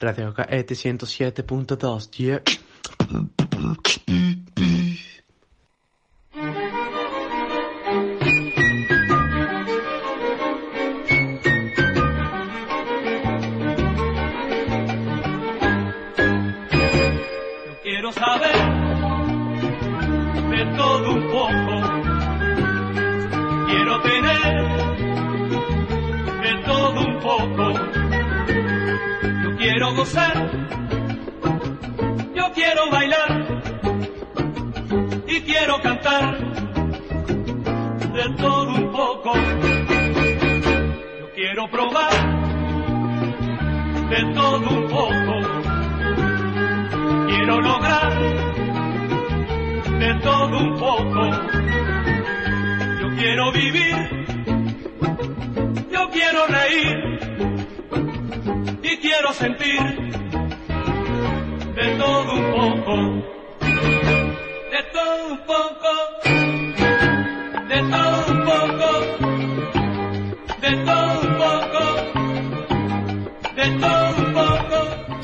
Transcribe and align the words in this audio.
Radio 0.00 0.32
Gaete 0.32 0.74
107.2, 0.74 2.08
yeah. 2.18 2.40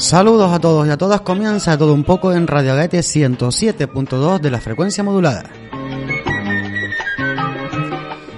Saludos 0.05 0.53
a 0.53 0.59
todos 0.59 0.87
y 0.87 0.91
a 0.91 0.99
todas, 0.99 1.23
comienza 1.23 1.79
todo 1.79 1.95
un 1.95 2.05
poco 2.05 2.35
en 2.35 2.47
Radio 2.47 2.77
Gaete 2.77 2.99
107.2 2.99 4.39
de 4.39 4.51
la 4.51 4.61
frecuencia 4.61 5.03
modulada. 5.03 5.45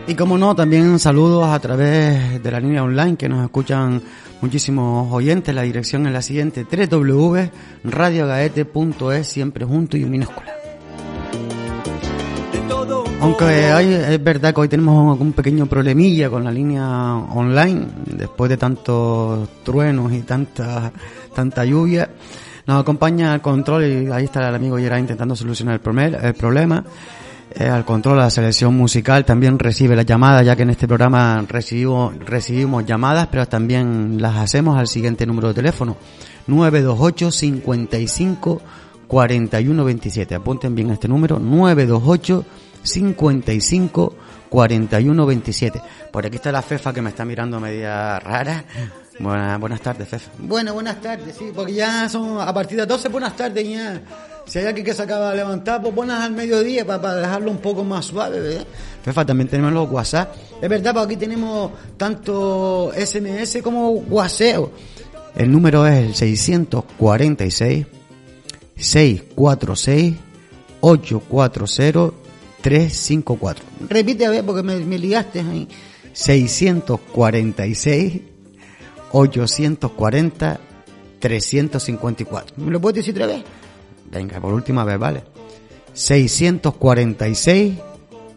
Y 0.06 0.14
como 0.14 0.38
no, 0.38 0.54
también 0.54 1.00
saludos 1.00 1.48
a 1.48 1.58
través 1.58 2.40
de 2.40 2.50
la 2.52 2.60
línea 2.60 2.84
online 2.84 3.16
que 3.16 3.28
nos 3.28 3.42
escuchan 3.42 4.00
muchísimos 4.40 5.12
oyentes. 5.12 5.52
La 5.52 5.62
dirección 5.62 6.06
es 6.06 6.12
la 6.12 6.22
siguiente, 6.22 6.64
www.radiogaete.es, 6.64 9.26
siempre 9.26 9.64
junto 9.64 9.96
y 9.96 10.04
en 10.04 10.10
minúscula. 10.12 10.45
Aunque 13.26 13.44
hay, 13.44 13.92
es 13.92 14.22
verdad 14.22 14.54
que 14.54 14.60
hoy 14.60 14.68
tenemos 14.68 15.18
un 15.18 15.32
pequeño 15.32 15.66
problemilla 15.66 16.30
con 16.30 16.44
la 16.44 16.52
línea 16.52 16.86
online, 17.16 17.86
después 18.06 18.48
de 18.48 18.56
tantos 18.56 19.48
truenos 19.64 20.12
y 20.12 20.20
tanta, 20.20 20.92
tanta 21.34 21.64
lluvia. 21.64 22.08
Nos 22.68 22.80
acompaña 22.80 23.32
al 23.32 23.42
control 23.42 23.84
y 23.84 24.10
ahí 24.12 24.24
está 24.26 24.48
el 24.48 24.54
amigo 24.54 24.76
Gerard 24.78 25.00
intentando 25.00 25.34
solucionar 25.34 25.74
el, 25.74 25.82
prome- 25.82 26.16
el 26.22 26.34
problema. 26.34 26.84
Eh, 27.52 27.64
al 27.68 27.84
control, 27.84 28.18
la 28.18 28.30
selección 28.30 28.76
musical 28.76 29.24
también 29.24 29.58
recibe 29.58 29.96
las 29.96 30.06
llamadas, 30.06 30.46
ya 30.46 30.54
que 30.54 30.62
en 30.62 30.70
este 30.70 30.86
programa 30.86 31.44
recibimos, 31.48 32.16
recibimos 32.20 32.86
llamadas, 32.86 33.26
pero 33.28 33.46
también 33.48 34.22
las 34.22 34.36
hacemos 34.36 34.78
al 34.78 34.86
siguiente 34.86 35.26
número 35.26 35.48
de 35.48 35.54
teléfono, 35.54 35.96
928 36.46 37.32
55 37.32 38.62
41 39.08 39.84
27. 39.84 40.34
Apunten 40.36 40.74
bien 40.76 40.90
este 40.90 41.08
número, 41.08 41.40
928 41.40 42.44
55 42.86 44.14
41 44.48 45.26
27. 45.26 45.82
Por 46.10 46.26
aquí 46.26 46.36
está 46.36 46.52
la 46.52 46.62
Fefa 46.62 46.92
que 46.92 47.02
me 47.02 47.10
está 47.10 47.24
mirando 47.24 47.60
media 47.60 48.18
rara. 48.18 48.64
Buenas, 49.18 49.58
buenas 49.58 49.80
tardes, 49.80 50.08
Fefa. 50.08 50.30
Bueno, 50.38 50.74
buenas 50.74 51.00
tardes, 51.00 51.36
sí, 51.36 51.50
porque 51.54 51.74
ya 51.74 52.08
son 52.08 52.40
a 52.40 52.52
partir 52.52 52.78
de 52.78 52.86
12, 52.86 53.08
buenas 53.08 53.34
tardes 53.36 53.68
ya. 53.68 54.00
Si 54.46 54.58
hay 54.58 54.66
alguien 54.66 54.84
que 54.84 54.94
se 54.94 55.02
acaba 55.02 55.30
de 55.30 55.38
levantar, 55.38 55.82
pues 55.82 55.94
buenas 55.94 56.22
al 56.22 56.32
mediodía 56.32 56.86
para, 56.86 57.16
dejarlo 57.16 57.50
un 57.50 57.58
poco 57.58 57.82
más 57.82 58.04
suave, 58.04 58.40
¿verdad? 58.40 58.66
Fefa, 59.02 59.24
también 59.24 59.48
tenemos 59.48 59.72
los 59.72 59.90
WhatsApp. 59.90 60.36
Es 60.60 60.68
verdad, 60.68 60.94
porque 60.94 61.14
aquí 61.14 61.24
tenemos 61.24 61.72
tanto 61.96 62.92
SMS 62.94 63.60
como 63.62 63.90
WhatsApp. 63.90 64.66
El 65.34 65.50
número 65.50 65.86
es 65.86 66.04
el 66.04 66.14
646 66.14 67.86
646 68.76 70.14
840 70.80 72.25
354. 72.66 73.64
Repite 73.88 74.26
a 74.26 74.30
ver 74.30 74.44
porque 74.44 74.64
me, 74.64 74.80
me 74.80 74.98
ligaste 74.98 75.38
ahí. 75.38 75.68
646 76.12 78.22
840 79.12 80.60
354. 81.20 82.56
¿Me 82.56 82.72
lo 82.72 82.80
puedes 82.80 82.96
decir 82.96 83.14
otra 83.14 83.28
vez? 83.28 83.44
Venga, 84.10 84.40
por 84.40 84.52
última 84.52 84.84
vez, 84.84 84.98
¿vale? 84.98 85.22
646 85.92 87.74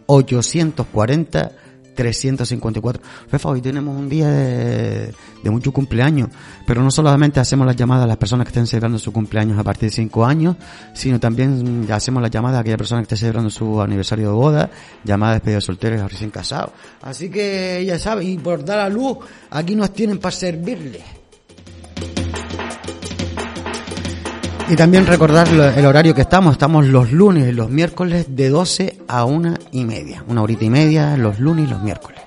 840 0.06 1.52
354. 2.00 3.02
Fefa, 3.28 3.48
hoy 3.50 3.60
tenemos 3.60 3.94
un 3.94 4.08
día 4.08 4.28
de, 4.28 5.12
de 5.42 5.50
mucho 5.50 5.70
cumpleaños, 5.70 6.30
pero 6.66 6.82
no 6.82 6.90
solamente 6.90 7.40
hacemos 7.40 7.66
las 7.66 7.76
llamadas 7.76 8.04
a 8.04 8.06
las 8.06 8.16
personas 8.16 8.46
que 8.46 8.48
estén 8.48 8.66
celebrando 8.66 8.98
su 8.98 9.12
cumpleaños 9.12 9.58
a 9.58 9.62
partir 9.62 9.90
de 9.90 9.96
5 9.96 10.24
años, 10.24 10.56
sino 10.94 11.20
también 11.20 11.86
ya 11.86 11.96
hacemos 11.96 12.22
las 12.22 12.30
llamadas 12.30 12.56
a 12.56 12.60
aquellas 12.60 12.78
personas 12.78 13.02
que 13.02 13.14
estén 13.14 13.18
celebrando 13.18 13.50
su 13.50 13.82
aniversario 13.82 14.28
de 14.28 14.32
boda, 14.32 14.70
llamadas 15.04 15.34
de 15.34 15.36
despedida 15.40 15.56
de 15.56 15.60
solteros 15.60 16.12
recién 16.12 16.30
casados. 16.30 16.70
Así 17.02 17.28
que 17.28 17.84
ya 17.84 17.98
saben, 17.98 18.26
y 18.26 18.38
por 18.38 18.64
dar 18.64 18.78
a 18.78 18.88
luz, 18.88 19.18
aquí 19.50 19.76
nos 19.76 19.92
tienen 19.92 20.18
para 20.18 20.34
servirles. 20.34 21.20
Y 24.70 24.76
también 24.76 25.04
recordar 25.04 25.48
el 25.48 25.84
horario 25.84 26.14
que 26.14 26.20
estamos. 26.20 26.52
Estamos 26.52 26.86
los 26.86 27.10
lunes 27.10 27.48
y 27.48 27.52
los 27.52 27.68
miércoles 27.68 28.26
de 28.28 28.50
12 28.50 28.98
a 29.08 29.24
una 29.24 29.58
y 29.72 29.84
media. 29.84 30.22
Una 30.28 30.42
horita 30.42 30.64
y 30.64 30.70
media 30.70 31.16
los 31.16 31.40
lunes 31.40 31.66
y 31.66 31.70
los 31.72 31.82
miércoles. 31.82 32.20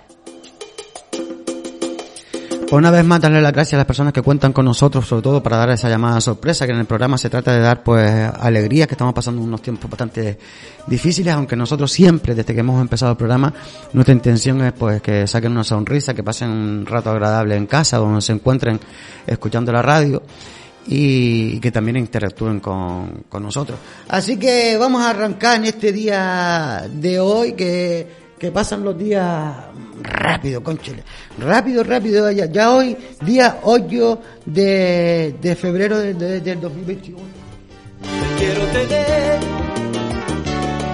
Una 2.69 2.91
vez 2.91 3.05
más, 3.05 3.21
darle 3.21 3.39
las 3.39 3.53
gracias 3.53 3.75
a 3.75 3.77
las 3.77 3.85
personas 3.85 4.11
que 4.11 4.21
cuentan 4.21 4.51
con 4.51 4.65
nosotros, 4.65 5.07
sobre 5.07 5.21
todo 5.21 5.41
para 5.41 5.55
dar 5.55 5.69
esa 5.69 5.87
llamada 5.87 6.19
sorpresa, 6.19 6.65
que 6.65 6.73
en 6.73 6.79
el 6.79 6.85
programa 6.85 7.17
se 7.17 7.29
trata 7.29 7.53
de 7.53 7.59
dar 7.59 7.81
pues 7.81 8.11
alegría, 8.11 8.87
que 8.87 8.95
estamos 8.95 9.13
pasando 9.13 9.41
unos 9.41 9.61
tiempos 9.61 9.89
bastante 9.89 10.37
difíciles, 10.87 11.33
aunque 11.33 11.55
nosotros 11.55 11.91
siempre, 11.93 12.35
desde 12.35 12.53
que 12.53 12.59
hemos 12.59 12.81
empezado 12.81 13.11
el 13.11 13.17
programa, 13.17 13.53
nuestra 13.93 14.13
intención 14.13 14.61
es 14.63 14.73
pues 14.73 15.01
que 15.01 15.27
saquen 15.27 15.53
una 15.53 15.63
sonrisa, 15.63 16.13
que 16.13 16.23
pasen 16.23 16.49
un 16.49 16.85
rato 16.85 17.09
agradable 17.09 17.55
en 17.55 17.67
casa, 17.67 17.97
donde 17.97 18.19
se 18.19 18.33
encuentren 18.33 18.79
escuchando 19.27 19.71
la 19.71 19.81
radio 19.81 20.23
y 20.87 21.59
que 21.59 21.71
también 21.71 21.97
interactúen 21.97 22.59
con, 22.59 23.23
con 23.29 23.43
nosotros. 23.43 23.79
Así 24.09 24.37
que 24.37 24.77
vamos 24.77 25.01
a 25.03 25.11
arrancar 25.11 25.57
en 25.57 25.65
este 25.65 25.91
día 25.91 26.85
de 26.91 27.19
hoy, 27.19 27.53
que, 27.53 28.07
que 28.37 28.51
pasan 28.51 28.83
los 28.83 28.97
días 28.97 29.55
rápido, 30.01 30.61
conchale. 30.63 31.03
Rápido, 31.39 31.83
rápido. 31.83 32.29
Ya, 32.31 32.45
ya 32.47 32.71
hoy, 32.71 32.97
día 33.25 33.59
8 33.63 34.21
de, 34.45 35.35
de 35.41 35.55
febrero 35.55 35.97
de- 35.99 36.13
de- 36.13 36.41
del 36.41 36.59
2021. 36.59 37.19
Te 38.01 38.43
quiero 38.43 38.65
tener 38.67 39.39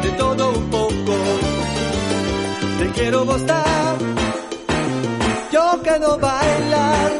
de 0.04 0.10
todo 0.18 0.52
un 0.52 0.70
poco. 0.70 1.16
Te 2.80 2.88
quiero 3.00 3.26
gustar. 3.26 3.98
Yo 5.52 5.82
que 5.82 6.00
no 6.00 6.18
bailar 6.20 7.12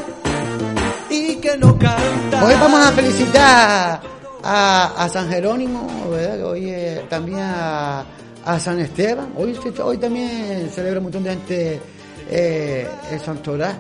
y 1.10 1.36
que 1.38 1.58
no 1.58 1.78
cantar. 1.78 2.44
Hoy 2.44 2.54
vamos 2.60 2.86
a 2.86 2.92
felicitar 2.92 4.02
a, 4.44 4.94
a 4.98 5.10
San 5.10 5.30
Jerónimo, 5.30 6.10
¿verdad? 6.10 6.46
Hoy 6.46 6.70
eh, 6.70 7.06
también 7.10 7.40
a, 7.40 8.06
a 8.46 8.60
San 8.60 8.80
Esteban. 8.80 9.34
Hoy, 9.36 9.58
hoy 9.84 9.98
también 9.98 10.70
celebra 10.74 11.00
un 11.00 11.04
montón 11.06 11.24
de 11.24 11.30
gente 11.32 11.82
eh, 12.30 12.88
el 13.12 13.20
Santo 13.20 13.52
Torá. 13.52 13.78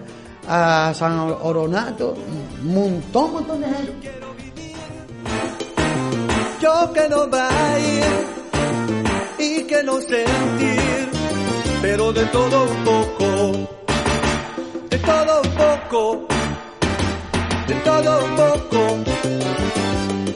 A 0.52 0.94
San 0.96 1.20
Oronato, 1.20 2.16
un 2.64 2.74
montón, 2.74 3.34
montón 3.34 3.62
de 3.62 3.68
gente. 3.68 4.20
Yo 6.60 6.92
que 6.92 7.08
no 7.08 7.28
bailar 7.28 8.24
y 9.38 9.64
que 9.64 9.84
no 9.84 10.02
sentir, 10.02 11.10
pero 11.84 12.12
de 12.12 12.26
todo 12.26 12.64
un 12.64 12.84
poco. 12.84 13.70
De 14.90 14.98
todo 14.98 15.42
un 15.44 15.50
poco. 15.52 16.39
De 17.69 17.75
todo 17.86 18.25
un 18.25 18.36
poco. 18.36 18.80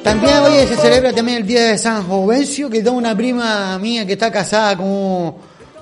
También 0.03 0.35
hoy 0.37 0.67
se 0.67 0.75
celebra 0.75 1.11
también 1.13 1.39
el 1.39 1.47
día 1.47 1.63
de 1.69 1.77
San 1.79 2.03
Jovencio, 2.07 2.69
que 2.69 2.83
tengo 2.83 2.95
una 2.95 3.17
prima 3.17 3.79
mía 3.79 4.05
que 4.05 4.13
está 4.13 4.31
casada 4.31 4.77
con, 4.77 5.33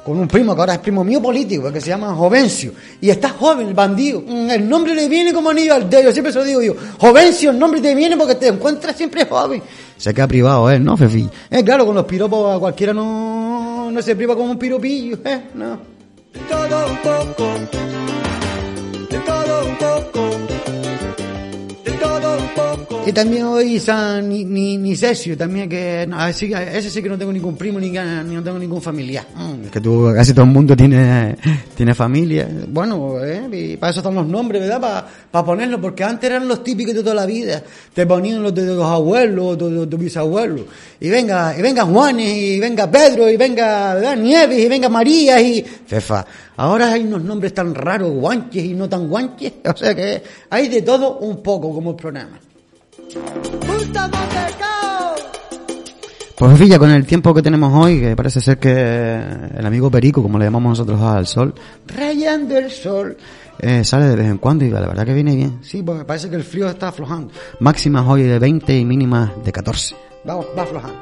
con 0.06 0.18
un 0.18 0.30
primo 0.30 0.56
que 0.56 0.62
ahora 0.62 0.76
es 0.76 0.80
primo 0.80 1.04
mío 1.04 1.22
político, 1.22 1.70
que 1.70 1.82
se 1.82 1.90
llama 1.90 2.16
Jovencio. 2.16 2.72
Y 3.02 3.10
está 3.10 3.30
joven, 3.32 3.68
el 3.68 3.74
bandido. 3.74 4.24
Mm, 4.26 4.50
El 4.50 4.70
nombre 4.70 4.96
le 4.96 5.10
viene 5.10 5.34
como 5.34 5.50
anillo 5.50 5.74
al 5.74 5.90
dedo, 5.90 6.14
siempre 6.14 6.32
se 6.32 6.40
lo 6.40 6.46
digo 6.46 6.62
yo. 6.62 6.74
Jovencio, 6.98 7.52
el 7.52 7.60
nombre 7.60 7.82
te 7.82 7.94
viene 7.96 8.16
porque 8.16 8.36
te 8.36 8.48
encuentras 8.48 8.96
siempre 8.96 9.26
joven. 9.26 9.62
Se 9.98 10.14
queda 10.14 10.28
privado 10.28 10.70
él, 10.70 10.82
¿no, 10.82 10.96
Fefi? 10.96 11.30
Eh, 11.50 11.64
claro, 11.66 11.86
con 11.86 11.96
los 11.96 12.06
piropos 12.06 12.56
a 12.56 12.60
cualquiera 12.60 12.94
no, 12.94 13.92
no 13.92 14.02
se 14.02 14.16
priva 14.16 14.38
como 14.38 14.52
un 14.52 14.58
piropillo, 14.58 15.18
¿eh? 15.26 15.42
No. 15.56 15.72
De 16.32 16.40
todo 16.50 16.88
un 16.88 16.98
poco, 16.98 17.44
de 19.10 19.18
todo 19.20 19.66
un 19.66 19.76
poco, 19.76 20.30
Y 23.04 23.14
también 23.14 23.46
hoy 23.46 23.80
San 23.80 24.30
ni, 24.30 24.46
ni, 24.46 24.78
ni 24.78 24.96
Cesio, 24.96 25.36
también 25.36 25.68
que 25.68 26.06
no, 26.08 26.24
ese, 26.28 26.52
ese 26.78 26.88
sí 26.88 27.02
que 27.02 27.10
no 27.10 27.18
tengo 27.18 27.34
ningún 27.34 27.58
primo 27.58 27.80
ni, 27.80 27.90
ni 27.90 28.36
no 28.36 28.44
tengo 28.44 28.60
ningún 28.60 28.80
familiar. 28.80 29.26
Mm, 29.36 29.70
que 29.70 29.82
tú, 29.82 30.12
casi 30.16 30.34
todo 30.34 30.46
el 30.46 30.52
mundo 30.52 30.78
tiene, 30.78 31.36
tiene 31.76 31.96
familia. 31.96 32.48
Bueno, 32.68 33.16
eh, 33.26 33.50
y 33.52 33.78
para 33.78 33.90
eso 33.90 34.02
están 34.02 34.14
los 34.14 34.28
nombres, 34.28 34.62
¿verdad? 34.62 35.10
Para 35.32 35.46
ponerlos, 35.46 35.82
porque 35.82 36.04
antes 36.04 36.30
eran 36.30 36.48
los 36.48 36.64
típicos 36.64 36.94
de 36.94 37.02
toda 37.02 37.16
la 37.16 37.26
vida. 37.26 37.64
Te 37.92 38.06
ponían 38.06 38.44
los 38.44 38.54
de 38.54 38.68
los 38.68 38.86
abuelos, 38.86 39.58
de 39.58 39.88
de 39.88 39.98
bisabuelos. 39.98 40.62
Y 41.00 41.10
venga, 41.10 41.58
y 41.58 41.62
venga 41.64 41.84
Juanes, 41.84 42.38
y 42.38 42.60
venga 42.60 42.90
Pedro, 42.90 43.28
y 43.28 43.36
venga 43.36 43.96
¿verdad? 43.96 44.16
Nieves, 44.16 44.60
y 44.60 44.70
venga 44.70 44.90
María, 44.90 45.42
y 45.42 45.64
Fefa. 45.64 46.24
Ahora 46.56 46.94
hay 46.94 47.02
unos 47.02 47.24
nombres 47.24 47.52
tan 47.56 47.74
raros, 47.74 48.12
guanches 48.12 48.64
y 48.64 48.76
no 48.76 48.88
tan 48.88 49.10
guanches. 49.10 49.54
O 49.74 49.76
sea 49.76 49.96
que 49.96 50.22
hay 50.52 50.68
de 50.68 50.84
todo 50.84 51.18
un 51.18 51.42
poco 51.42 51.74
como 51.74 51.92
el 51.92 51.96
programa. 51.96 52.40
Pues 56.42 56.58
Villa, 56.58 56.80
con 56.80 56.90
el 56.90 57.06
tiempo 57.06 57.36
que 57.36 57.44
tenemos 57.44 57.72
hoy, 57.72 58.00
que 58.00 58.16
parece 58.16 58.42
ser 58.42 58.58
que 58.58 58.72
el 58.72 59.64
amigo 59.64 59.92
Perico, 59.92 60.24
como 60.24 60.40
le 60.40 60.46
llamamos 60.46 60.72
nosotros 60.72 61.00
al 61.00 61.28
sol, 61.28 61.54
rayando 61.86 62.58
el 62.58 62.72
sol, 62.72 63.16
eh, 63.60 63.84
sale 63.84 64.08
de 64.08 64.16
vez 64.16 64.28
en 64.28 64.40
cuando 64.40 64.66
y 64.66 64.72
la 64.72 64.80
verdad 64.80 65.06
que 65.06 65.14
viene 65.14 65.36
bien. 65.36 65.60
Sí, 65.62 65.84
porque 65.84 66.04
parece 66.04 66.32
que 66.32 66.38
el 66.38 66.44
frío 66.44 66.68
está 66.68 66.88
aflojando. 66.88 67.32
Máximas 67.60 68.08
hoy 68.08 68.24
de 68.24 68.40
20 68.40 68.76
y 68.76 68.86
mínimas 68.86 69.32
de 69.46 69.52
14. 69.52 69.96
Vamos, 70.26 70.48
va 70.58 70.64
aflojando. 70.64 71.00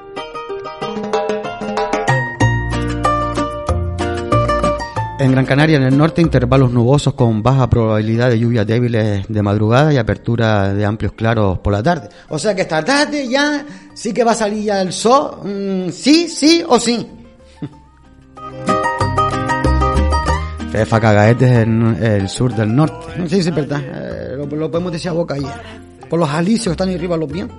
En 5.19 5.31
Gran 5.33 5.45
Canaria, 5.45 5.75
en 5.75 5.83
el 5.83 5.98
norte, 5.98 6.21
intervalos 6.21 6.71
nubosos 6.71 7.13
con 7.13 7.44
baja 7.44 7.69
probabilidad 7.69 8.30
de 8.30 8.39
lluvias 8.39 8.66
débiles 8.66 9.27
de 9.27 9.42
madrugada 9.42 9.94
y 9.94 9.98
apertura 9.98 10.74
de 10.74 10.86
amplios 10.86 11.12
claros 11.12 11.60
por 11.60 11.74
la 11.74 11.83
tarde. 11.83 12.07
O 12.30 12.39
sea 12.39 12.56
que 12.56 12.62
esta 12.62 12.81
tarde 12.86 13.27
ya 13.27 13.66
sí 13.94 14.13
que 14.13 14.24
va 14.24 14.31
a 14.31 14.36
salir 14.36 14.63
ya 14.63 14.81
el 14.81 14.94
sol, 14.94 15.42
mm, 15.44 15.89
sí, 15.89 16.30
sí 16.30 16.63
o 16.66 16.80
sí. 16.80 17.06
Fefa 20.71 21.01
Cagaete 21.01 21.45
es 21.45 21.68
el, 21.68 21.98
el 22.01 22.30
sur 22.30 22.56
del 22.56 22.74
norte. 22.74 23.27
Sí, 23.27 23.44
sí, 23.44 23.51
verdad. 23.51 23.81
Eh, 23.83 24.36
lo, 24.38 24.45
lo 24.45 24.71
podemos 24.71 24.94
decir 24.94 25.10
a 25.10 25.13
boca 25.13 25.33
ayer. 25.33 25.51
Por 26.10 26.18
los 26.18 26.30
alicios 26.30 26.68
que 26.68 26.71
están 26.71 26.88
ahí 26.88 26.95
arriba 26.95 27.18
los 27.18 27.30
vientos. 27.30 27.57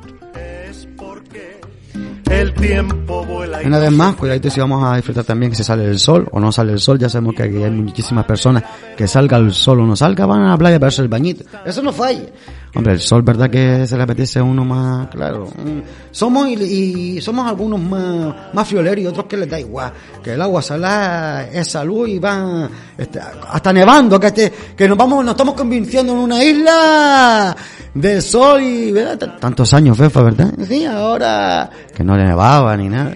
El 2.31 2.55
tiempo 2.55 3.25
vuela 3.25 3.61
y 3.61 3.67
Una 3.67 3.79
vez 3.79 3.91
más, 3.91 4.15
cuidadito 4.15 4.49
si 4.51 4.61
vamos 4.61 4.85
a 4.85 4.95
disfrutar 4.95 5.25
también 5.25 5.51
que 5.51 5.57
se 5.57 5.65
sale 5.65 5.85
el 5.85 5.99
sol 5.99 6.29
o 6.31 6.39
no 6.39 6.53
sale 6.53 6.73
el 6.73 6.79
sol. 6.79 6.97
Ya 6.97 7.09
sabemos 7.09 7.35
que 7.35 7.43
aquí 7.43 7.57
hay 7.57 7.71
muchísimas 7.71 8.25
personas 8.25 8.63
que 8.97 9.09
salga 9.09 9.37
el 9.37 9.53
sol 9.53 9.81
o 9.81 9.87
no 9.87 9.97
salga, 9.97 10.27
van 10.27 10.43
a 10.43 10.51
la 10.51 10.57
playa 10.57 10.79
para 10.79 10.89
hacerse 10.89 11.03
el 11.03 11.09
bañito. 11.09 11.45
Eso 11.65 11.83
no 11.83 11.93
falla. 11.93 12.27
Hombre, 12.73 12.93
el 12.93 13.01
sol, 13.01 13.23
¿verdad 13.23 13.51
que 13.51 13.85
se 13.85 13.97
le 13.97 14.05
apetece 14.05 14.39
a 14.39 14.45
uno 14.45 14.65
más? 14.65 15.09
Claro. 15.09 15.47
Mm, 15.47 15.81
Somos 16.13 16.49
y, 16.49 17.17
y 17.17 17.21
somos 17.21 17.49
algunos 17.49 17.81
más, 17.81 18.33
más 18.53 18.69
frioleros 18.69 19.03
y 19.03 19.07
otros 19.09 19.27
que 19.27 19.37
les 19.37 19.51
da 19.51 19.59
igual. 19.59 19.93
Que 20.23 20.35
el 20.35 20.41
agua 20.41 20.63
salada 20.63 21.49
es 21.49 21.67
salud 21.67 22.07
y 22.07 22.21
van 22.21 22.71
este, 22.97 23.19
hasta 23.19 23.73
nevando, 23.73 24.21
que, 24.21 24.29
este, 24.29 24.53
que 24.77 24.89
nos 24.89 24.97
vamos, 24.97 25.25
nos 25.25 25.33
estamos 25.33 25.55
convirtiendo 25.55 26.13
en 26.13 26.19
una 26.19 26.45
isla 26.45 27.57
del 27.95 28.23
sol 28.23 28.63
y 28.63 28.93
¿verdad? 28.93 29.39
Tantos 29.41 29.73
años, 29.75 29.97
Fefa, 29.97 30.23
¿verdad? 30.23 30.53
Sí, 30.67 30.85
ahora 30.85 31.71
que 31.95 32.05
no 32.05 32.17
le 32.17 32.25
nevaba 32.25 32.77
ni 32.77 32.89
nada. 32.89 33.15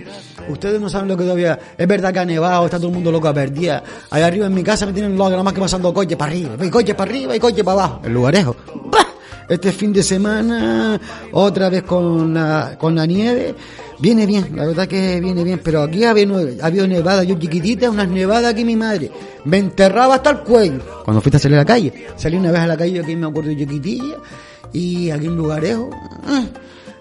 Ustedes 0.49 0.81
no 0.81 0.91
saben 0.91 1.09
lo 1.09 1.17
que 1.17 1.25
todavía. 1.25 1.59
Es 1.77 1.87
verdad 1.87 2.13
que 2.13 2.19
ha 2.19 2.25
nevado, 2.25 2.67
está 2.67 2.77
todo 2.77 2.89
el 2.89 2.95
mundo 2.95 3.11
loco 3.11 3.29
a 3.29 3.35
perder. 3.35 3.83
Ahí 4.11 4.23
arriba 4.23 4.47
en 4.47 4.55
mi 4.55 4.63
casa 4.63 4.85
me 4.85 4.93
tienen 4.93 5.17
loco, 5.17 5.31
nada 5.31 5.43
más 5.43 5.55
que 5.55 5.61
pasando 5.61 5.93
coches 5.93 6.17
para 6.17 6.33
arriba, 6.33 6.55
y 6.63 6.71
coches 6.71 6.95
para 6.95 7.11
arriba 7.11 7.37
y 7.37 7.41
coches 7.41 7.65
para 7.65 7.85
abajo. 7.85 8.01
El 8.05 8.13
lugarejo. 8.13 8.55
¡Bah! 8.91 9.07
Este 9.49 9.73
fin 9.73 9.93
de 9.93 10.03
semana, 10.03 10.99
otra 11.33 11.69
vez 11.69 11.83
con 11.83 12.33
la, 12.33 12.77
con 12.79 12.95
la 12.95 13.07
nieve. 13.07 13.55
Viene 13.99 14.27
bien, 14.27 14.51
la 14.57 14.67
verdad 14.67 14.89
que 14.89 15.21
viene 15.21 15.45
bien, 15.45 15.61
pero 15.63 15.83
aquí 15.83 16.05
ha 16.05 16.11
habido 16.11 16.87
nevada, 16.87 17.23
yo 17.23 17.39
chiquitita, 17.39 17.91
unas 17.91 18.09
nevadas 18.09 18.53
aquí 18.53 18.65
mi 18.65 18.75
madre. 18.75 19.11
Me 19.45 19.59
enterraba 19.59 20.17
hasta 20.17 20.31
el 20.31 20.39
cuello. 20.41 20.81
Cuando 21.05 21.21
fuiste 21.21 21.37
a 21.37 21.41
salir 21.41 21.57
a 21.57 21.61
la 21.61 21.67
calle. 21.67 21.93
Salí 22.17 22.37
una 22.37 22.51
vez 22.51 22.61
a 22.61 22.67
la 22.67 22.77
calle, 22.77 23.01
aquí 23.01 23.15
me 23.15 23.27
acuerdo 23.27 23.51
chiquitilla, 23.53 24.17
y 24.75 25.11
aquí 25.11 25.27
en 25.27 25.37
Lugarejo, 25.37 25.89
ah, 26.27 26.45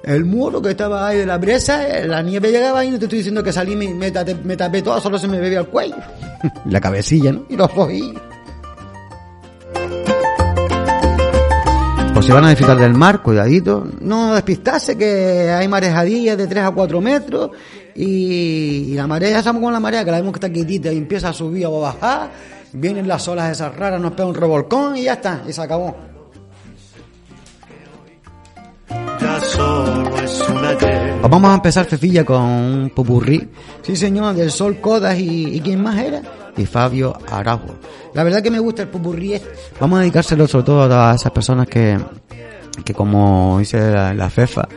el 0.03 0.25
muro 0.25 0.61
que 0.61 0.69
estaba 0.69 1.07
ahí 1.07 1.17
de 1.17 1.25
la 1.25 1.39
presa, 1.39 1.87
eh, 1.87 2.07
la 2.07 2.21
nieve 2.21 2.51
llegaba 2.51 2.79
ahí, 2.79 2.91
no 2.91 2.99
te 2.99 3.05
estoy 3.05 3.17
diciendo 3.17 3.43
que 3.43 3.51
salí, 3.51 3.75
me, 3.75 3.91
me, 3.93 4.11
tapé, 4.11 4.35
me 4.35 4.55
tapé 4.55 4.83
todo, 4.83 5.01
solo 5.01 5.17
se 5.17 5.27
me 5.27 5.39
bebía 5.39 5.59
el 5.59 5.67
cuello. 5.67 5.95
la 6.69 6.79
cabecilla, 6.79 7.31
¿no? 7.31 7.45
Y 7.49 7.57
los 7.57 7.69
ojillos. 7.75 8.21
Pues 12.13 12.27
si 12.27 12.31
van 12.31 12.45
a 12.45 12.49
disfrutar 12.49 12.77
del 12.77 12.93
mar, 12.93 13.23
cuidadito, 13.23 13.87
no 14.01 14.35
despistarse 14.35 14.95
que 14.95 15.49
hay 15.49 15.67
marejadillas 15.67 16.37
de 16.37 16.45
3 16.45 16.65
a 16.65 16.71
4 16.71 17.01
metros 17.01 17.49
y, 17.95 18.91
y 18.91 18.93
la 18.93 19.07
marea, 19.07 19.31
ya 19.31 19.41
sabemos 19.41 19.63
con 19.63 19.73
la 19.73 19.79
marea, 19.79 20.05
que 20.05 20.11
la 20.11 20.17
vemos 20.17 20.33
que 20.33 20.37
está 20.37 20.51
quietita 20.51 20.93
y 20.93 20.97
empieza 20.99 21.29
a 21.29 21.33
subir 21.33 21.65
o 21.65 21.83
a 21.83 21.91
bajar, 21.91 22.29
vienen 22.71 23.07
las 23.07 23.27
olas 23.27 23.51
esas 23.51 23.75
raras, 23.75 23.99
nos 23.99 24.11
pega 24.11 24.27
un 24.27 24.35
revolcón 24.35 24.95
y 24.95 25.03
ya 25.03 25.13
está, 25.13 25.41
y 25.47 25.53
se 25.53 25.61
acabó. 25.61 26.12
Vamos 31.33 31.51
a 31.51 31.55
empezar, 31.55 31.85
Fefilla, 31.85 32.23
con 32.23 32.41
un 32.41 32.91
popurrí. 32.91 33.49
Sí, 33.81 33.95
señor, 33.95 34.35
del 34.35 34.51
Sol 34.51 34.79
Codas 34.79 35.17
y, 35.17 35.55
y 35.55 35.59
¿quién 35.61 35.81
más 35.81 35.97
era? 35.97 36.21
Y 36.55 36.65
Fabio 36.65 37.17
Araujo. 37.31 37.75
La 38.13 38.23
verdad 38.23 38.43
que 38.43 38.51
me 38.51 38.59
gusta 38.59 38.83
el 38.83 38.89
popurrí 38.89 39.33
este. 39.33 39.49
Vamos 39.79 39.97
a 39.97 40.01
dedicárselo 40.01 40.47
sobre 40.47 40.65
todo 40.65 40.83
a 40.83 40.87
todas 40.87 41.19
esas 41.19 41.31
personas 41.31 41.67
que, 41.67 41.97
que 42.85 42.93
como 42.93 43.57
dice 43.57 43.79
la, 43.91 44.13
la 44.13 44.29
FEFA, 44.29 44.67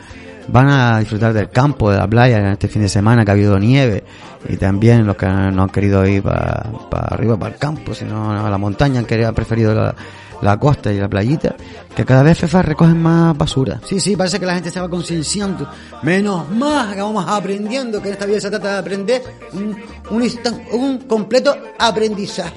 van 0.47 0.69
a 0.69 0.99
disfrutar 0.99 1.31
del 1.33 1.49
campo, 1.49 1.91
de 1.91 1.97
la 1.97 2.07
playa 2.07 2.39
en 2.39 2.47
este 2.47 2.67
fin 2.67 2.81
de 2.81 2.89
semana 2.89 3.23
que 3.23 3.31
ha 3.31 3.33
habido 3.35 3.59
nieve 3.59 4.03
y 4.49 4.57
también 4.57 5.05
los 5.05 5.15
que 5.15 5.27
no 5.27 5.63
han 5.63 5.69
querido 5.69 6.05
ir 6.07 6.23
para 6.23 6.69
arriba, 6.89 7.37
para 7.37 7.53
el 7.53 7.59
campo, 7.59 7.93
sino 7.93 8.31
a 8.45 8.49
la 8.49 8.57
montaña, 8.57 8.99
han 8.99 9.05
querido, 9.05 9.29
han 9.29 9.35
preferido 9.35 9.75
la, 9.75 9.95
la 10.41 10.57
costa 10.59 10.91
y 10.93 10.99
la 10.99 11.07
playita, 11.07 11.55
que 11.95 12.05
cada 12.05 12.23
vez 12.23 12.37
FEFA 12.37 12.61
recogen 12.61 13.01
más 13.01 13.35
basura. 13.37 13.79
Sí, 13.85 13.99
sí, 13.99 14.15
parece 14.15 14.39
que 14.39 14.45
la 14.45 14.53
gente 14.55 14.69
se 14.71 14.79
va 14.79 14.89
concienciando. 14.89 15.67
Menos 16.03 16.49
más 16.51 16.93
que 16.95 17.01
vamos 17.01 17.25
aprendiendo, 17.27 18.01
que 18.01 18.09
en 18.09 18.13
esta 18.13 18.25
vida 18.25 18.39
se 18.39 18.49
trata 18.49 18.73
de 18.73 18.77
aprender 18.79 19.23
un, 19.53 19.75
un, 20.11 20.21
instan- 20.23 20.61
un 20.73 20.99
completo 20.99 21.55
aprendizaje. 21.79 22.53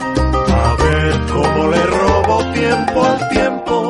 A 0.00 0.76
ver 0.82 1.20
cómo 1.32 1.68
le 1.70 1.82
robo 1.86 2.52
tiempo 2.52 3.04
al 3.04 3.28
tiempo. 3.28 3.83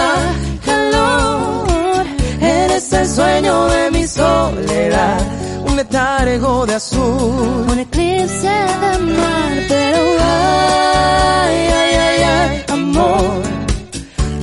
Da 0.00 0.14
calor. 0.68 2.04
Eres 2.40 2.92
el 2.92 3.06
sueño 3.08 3.54
de 3.74 3.90
mi 3.90 4.06
soledad, 4.06 5.20
un 5.68 5.76
letargo 5.76 6.66
de 6.66 6.74
azul. 6.74 7.66
Un 7.72 7.78
eclipse 7.86 8.54
de 8.82 8.92
mar, 9.20 9.52
pero 9.68 10.00
ay, 10.20 11.56
ay, 11.80 11.90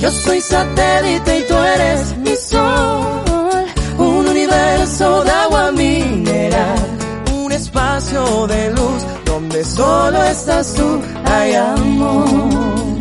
Yo 0.02 0.10
soy 0.12 0.40
satélite 0.40 1.38
y 1.40 1.42
tú 1.48 1.56
eres 1.74 2.16
mi 2.24 2.36
sol. 2.36 3.64
Un 3.98 4.28
universo 4.34 5.24
de 5.24 5.30
agua 5.30 5.72
mineral. 5.72 6.78
Un 7.42 7.50
espacio 7.52 8.46
de 8.46 8.70
luz 8.70 9.00
donde 9.24 9.64
solo 9.64 10.22
estás 10.22 10.74
tú. 10.74 10.88
Hay 11.24 11.54
amor. 11.54 12.97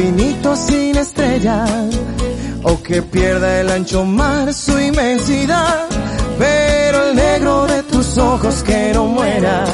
Infinito 0.00 0.56
sin 0.56 0.96
estrellas 0.96 1.70
o 2.62 2.82
que 2.82 3.02
pierda 3.02 3.60
el 3.60 3.70
ancho 3.70 4.04
mar 4.04 4.52
su 4.54 4.78
inmensidad. 4.78 5.86
Pero 6.38 7.08
el 7.08 7.16
negro 7.16 7.66
de 7.66 7.82
tus 7.82 8.16
ojos 8.16 8.62
que 8.62 8.92
no 8.94 9.06
muera 9.06 9.64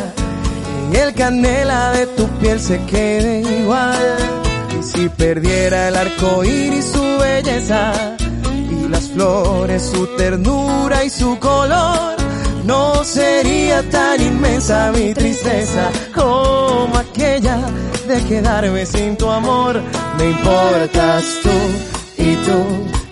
y 0.93 0.97
el 0.97 1.15
canela 1.15 1.93
de 1.93 2.07
tu 2.07 2.27
piel 2.41 2.59
se 2.59 2.81
quede 2.87 3.41
igual. 3.61 4.17
Y 4.79 4.83
si 4.83 5.09
perdiera 5.09 5.89
el 5.89 5.97
arco 5.97 6.45
iris 6.45 6.87
su 6.87 7.19
belleza 7.19 7.93
y 8.71 8.89
las 8.89 9.09
flores 9.09 9.83
su 9.83 10.07
ternura 10.17 11.05
y 11.05 11.11
su 11.11 11.39
color 11.39 12.16
no 12.67 13.05
sería 13.05 13.83
tan 13.91 14.21
inmensa 14.21 14.93
mi 14.93 15.15
tristeza 15.15 15.91
como 16.15 16.99
aquella 16.99 17.59
de 18.09 18.25
quedarme 18.25 18.85
sin 18.85 19.17
tu 19.17 19.29
amor. 19.31 19.81
Me 20.19 20.31
importas 20.31 21.25
tú 21.43 21.57
y 22.19 22.37
tú 22.47 22.59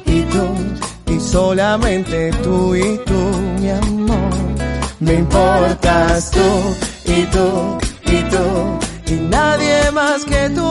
y 0.07 0.23
tú 0.23 1.15
y 1.15 1.21
solamente 1.21 2.31
tú 2.43 2.75
y 2.75 2.99
tú, 3.07 3.21
mi 3.61 3.71
amor. 3.71 4.33
Me 5.01 5.15
importas 5.15 6.31
tú 6.31 6.49
y 7.05 7.23
tú 7.27 7.79
y 8.07 8.23
tú 8.33 9.13
y 9.13 9.15
nadie 9.29 9.91
más 9.93 10.25
que 10.25 10.51
tú. 10.51 10.71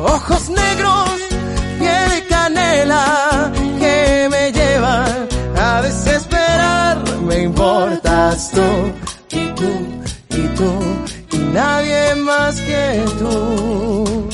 Ojos 0.00 0.48
negros, 0.48 1.10
piel 1.78 2.10
de 2.10 2.26
canela 2.28 3.52
que 3.78 4.28
me 4.30 4.57
llevan 5.78 5.82
a 5.82 5.82
desesperar. 5.82 7.20
Me 7.22 7.42
importas 7.42 8.50
tú 8.50 9.36
y 9.36 9.46
tú 9.54 9.70
y 10.30 10.48
tú 10.56 10.72
y 11.32 11.38
nadie 11.52 12.14
más 12.16 12.60
que 12.60 13.04
tú. 13.18 14.28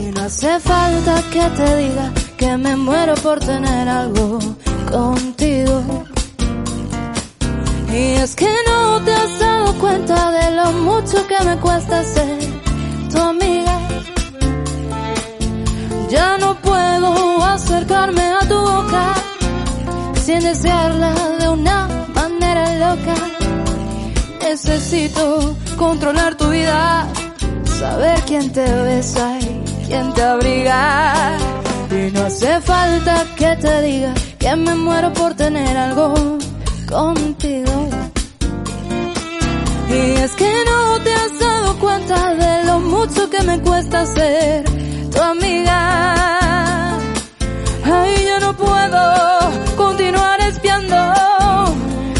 Y 0.00 0.10
no 0.12 0.22
hace 0.22 0.60
falta 0.60 1.22
que 1.32 1.50
te 1.56 1.76
diga 1.76 2.12
que 2.36 2.56
me 2.56 2.76
muero 2.76 3.14
por 3.16 3.38
tener 3.38 3.88
algo 3.88 4.38
contigo. 4.90 6.04
Y 7.90 8.14
es 8.22 8.34
que 8.34 8.54
no 8.66 9.00
te 9.02 9.12
has 9.14 9.38
dado 9.38 9.72
cuenta 9.78 10.30
de 10.30 10.56
lo 10.56 10.72
mucho 10.72 11.26
que 11.26 11.44
me 11.44 11.56
cuesta 11.58 12.04
ser 12.04 12.38
tu 13.10 13.18
amiga. 13.18 13.80
Ya 16.10 16.38
no 16.38 16.54
puedo 16.60 17.44
acercarme 17.44 18.22
a 18.22 18.40
tu 18.48 18.58
boca 18.58 19.14
sin 20.28 20.40
desearla 20.40 21.14
de 21.40 21.48
una 21.48 21.88
manera 22.14 22.64
loca. 22.84 23.14
Necesito 24.42 25.56
controlar 25.78 26.34
tu 26.34 26.50
vida, 26.50 27.06
saber 27.78 28.20
quién 28.26 28.52
te 28.52 28.66
besa 28.88 29.38
y 29.40 29.62
quién 29.86 30.12
te 30.12 30.22
abriga. 30.22 31.34
Y 31.90 32.12
no 32.12 32.26
hace 32.26 32.60
falta 32.60 33.24
que 33.38 33.56
te 33.56 33.82
diga 33.82 34.12
que 34.38 34.54
me 34.54 34.74
muero 34.74 35.14
por 35.14 35.32
tener 35.32 35.74
algo 35.74 36.12
contigo. 36.86 37.76
Y 39.88 40.00
es 40.24 40.32
que 40.32 40.52
no 40.70 41.00
te 41.04 41.14
has 41.14 41.38
dado 41.38 41.78
cuenta 41.78 42.34
de 42.34 42.64
lo 42.66 42.80
mucho 42.80 43.30
que 43.30 43.42
me 43.44 43.58
cuesta 43.62 44.04
ser 44.04 44.64
tu 45.10 45.22
amiga. 45.22 46.47
Ay, 47.90 48.26
yo 48.26 48.40
no 48.40 48.52
puedo 48.54 49.02
continuar 49.76 50.40
espiando 50.40 50.96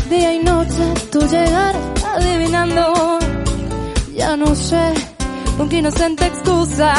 día 0.08 0.34
y 0.34 0.38
noche 0.42 0.94
tu 1.12 1.20
llegar 1.20 1.74
adivinando. 2.14 3.18
Ya 4.14 4.36
no 4.36 4.54
sé 4.54 4.94
con 5.58 5.68
qué 5.68 5.78
inocente 5.78 6.26
excusa 6.26 6.92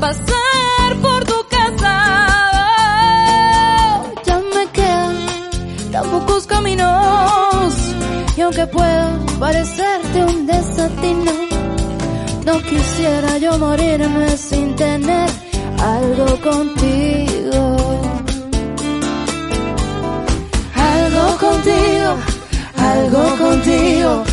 pasar 0.00 0.96
por 1.02 1.24
tu 1.24 1.38
casa. 1.50 1.94
Ya 4.24 4.38
me 4.54 4.66
quedan 4.72 5.16
tan 5.92 6.04
pocos 6.10 6.46
caminos 6.46 7.74
y 8.36 8.40
aunque 8.40 8.66
pueda 8.66 9.18
parecerte 9.38 10.24
un 10.24 10.46
desatino, 10.46 11.32
no 12.46 12.62
quisiera 12.62 13.36
yo 13.38 13.58
morirme 13.58 14.36
sin 14.38 14.74
tener 14.74 15.28
algo 15.78 16.40
contigo. 16.40 17.89
Algo 21.20 21.36
contigo, 21.36 22.16
algo 22.76 23.36
contigo, 23.36 24.24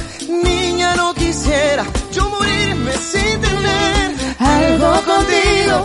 Niña, 0.44 0.96
no 0.96 1.14
quisiera 1.14 1.84
yo 2.14 2.30
morirme 2.30 2.94
sin 2.94 3.42
tener 3.42 4.16
algo 4.40 4.92
contigo, 5.12 5.76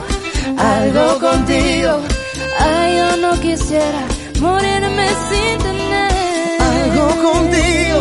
algo 0.57 1.19
contigo. 1.19 1.93
Ay, 2.61 2.97
yo 2.99 3.17
no 3.17 3.33
quisiera 3.41 4.03
morirme 4.41 5.09
sin 5.29 5.59
tener 5.67 6.63
algo 6.73 7.07
contigo, 7.29 8.01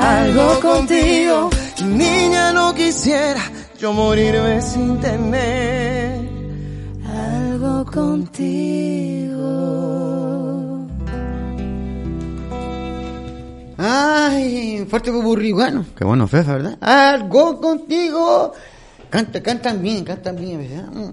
algo 0.00 0.60
contigo. 0.60 1.50
Niña, 1.86 2.52
no 2.52 2.74
quisiera 2.74 3.42
yo 3.78 3.92
morirme 3.94 4.60
sin 4.60 5.00
tener 5.00 6.28
algo 7.06 7.84
contigo. 7.86 8.84
Ay, 13.86 14.86
fuerte 14.88 15.10
bueno. 15.10 15.84
Qué 15.94 16.04
bueno, 16.04 16.26
Fefa, 16.26 16.54
¿verdad? 16.54 16.78
Algo 16.80 17.60
contigo. 17.60 18.54
Canta, 19.10 19.42
cantan 19.42 19.82
bien, 19.82 20.02
cantan 20.02 20.36
bien, 20.36 20.58
¿verdad? 20.58 20.90
Mm. 20.90 21.10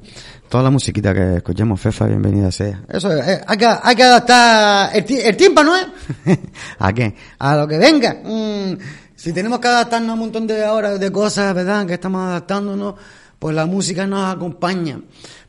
Toda 0.48 0.64
la 0.64 0.70
musiquita 0.70 1.14
que 1.14 1.36
escuchamos, 1.36 1.82
Fefa, 1.82 2.06
bienvenida 2.06 2.50
sea. 2.50 2.82
Eso 2.88 3.12
es, 3.12 3.28
eh, 3.28 3.42
hay, 3.46 3.58
que, 3.58 3.66
hay 3.66 3.94
que 3.94 4.04
adaptar 4.04 4.90
el, 4.96 5.06
el 5.06 5.36
tímpano, 5.36 5.74
¿eh? 5.76 6.40
¿A 6.80 6.94
qué? 6.94 7.14
A 7.40 7.58
lo 7.58 7.68
que 7.68 7.78
venga. 7.78 8.22
Mm, 8.24 8.78
si 9.18 9.34
tenemos 9.34 9.60
que 9.60 9.68
adaptarnos 9.68 10.12
a 10.12 10.14
un 10.14 10.20
montón 10.20 10.48
de 10.48 10.64
horas 10.64 10.98
de 10.98 11.12
cosas, 11.12 11.54
¿verdad? 11.54 11.86
Que 11.86 11.96
estamos 11.96 12.22
adaptándonos, 12.22 12.96
pues 13.38 13.54
la 13.54 13.66
música 13.66 14.08
nos 14.08 14.34
acompaña. 14.34 15.02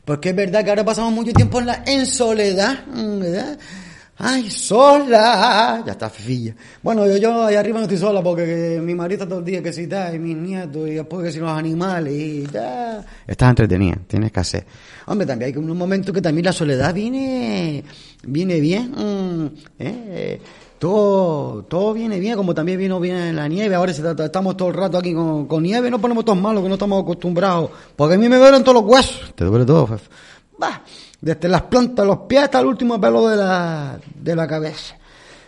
Porque 0.03 0.31
es 0.31 0.35
verdad 0.35 0.61
que 0.61 0.71
ahora 0.71 0.83
pasamos 0.83 1.13
mucho 1.13 1.31
tiempo 1.31 1.61
en, 1.61 1.67
la, 1.67 1.83
en 1.85 2.05
soledad, 2.05 2.85
mm, 2.87 3.19
¿verdad? 3.19 3.57
Ay, 4.25 4.49
sola. 4.49 5.83
Ya 5.85 5.91
está, 5.91 6.09
fefilla. 6.09 6.55
Bueno, 6.81 7.05
yo, 7.05 7.17
yo 7.17 7.43
allá 7.43 7.59
arriba 7.59 7.79
no 7.79 7.83
estoy 7.83 7.97
sola 7.97 8.23
porque 8.23 8.45
que 8.45 8.81
mi 8.81 8.95
marido 8.95 9.23
está 9.23 9.27
todo 9.27 9.39
el 9.39 9.45
día 9.45 9.61
que 9.61 9.73
si 9.73 9.81
está, 9.81 10.15
y 10.15 10.19
mis 10.19 10.37
nietos, 10.37 10.87
y 10.87 10.93
después 10.93 11.25
que 11.25 11.31
si 11.33 11.39
los 11.39 11.51
animales, 11.51 12.13
y 12.13 12.47
ya. 12.47 13.03
Estás 13.27 13.49
entretenida, 13.49 13.97
tienes 14.07 14.31
que 14.31 14.39
hacer. 14.39 14.65
Hombre, 15.07 15.27
también 15.27 15.51
hay 15.51 15.57
un 15.57 15.77
momento 15.77 16.13
que 16.13 16.21
también 16.21 16.45
la 16.45 16.53
soledad 16.53 16.93
viene, 16.93 17.83
viene 18.25 18.61
bien, 18.61 18.91
mm, 18.91 19.47
eh, 19.79 20.39
todo, 20.79 21.63
todo 21.63 21.93
viene 21.93 22.17
bien, 22.17 22.37
como 22.37 22.53
también 22.53 22.79
vino 22.79 23.01
bien 23.01 23.35
la 23.35 23.49
nieve. 23.49 23.75
Ahora 23.75 23.91
estamos 23.91 24.55
todo 24.55 24.69
el 24.69 24.75
rato 24.75 24.97
aquí 24.97 25.13
con, 25.13 25.47
con 25.47 25.61
nieve, 25.61 25.91
no 25.91 25.99
ponemos 25.99 26.23
todos 26.23 26.39
malos, 26.39 26.63
que 26.63 26.69
no 26.69 26.75
estamos 26.75 27.03
acostumbrados. 27.03 27.71
Porque 27.97 28.15
a 28.15 28.17
mí 28.17 28.29
me 28.29 28.37
duelen 28.37 28.63
todos 28.63 28.81
los 28.81 28.89
huesos. 28.89 29.33
Te 29.35 29.43
duele 29.43 29.65
todo, 29.65 29.85
Fef. 29.85 30.07
Bah, 30.57 30.81
desde 31.23 31.47
las 31.47 31.61
plantas, 31.63 32.05
los 32.05 32.19
pies 32.27 32.43
hasta 32.43 32.59
el 32.59 32.65
último 32.65 32.99
pelo 32.99 33.29
de 33.29 33.37
la, 33.37 33.97
de 34.13 34.35
la 34.35 34.45
cabeza. 34.45 34.97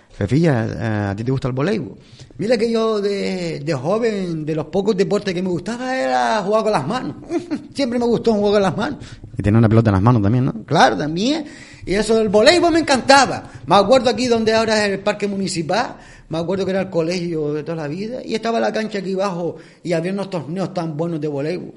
Fefilla, 0.10 0.66
eh, 0.66 1.10
¿a 1.12 1.16
ti 1.18 1.26
te 1.26 1.32
gusta 1.32 1.50
el 1.50 1.54
voleibol? 1.54 1.98
Mira 2.38 2.58
que 2.58 2.72
yo 2.72 3.02
de, 3.02 3.60
de 3.60 3.74
joven, 3.74 4.46
de 4.46 4.56
los 4.56 4.68
pocos 4.68 4.96
deportes 4.96 5.34
que 5.34 5.42
me 5.42 5.50
gustaba 5.50 5.94
era 5.94 6.42
jugar 6.42 6.64
con 6.64 6.72
las 6.72 6.88
manos. 6.88 7.16
Siempre 7.74 8.00
me 8.00 8.06
gustó 8.06 8.34
jugar 8.34 8.54
con 8.54 8.62
las 8.62 8.78
manos. 8.78 9.00
Y 9.38 9.44
tener 9.44 9.58
una 9.58 9.68
pelota 9.68 9.90
en 9.90 9.96
las 9.96 10.02
manos 10.02 10.22
también, 10.22 10.46
¿no? 10.46 10.54
Claro, 10.64 10.96
también. 10.96 11.46
Y 11.86 11.94
eso 11.94 12.16
del 12.16 12.30
voleibol 12.30 12.72
me 12.72 12.80
encantaba. 12.80 13.44
Me 13.66 13.76
acuerdo 13.76 14.10
aquí 14.10 14.28
donde 14.28 14.54
ahora 14.54 14.86
es 14.86 14.94
el 14.94 15.00
parque 15.00 15.28
municipal, 15.28 15.98
me 16.30 16.38
acuerdo 16.38 16.64
que 16.64 16.72
era 16.72 16.82
el 16.82 16.90
colegio 16.90 17.54
de 17.54 17.64
toda 17.64 17.76
la 17.76 17.88
vida, 17.90 18.22
y 18.24 18.34
estaba 18.34 18.62
la 18.62 18.72
cancha 18.72 19.00
aquí 19.00 19.14
abajo 19.14 19.58
y 19.84 19.92
había 19.92 20.14
unos 20.14 20.30
torneos 20.30 20.74
tan 20.74 20.96
buenos 20.96 21.20
de 21.20 21.28
voleibol. 21.28 21.74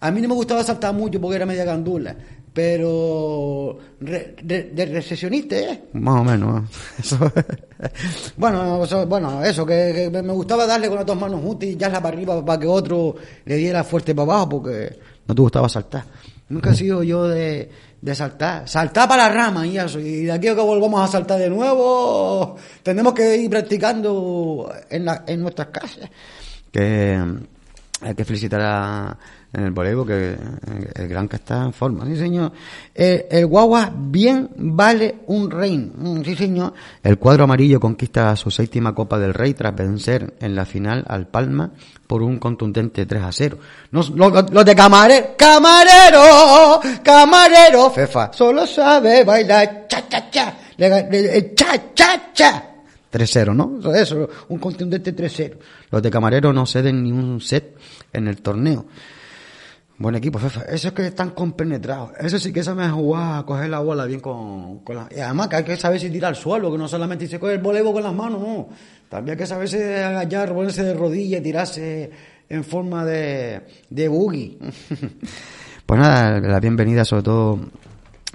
A 0.00 0.10
mí 0.10 0.20
no 0.20 0.28
me 0.28 0.34
gustaba 0.34 0.62
saltar 0.62 0.94
mucho 0.94 1.20
porque 1.20 1.36
era 1.36 1.46
media 1.46 1.64
gandula, 1.64 2.14
pero 2.58 3.78
re- 4.00 4.34
re- 4.44 4.70
de 4.72 4.86
recesionista, 4.86 5.56
¿eh? 5.56 5.84
Más 5.92 6.20
o 6.20 6.24
menos. 6.24 6.64
¿eh? 6.64 6.66
Eso. 6.98 7.16
bueno, 8.36 8.82
eso, 8.82 9.06
bueno, 9.06 9.44
eso, 9.44 9.64
que, 9.64 10.10
que 10.12 10.22
me 10.22 10.32
gustaba 10.32 10.66
darle 10.66 10.88
con 10.88 10.96
las 10.96 11.06
dos 11.06 11.16
manos 11.18 11.40
juntas 11.40 11.68
y 11.68 11.76
ya 11.76 11.88
para 11.92 12.08
arriba 12.08 12.44
para 12.44 12.58
que 12.58 12.66
otro 12.66 13.14
le 13.44 13.56
diera 13.56 13.84
fuerte 13.84 14.12
para 14.12 14.24
abajo 14.32 14.48
porque 14.48 14.98
no 15.28 15.34
te 15.36 15.40
gustaba 15.42 15.68
saltar. 15.68 16.02
Nunca 16.48 16.70
he 16.70 16.74
sido 16.74 17.02
yo 17.04 17.28
de, 17.28 17.70
de 18.00 18.14
saltar. 18.16 18.68
Saltar 18.68 19.08
para 19.08 19.28
la 19.28 19.34
rama 19.34 19.64
y 19.66 19.78
eso. 19.78 20.00
Y 20.00 20.24
de 20.24 20.32
aquí 20.32 20.48
a 20.48 20.54
que 20.56 20.60
volvamos 20.60 21.00
a 21.00 21.06
saltar 21.12 21.38
de 21.38 21.48
nuevo, 21.50 22.56
tenemos 22.82 23.12
que 23.14 23.36
ir 23.36 23.48
practicando 23.50 24.72
en, 24.90 25.04
la, 25.04 25.22
en 25.28 25.40
nuestras 25.42 25.68
casas. 25.68 26.10
Que 26.72 27.22
hay 28.00 28.14
que 28.16 28.24
felicitar 28.24 28.60
a 28.62 29.18
en 29.52 29.64
el 29.64 29.70
voleibol 29.70 30.06
que 30.06 30.32
eh, 30.32 30.36
el 30.94 31.08
gran 31.08 31.26
que 31.28 31.36
está 31.36 31.64
en 31.64 31.72
forma. 31.72 32.04
Sí, 32.06 32.16
señor. 32.16 32.52
El, 32.94 33.24
el 33.30 33.46
guagua 33.46 33.90
bien 33.94 34.50
vale 34.56 35.16
un 35.26 35.50
rey. 35.50 35.78
Mm, 35.78 36.22
Sí, 36.22 36.36
señor. 36.36 36.74
El 37.02 37.18
cuadro 37.18 37.44
amarillo 37.44 37.80
conquista 37.80 38.34
su 38.36 38.50
séptima 38.50 38.94
Copa 38.94 39.18
del 39.18 39.32
Rey 39.34 39.54
tras 39.54 39.74
vencer 39.74 40.34
en 40.40 40.54
la 40.54 40.66
final 40.66 41.04
al 41.08 41.26
Palma 41.28 41.70
por 42.06 42.22
un 42.22 42.38
contundente 42.38 43.06
3 43.06 43.22
a 43.22 43.32
0. 43.32 43.58
Los, 43.90 44.12
de 44.14 44.74
camarero, 44.74 45.28
camarero, 45.36 46.80
camarero, 47.02 47.90
Fefa, 47.90 48.32
solo 48.32 48.66
sabe 48.66 49.24
bailar 49.24 49.86
cha 49.88 50.08
cha 50.08 50.30
cha, 50.30 50.58
el 50.78 51.54
cha 51.54 51.94
cha 51.94 52.32
cha. 52.32 52.64
3-0, 53.10 53.54
¿no? 53.54 53.94
Eso, 53.94 54.28
un 54.48 54.58
contundente 54.58 55.16
3-0. 55.16 55.56
Los 55.90 56.02
de 56.02 56.10
Camarero 56.10 56.52
no 56.52 56.66
ceden 56.66 57.02
ni 57.02 57.10
un 57.10 57.40
set 57.40 57.74
en 58.12 58.28
el 58.28 58.42
torneo. 58.42 58.84
Buen 59.98 60.14
equipo, 60.14 60.38
Fefa. 60.38 60.62
Eso 60.62 60.88
es 60.88 60.94
que 60.94 61.08
están 61.08 61.30
compenetrados. 61.30 62.12
Eso 62.20 62.38
sí 62.38 62.52
que 62.52 62.62
saben 62.62 62.92
jugar, 62.92 63.44
coger 63.44 63.68
la 63.68 63.80
bola 63.80 64.04
bien 64.04 64.20
con, 64.20 64.78
con 64.84 64.94
la... 64.94 65.08
Y 65.10 65.18
además 65.18 65.48
que 65.48 65.56
hay 65.56 65.64
que 65.64 65.76
saber 65.76 65.98
si 65.98 66.08
tirar 66.08 66.28
al 66.28 66.36
suelo, 66.36 66.70
que 66.70 66.78
no 66.78 66.86
solamente 66.86 67.26
se 67.26 67.40
coge 67.40 67.54
el 67.54 67.58
voleibol 67.58 67.94
con 67.94 68.04
las 68.04 68.14
manos, 68.14 68.40
no. 68.40 68.68
También 69.08 69.32
hay 69.32 69.38
que 69.38 69.46
saberse 69.46 70.04
agachar, 70.04 70.54
ponerse 70.54 70.84
de 70.84 70.94
rodillas, 70.94 71.42
tirarse 71.42 72.10
en 72.48 72.62
forma 72.62 73.04
de, 73.04 73.62
de 73.90 74.06
boogie. 74.06 74.56
pues 75.86 76.00
nada, 76.00 76.38
la 76.40 76.60
bienvenida 76.60 77.04
sobre 77.04 77.24
todo 77.24 77.58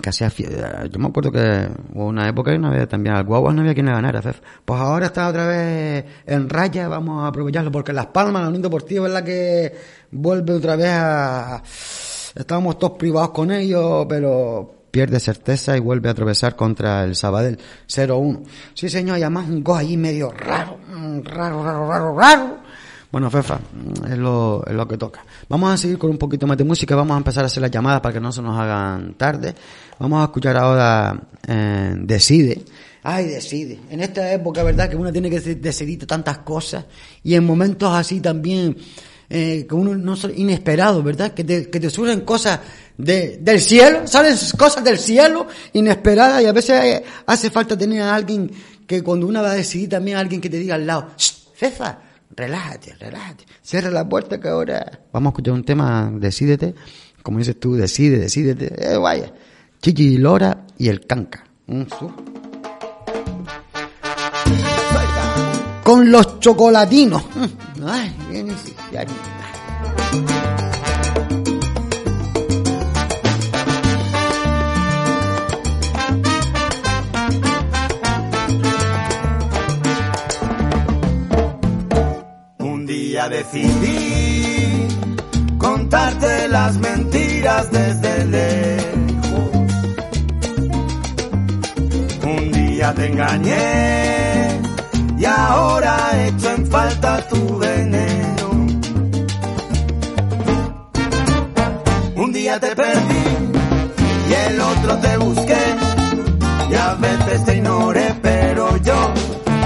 hacía 0.09 0.29
fie- 0.29 0.89
yo 0.91 0.99
me 0.99 1.07
acuerdo 1.07 1.31
que 1.31 1.67
hubo 1.93 2.07
una 2.07 2.27
época 2.27 2.51
y 2.51 2.55
una 2.57 2.69
vez 2.71 2.87
también 2.87 3.15
al 3.15 3.23
Guaguas 3.25 3.53
no 3.53 3.61
había 3.61 3.73
quien 3.73 3.85
le 3.85 3.91
ganara 3.91 4.21
Fef. 4.21 4.39
pues 4.65 4.79
ahora 4.79 5.05
está 5.07 5.27
otra 5.27 5.47
vez 5.47 6.05
en 6.25 6.49
raya 6.49 6.87
vamos 6.87 7.23
a 7.23 7.27
aprovecharlo 7.27 7.71
porque 7.71 7.93
Las 7.93 8.07
Palmas 8.07 8.41
la 8.41 8.47
Unión 8.49 8.63
Deportiva 8.63 9.07
es 9.07 9.13
la 9.13 9.23
que 9.23 9.73
vuelve 10.11 10.53
otra 10.53 10.75
vez 10.75 10.89
a 10.91 11.61
estábamos 12.35 12.79
todos 12.79 12.97
privados 12.97 13.29
con 13.31 13.51
ellos 13.51 14.05
pero 14.09 14.73
pierde 14.89 15.19
certeza 15.19 15.75
y 15.77 15.79
vuelve 15.79 16.09
a 16.09 16.11
atravesar 16.11 16.55
contra 16.55 17.03
el 17.03 17.15
Sabadell 17.15 17.59
0-1 17.87 18.41
sí 18.73 18.89
señor 18.89 19.17
y 19.19 19.21
además 19.21 19.47
un 19.47 19.63
gol 19.63 19.79
allí 19.79 19.97
medio 19.97 20.31
raro 20.31 20.77
mm, 20.91 21.19
raro 21.23 21.63
raro 21.63 21.87
raro 21.87 22.15
raro 22.17 22.57
bueno, 23.11 23.29
Fefa, 23.29 23.59
es 24.09 24.17
lo, 24.17 24.63
es 24.65 24.73
lo 24.73 24.87
que 24.87 24.97
toca. 24.97 25.23
Vamos 25.47 25.71
a 25.71 25.77
seguir 25.77 25.99
con 25.99 26.09
un 26.09 26.17
poquito 26.17 26.47
más 26.47 26.57
de 26.57 26.63
música, 26.63 26.95
vamos 26.95 27.13
a 27.13 27.19
empezar 27.19 27.43
a 27.43 27.45
hacer 27.45 27.61
las 27.61 27.69
llamadas 27.69 28.01
para 28.01 28.11
que 28.11 28.19
no 28.19 28.31
se 28.31 28.41
nos 28.41 28.59
hagan 28.59 29.13
tarde. 29.13 29.53
Vamos 29.99 30.21
a 30.21 30.25
escuchar 30.25 30.57
ahora 30.57 31.19
eh, 31.47 31.93
Decide. 31.97 32.61
Ay, 33.05 33.25
decide. 33.27 33.79
En 33.89 33.99
esta 33.99 34.31
época, 34.31 34.63
¿verdad? 34.63 34.89
Que 34.89 34.95
uno 34.95 35.11
tiene 35.11 35.29
que 35.29 35.39
de- 35.41 35.55
decidir 35.55 36.05
tantas 36.07 36.37
cosas 36.39 36.85
y 37.21 37.35
en 37.35 37.43
momentos 37.45 37.93
así 37.93 38.21
también 38.21 38.77
eh, 39.29 39.65
que 39.67 39.75
uno 39.75 39.93
no 39.95 40.15
son 40.15 40.31
inesperados, 40.37 41.03
¿verdad? 41.03 41.33
Que 41.33 41.43
te, 41.43 41.69
que 41.69 41.79
te 41.81 41.89
surgen 41.89 42.21
cosas 42.21 42.59
de, 42.97 43.39
del 43.41 43.59
cielo, 43.59 44.07
salen 44.07 44.35
cosas 44.57 44.83
del 44.85 44.97
cielo 44.97 45.47
inesperadas 45.73 46.41
y 46.43 46.45
a 46.45 46.53
veces 46.53 47.01
hace 47.25 47.49
falta 47.49 47.77
tener 47.77 48.01
a 48.03 48.15
alguien 48.15 48.49
que 48.87 49.01
cuando 49.03 49.27
uno 49.27 49.41
va 49.41 49.51
a 49.51 49.55
decidir 49.55 49.89
también 49.89 50.15
a 50.15 50.21
alguien 50.21 50.39
que 50.39 50.49
te 50.49 50.57
diga 50.57 50.75
al 50.75 50.87
lado, 50.87 51.09
"Shh, 51.17 51.31
Fefa, 51.55 51.99
relájate, 52.35 52.95
relájate, 52.99 53.45
cierra 53.61 53.89
la 53.91 54.07
puerta 54.07 54.39
que 54.39 54.47
ahora... 54.47 55.01
Vamos 55.11 55.27
a 55.27 55.31
escuchar 55.31 55.53
un 55.55 55.63
tema, 55.65 56.09
decídete, 56.15 56.73
como 57.21 57.39
dices 57.39 57.59
tú, 57.59 57.75
decide, 57.75 58.17
decídete, 58.17 58.93
eh, 58.93 58.97
vaya, 58.97 59.33
Chichi 59.83 60.17
Lora 60.17 60.65
y 60.77 60.87
el 60.87 61.05
Canca. 61.05 61.43
Mm, 61.67 61.83
Con 65.83 66.09
los 66.09 66.39
chocolatinos. 66.39 67.21
Mm, 67.35 67.85
Ay, 67.85 68.15
Un 82.59 82.85
día 82.85 83.29
decidí 83.29 84.87
contarte 85.57 86.47
las 86.47 86.77
mentiras 86.77 87.71
desde 87.71 88.25
lejos. 88.25 89.02
Día 92.83 92.93
te 92.95 93.05
engañé 93.05 94.61
y 95.17 95.23
ahora 95.23 95.95
echo 96.27 96.49
en 96.49 96.67
falta 96.67 97.25
tu 97.29 97.57
veneno. 97.57 98.49
Un 102.17 102.33
día 102.33 102.59
te 102.59 102.75
perdí 102.75 103.23
y 104.29 104.33
el 104.33 104.59
otro 104.59 104.97
te 104.97 105.15
busqué 105.15 105.63
y 106.71 106.75
a 106.75 106.95
veces 106.95 107.45
te 107.45 107.55
ignoré, 107.55 108.15
pero 108.21 108.75
yo 108.75 109.13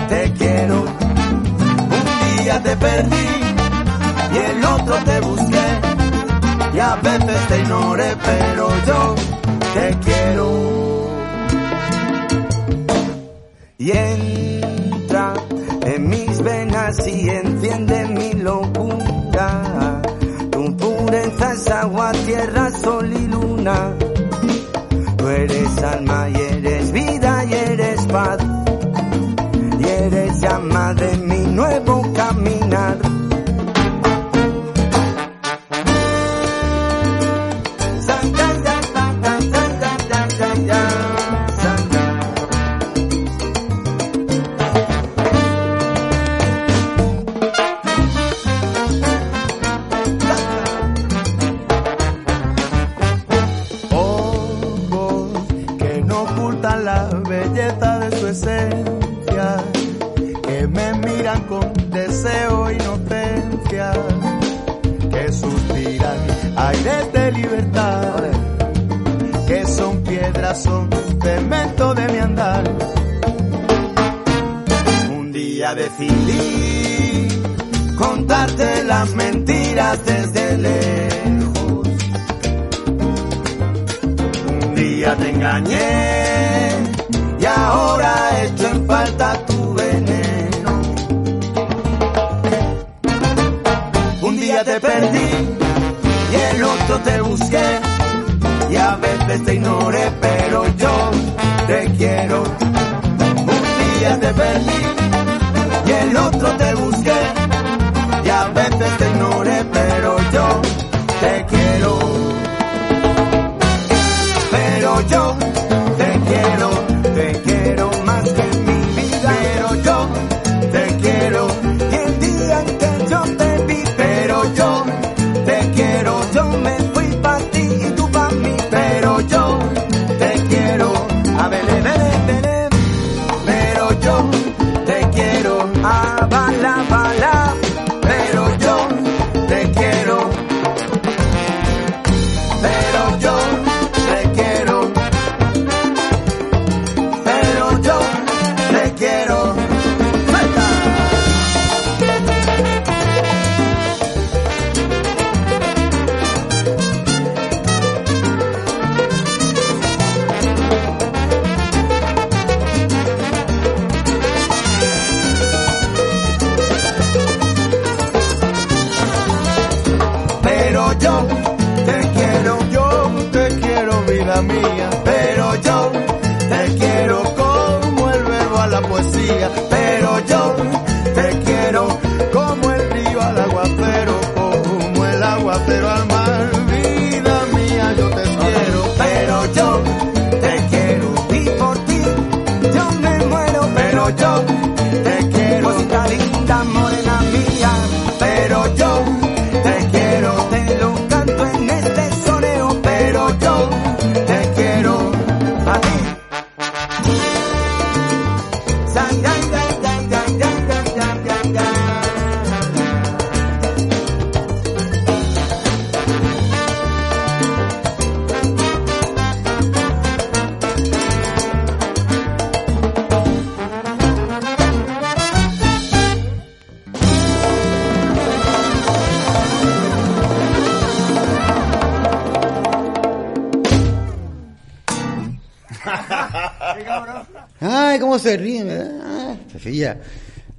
te 0.10 0.34
quiero. 0.34 0.84
Un 0.84 2.44
día 2.44 2.62
te 2.62 2.78
perdí 2.78 3.28
y 4.32 4.38
el 4.38 4.64
otro 4.64 4.96
te 5.06 5.20
busqué 5.22 5.66
y 6.72 6.80
a 6.80 6.96
veces 6.98 7.48
te 7.48 7.62
ignoré, 7.62 8.16
pero 8.24 8.70
yo 8.86 9.16
te 9.74 9.98
quiero. 10.06 10.87
Entra 13.92 15.34
en 15.86 16.10
mis 16.10 16.42
venas 16.42 17.08
y 17.08 17.30
enciende 17.30 18.08
mi 18.08 18.34
locura. 18.34 20.02
Tu 20.52 20.76
pureza 20.76 21.54
es 21.54 21.68
agua, 21.70 22.12
tierra, 22.26 22.72
sol 22.72 23.14
y 23.14 23.28
luna. 23.28 23.94
Tú 25.18 25.28
eres 25.28 25.78
alma 25.84 26.30
y 26.30 26.36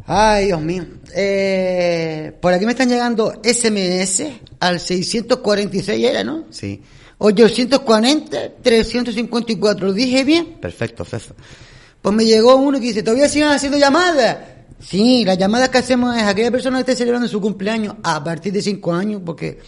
Ay, 0.07 0.47
Dios 0.47 0.61
mío. 0.61 0.85
Eh, 1.15 2.33
por 2.41 2.53
aquí 2.53 2.65
me 2.65 2.73
están 2.73 2.89
llegando 2.89 3.41
SMS 3.45 4.23
al 4.61 4.81
646 4.81 6.05
era, 6.05 6.25
¿no? 6.25 6.47
Sí. 6.51 6.83
840, 7.19 8.53
354. 8.63 9.87
¿Lo 9.87 9.93
dije 9.93 10.25
bien? 10.25 10.57
Perfecto, 10.61 11.05
Fefa. 11.05 11.35
Pues 12.01 12.15
me 12.15 12.25
llegó 12.25 12.57
uno 12.57 12.79
que 12.79 12.87
dice, 12.87 13.03
¿todavía 13.03 13.29
siguen 13.29 13.49
haciendo 13.49 13.77
llamadas? 13.77 14.39
Sí, 14.81 15.25
las 15.25 15.37
llamadas 15.37 15.69
que 15.69 15.79
hacemos 15.79 16.17
es 16.17 16.23
a 16.23 16.31
aquella 16.31 16.51
persona 16.51 16.79
que 16.79 16.93
esté 16.93 16.97
celebrando 16.97 17.29
su 17.29 17.41
cumpleaños 17.41 17.97
a 18.03 18.23
partir 18.23 18.53
de 18.53 18.63
5 18.63 18.93
años, 18.93 19.23
porque 19.25 19.59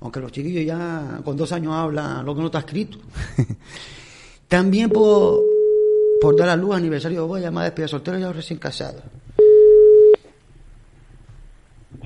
aunque 0.00 0.20
los 0.20 0.32
chiquillos 0.32 0.64
ya 0.64 1.20
con 1.24 1.36
dos 1.36 1.52
años 1.52 1.74
hablan 1.74 2.24
lo 2.24 2.34
que 2.34 2.40
no 2.40 2.46
está 2.46 2.60
escrito. 2.60 2.98
También 4.48 4.90
por, 4.90 5.40
por 6.22 6.36
dar 6.36 6.50
a 6.50 6.56
luz 6.56 6.76
aniversario 6.76 7.26
voy 7.26 7.40
a 7.40 7.44
llamar 7.46 7.62
a 7.62 7.64
despedida 7.64 7.88
soltero 7.88 8.16
y 8.16 8.22
a 8.22 8.26
los 8.26 8.36
recién 8.36 8.60
casados. 8.60 9.02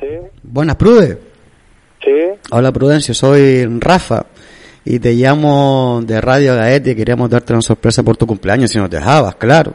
Sí, 0.00 0.06
Buenas, 0.42 0.76
Prude. 0.76 1.18
sí. 2.02 2.10
Hola, 2.50 2.72
Prudencio, 2.72 3.12
soy 3.12 3.66
Rafa 3.78 4.24
y 4.86 4.98
te 4.98 5.12
llamo 5.12 6.00
de 6.02 6.18
Radio 6.20 6.54
Gaete 6.54 6.92
y 6.92 6.96
queríamos 6.96 7.28
darte 7.28 7.52
una 7.52 7.60
sorpresa 7.60 8.02
por 8.02 8.16
tu 8.16 8.26
cumpleaños, 8.26 8.70
si 8.70 8.78
nos 8.78 8.88
dejabas, 8.88 9.36
claro. 9.36 9.74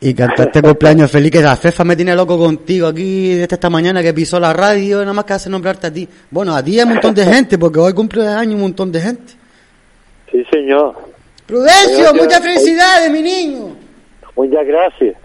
Y 0.00 0.12
cantarte 0.12 0.60
cumpleaños 0.70 1.10
feliz, 1.10 1.30
que 1.30 1.40
la 1.40 1.56
Fefa 1.56 1.84
me 1.84 1.96
tiene 1.96 2.14
loco 2.14 2.36
contigo 2.36 2.86
aquí 2.86 3.34
desde 3.34 3.54
esta 3.54 3.70
mañana 3.70 4.02
que 4.02 4.12
pisó 4.12 4.38
la 4.38 4.52
radio, 4.52 5.00
nada 5.00 5.14
más 5.14 5.24
que 5.24 5.32
hace 5.32 5.48
nombrarte 5.48 5.86
a 5.86 5.92
ti. 5.92 6.06
Bueno, 6.30 6.54
a 6.54 6.62
ti 6.62 6.72
y 6.72 6.80
a 6.80 6.84
un 6.84 6.90
montón 6.90 7.14
de 7.14 7.24
gente, 7.24 7.56
porque 7.56 7.78
hoy 7.78 7.94
cumple 7.94 8.26
años 8.26 8.56
un 8.56 8.60
montón 8.60 8.92
de 8.92 9.00
gente. 9.00 9.32
Sí, 10.30 10.44
señor. 10.52 11.07
Prudencio, 11.48 12.12
muchas 12.14 12.40
felicidades, 12.40 13.10
mi 13.10 13.22
niño. 13.22 13.74
Muchas 14.36 14.66
gracias. 14.66 15.16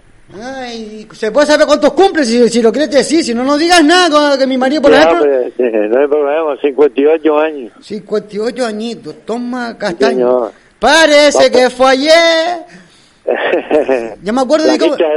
Ay, 0.42 1.06
¿se 1.12 1.30
puede 1.30 1.46
saber 1.46 1.66
cuántos 1.66 1.92
cumples? 1.92 2.26
Si, 2.26 2.48
si 2.48 2.62
lo 2.62 2.72
quieres 2.72 2.90
decir, 2.90 3.22
si 3.22 3.34
no, 3.34 3.44
no 3.44 3.56
digas 3.58 3.84
nada, 3.84 4.36
que 4.38 4.46
mi 4.46 4.56
marido, 4.56 4.80
por 4.82 4.90
Ya, 4.90 5.02
ejemplo, 5.02 5.26
no 5.58 6.00
hay 6.00 6.08
problema, 6.08 6.56
58 6.60 7.38
años. 7.38 7.72
58 7.82 8.66
añitos, 8.66 9.14
toma 9.26 9.76
castaño. 9.76 10.10
señor. 10.16 10.52
Parece 10.80 11.50
que 11.50 11.68
fue 11.70 11.90
ayer. 11.92 12.64
Yo 14.22 14.32
me 14.32 14.40
acuerdo 14.40 14.66
La 14.66 14.72
de 14.72 14.78
cómo... 14.78 14.96
quinta 14.96 15.10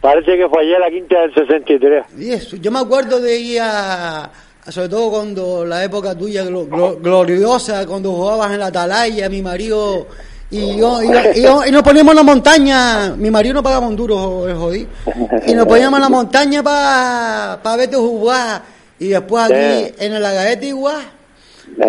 parece 0.00 0.36
que 0.36 0.48
fue 0.48 0.62
ayer 0.62 0.80
la 0.80 0.90
quinta 0.90 1.20
del 1.20 1.34
63. 1.34 2.04
Y 2.18 2.32
eso, 2.32 2.56
yo 2.56 2.70
me 2.70 2.78
acuerdo 2.80 3.20
de 3.20 3.38
ir 3.38 3.60
a... 3.62 4.30
Sobre 4.68 4.88
todo 4.88 5.10
cuando 5.10 5.64
la 5.64 5.84
época 5.84 6.16
tuya 6.16 6.44
glo- 6.44 6.68
glo- 6.68 6.98
gloriosa, 7.00 7.86
cuando 7.86 8.12
jugabas 8.12 8.52
en 8.52 8.60
la 8.60 8.66
atalaya, 8.66 9.28
mi 9.28 9.42
marido... 9.42 10.06
Y 10.52 10.76
yo, 10.78 11.00
y, 11.02 11.06
yo- 11.12 11.32
y 11.34 11.42
yo- 11.42 11.66
y 11.66 11.70
nos 11.70 11.82
poníamos 11.82 12.10
en 12.12 12.16
la 12.16 12.22
montaña, 12.24 13.14
mi 13.16 13.30
marido 13.30 13.54
no 13.54 13.62
pagaba 13.62 13.86
un 13.86 13.94
duro, 13.94 14.16
jodí, 14.58 14.86
y 15.46 15.54
nos 15.54 15.66
poníamos 15.66 15.98
en 15.98 16.02
la 16.02 16.08
montaña 16.08 16.62
para 16.62 17.60
pa 17.62 17.76
verte 17.76 17.96
jugar, 17.96 18.62
y 18.98 19.08
después 19.08 19.44
aquí 19.44 19.94
en 19.98 20.12
el 20.14 20.24
agaete 20.26 20.66
igual. 20.66 21.02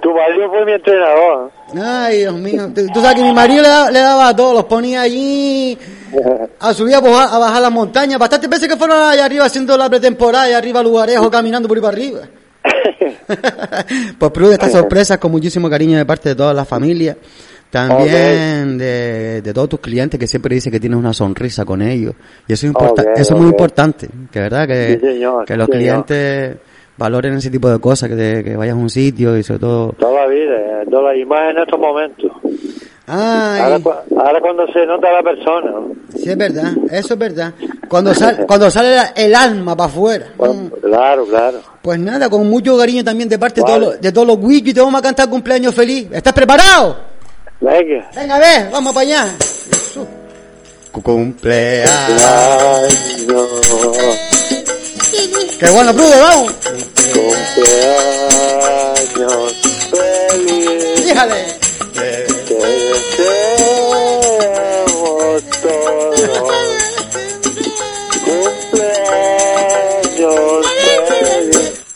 tu 0.00 0.14
marido 0.14 0.48
fue 0.48 0.64
mi 0.64 0.72
entrenador. 0.72 1.50
Ay, 1.82 2.18
Dios 2.18 2.34
mío. 2.34 2.70
Tú, 2.74 2.86
tú 2.94 3.00
sabes 3.00 3.16
que 3.16 3.22
mi 3.22 3.32
marido 3.32 3.62
le, 3.62 3.68
da- 3.68 3.90
le 3.90 3.98
daba 3.98 4.28
a 4.28 4.36
todos, 4.36 4.54
los 4.54 4.64
ponía 4.66 5.00
allí 5.02 5.76
a 6.60 6.72
subir, 6.72 6.94
a 6.94 7.00
bajar, 7.00 7.28
a 7.34 7.38
bajar 7.38 7.62
las 7.62 7.72
montañas. 7.72 8.18
Bastantes 8.20 8.48
veces 8.48 8.68
que 8.68 8.76
fueron 8.76 8.96
allá 9.02 9.24
arriba 9.24 9.44
haciendo 9.46 9.76
la 9.76 9.88
pretemporada, 9.90 10.44
allá 10.44 10.58
arriba 10.58 10.82
lugarejo, 10.84 11.28
caminando 11.30 11.66
por 11.68 11.78
ahí 11.78 11.82
para 11.82 11.92
arriba. 11.96 12.20
pues 14.18 14.30
Prude, 14.32 14.54
estas 14.54 14.72
sorpresas 14.72 15.18
con 15.18 15.30
muchísimo 15.30 15.68
cariño 15.70 15.96
de 15.98 16.04
parte 16.06 16.30
de 16.30 16.34
toda 16.34 16.52
la 16.54 16.64
familia. 16.64 17.16
También 17.70 18.76
de, 18.78 19.40
de 19.42 19.54
todos 19.54 19.68
tus 19.68 19.78
clientes 19.80 20.18
que 20.18 20.26
siempre 20.26 20.56
dicen 20.56 20.72
que 20.72 20.80
tienes 20.80 20.98
una 20.98 21.12
sonrisa 21.14 21.64
con 21.64 21.80
ellos. 21.82 22.14
Y 22.48 22.52
eso 22.54 22.66
es, 22.66 22.72
importa- 22.72 23.02
Ok, 23.02 23.08
eso 23.16 23.34
es 23.34 23.40
muy 23.40 23.48
importante. 23.48 24.08
Que 24.32 24.40
verdad 24.40 24.66
que, 24.66 24.98
Sí, 25.00 25.06
señor, 25.06 25.44
que 25.44 25.56
los 25.56 25.66
sí, 25.66 25.72
señor. 25.74 26.04
clientes 26.04 26.56
valoren 26.96 27.34
ese 27.34 27.48
tipo 27.48 27.70
de 27.70 27.78
cosas, 27.78 28.08
que, 28.08 28.16
te- 28.16 28.42
que 28.44 28.56
vayas 28.56 28.74
a 28.74 28.78
un 28.78 28.90
sitio 28.90 29.38
y 29.38 29.44
sobre 29.44 29.60
todo... 29.60 29.92
Toda 29.92 30.22
la 30.22 30.26
vida, 30.26 30.56
eh, 30.82 30.86
toda 30.90 31.12
la 31.12 31.16
imagen 31.16 31.50
en 31.56 31.62
estos 31.62 31.78
momentos. 31.80 32.32
Ahora, 33.12 33.78
cu- 33.80 33.92
ahora 34.18 34.40
cuando 34.40 34.66
se 34.72 34.86
nota 34.86 35.10
la 35.12 35.22
persona. 35.22 35.72
Sí, 36.14 36.30
es 36.30 36.36
verdad, 36.36 36.72
eso 36.90 37.14
es 37.14 37.18
verdad. 37.18 37.52
Cuando 37.88 38.14
sale, 38.14 38.46
cuando 38.46 38.70
sale 38.70 38.94
la- 38.94 39.12
el 39.16 39.34
alma 39.34 39.76
para 39.76 39.90
afuera. 39.90 40.26
Bueno, 40.36 40.70
Claro, 40.82 41.26
claro. 41.26 41.60
Pues 41.82 41.98
nada, 41.98 42.28
con 42.30 42.48
mucho 42.48 42.76
cariño 42.78 43.02
también 43.02 43.28
de 43.28 43.38
parte 43.38 43.60
de, 43.60 43.62
Vale. 43.64 43.74
todos 43.80 43.92
los, 43.94 44.00
de 44.00 44.12
todos 44.12 44.26
los 44.26 44.36
wikis, 44.40 44.74
te 44.74 44.80
vamos 44.80 44.98
a 44.98 45.02
cantar 45.02 45.28
cumpleaños 45.28 45.74
feliz. 45.74 46.08
¿Estás 46.12 46.32
preparado? 46.32 46.96
Venga. 47.60 48.10
Venga, 48.14 48.36
a 48.36 48.38
ver, 48.38 48.70
vamos 48.70 48.92
para 48.92 49.06
allá. 49.06 49.26
Cumpleaños. 50.92 51.90
Qué 55.58 55.70
bueno, 55.70 55.92
Prude, 55.92 56.20
vamos. 56.20 56.52
cumpleaños 59.12 59.52
feliz. 60.30 61.04
Fíjale. 61.06 62.29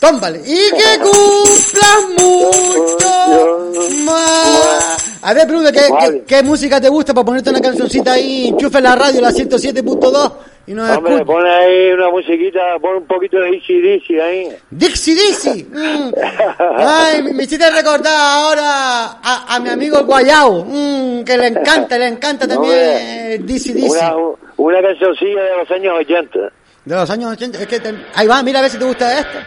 Tómbale. 0.09 0.39
Y 0.45 0.71
que 0.71 0.99
cumplas 1.01 1.99
mucho 2.17 3.89
más. 4.05 5.19
A 5.23 5.33
ver, 5.33 5.47
Bruno, 5.47 5.71
¿qué, 5.71 5.81
qué, 5.99 6.23
qué 6.27 6.43
música 6.43 6.79
te 6.79 6.89
gusta 6.89 7.13
para 7.13 7.25
ponerte 7.25 7.49
una 7.49 7.61
cancioncita 7.61 8.13
ahí? 8.13 8.49
Enchufe 8.49 8.79
la 8.81 8.95
radio, 8.95 9.21
la 9.21 9.31
107.2 9.31 10.33
y 10.67 10.73
nos 10.73 10.89
Hombre, 10.97 11.13
escucha. 11.13 11.25
pon 11.31 11.45
ahí 11.47 11.91
una 11.93 12.09
musiquita, 12.11 12.59
pon 12.81 12.97
un 12.97 13.05
poquito 13.07 13.37
de 13.37 13.49
Easy 13.55 13.81
Dizzy 13.81 14.19
ahí. 14.19 14.49
Dixie 14.69 15.15
Dixie. 15.15 15.63
Mm. 15.71 16.11
Ay, 16.77 17.23
me- 17.23 17.33
me 17.33 17.43
hiciste 17.43 17.69
recordar 17.71 18.13
ahora 18.15 19.19
a, 19.23 19.45
a 19.55 19.59
mi 19.59 19.69
amigo 19.69 19.97
el 19.99 20.05
Guayao, 20.05 20.65
mm, 20.65 21.23
que 21.23 21.37
le 21.37 21.47
encanta, 21.47 21.97
le 21.97 22.07
encanta 22.07 22.47
también 22.47 22.73
eh, 22.75 23.39
Dixie 23.43 23.73
Dixie. 23.73 23.89
Una, 23.99 24.13
una 24.57 24.81
cancioncilla 24.81 25.41
de 25.43 25.57
los 25.57 25.71
años 25.71 25.93
80. 26.01 26.39
De 26.85 26.95
los 26.95 27.09
años 27.09 27.31
80. 27.31 27.59
Es 27.61 27.67
que 27.67 27.79
te- 27.79 27.95
ahí 28.13 28.27
va, 28.27 28.43
mira 28.43 28.59
a 28.59 28.61
ver 28.63 28.71
si 28.71 28.77
te 28.77 28.85
gusta 28.85 29.19
esto. 29.19 29.37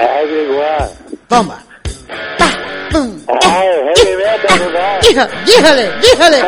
Everywhere. 0.00 0.88
Toma. 1.28 1.64
Pum. 2.90 3.20
Ay, 3.44 3.68
híjale, 5.46 5.90
híjale. 6.12 6.42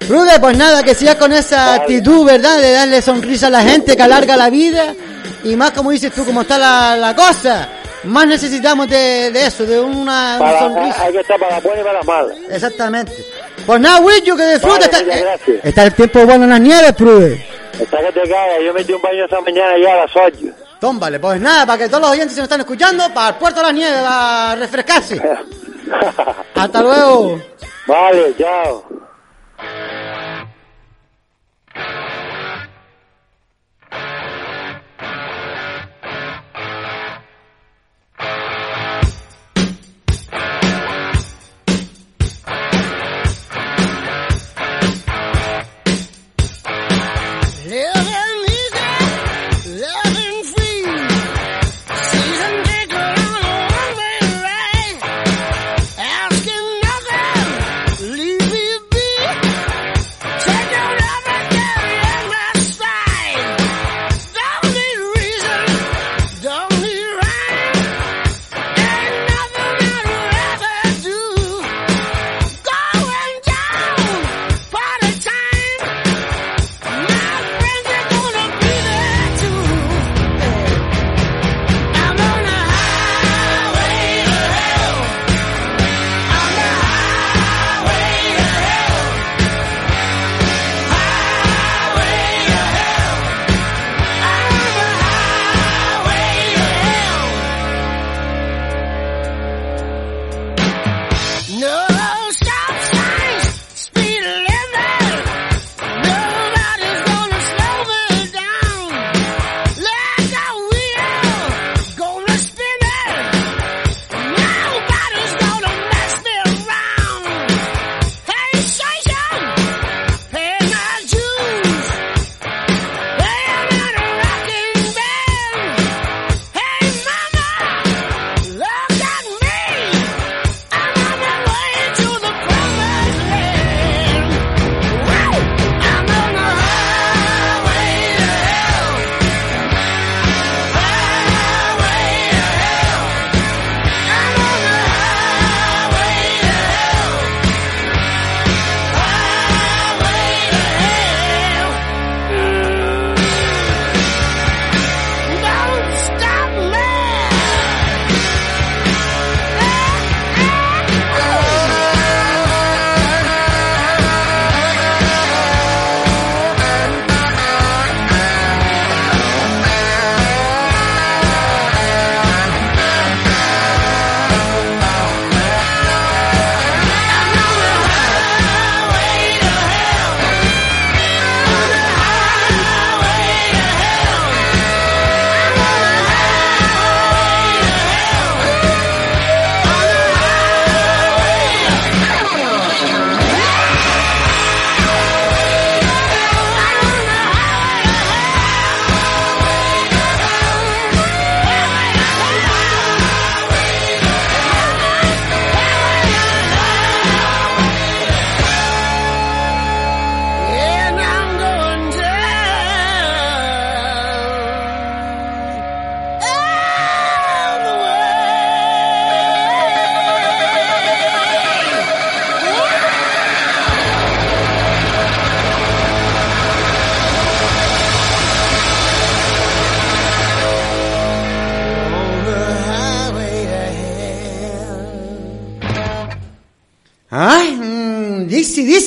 Rude, 0.08 0.40
pues 0.40 0.56
nada, 0.56 0.82
que 0.82 0.94
sigas 0.94 1.16
con 1.16 1.32
esa 1.32 1.74
actitud, 1.74 2.24
¿verdad? 2.24 2.58
De 2.58 2.72
darle 2.72 3.02
sonrisa 3.02 3.48
a 3.48 3.50
la 3.50 3.62
gente, 3.62 3.94
que 3.96 4.02
alarga 4.02 4.36
la 4.36 4.48
vida. 4.48 4.94
Y 5.44 5.54
más 5.54 5.72
como 5.72 5.90
dices 5.90 6.12
tú, 6.12 6.24
como 6.24 6.42
está 6.42 6.56
la, 6.58 6.96
la 6.96 7.14
cosa. 7.14 7.68
Más 8.04 8.26
necesitamos 8.26 8.88
de, 8.88 9.30
de 9.32 9.46
eso, 9.46 9.66
de 9.66 9.78
una, 9.78 10.36
una 10.36 10.38
Para, 10.38 10.58
sonrisa. 10.60 11.02
hay 11.02 11.12
que 11.12 11.20
estar 11.20 11.38
para 11.38 11.54
las 11.56 11.62
buenas 11.62 11.80
y 11.80 11.84
para 11.84 11.98
las 11.98 12.06
malas. 12.06 12.36
Exactamente. 12.48 13.12
Pues 13.66 13.80
nada, 13.80 14.00
Willo, 14.00 14.36
que 14.36 14.46
disfrute. 14.52 14.88
Vale, 14.88 15.12
está, 15.12 15.50
eh, 15.52 15.60
está 15.64 15.82
el 15.84 15.92
tiempo 15.94 16.24
bueno 16.24 16.44
en 16.44 16.50
las 16.50 16.60
nieves, 16.60 16.92
Prude. 16.92 17.44
Hasta 17.74 17.98
que 17.98 18.12
te 18.12 18.20
caiga. 18.20 18.60
Yo 18.64 18.72
metí 18.72 18.92
un 18.92 19.02
baño 19.02 19.24
esta 19.24 19.40
mañana 19.42 19.72
ya 19.82 19.92
a 19.92 19.96
las 19.96 20.10
8. 20.16 20.36
Tómbale, 20.80 21.18
pues 21.18 21.40
nada, 21.40 21.66
para 21.66 21.78
que 21.78 21.88
todos 21.88 22.02
los 22.02 22.10
oyentes 22.10 22.34
se 22.34 22.40
nos 22.40 22.44
están 22.44 22.60
escuchando, 22.60 23.12
para 23.12 23.30
el 23.30 23.34
puerto 23.36 23.60
de 23.60 23.66
las 23.66 23.74
nieves, 23.74 24.00
a 24.04 24.56
refrescarse. 24.56 25.20
Hasta 26.54 26.82
luego. 26.82 27.40
vale, 27.86 28.34
chao. 28.36 28.84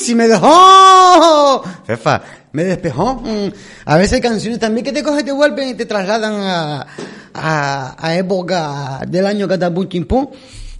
Dixie, 0.02 0.16
me 0.16 0.26
dejó. 0.26 1.62
Fefa, 1.84 2.22
me 2.50 2.64
despejó. 2.64 3.22
Mm, 3.22 3.52
a 3.84 3.96
veces 3.96 4.14
hay 4.14 4.20
canciones 4.20 4.58
también 4.58 4.84
que 4.84 4.90
te 4.90 5.00
cogen, 5.00 5.24
te 5.24 5.30
vuelven 5.30 5.68
y 5.68 5.74
te 5.74 5.86
trasladan 5.86 6.34
a, 6.40 6.86
a, 7.32 7.96
a 7.96 8.16
época 8.16 9.02
del 9.06 9.26
año 9.26 9.46
catapum 9.46 9.86
chimpum. 9.88 10.26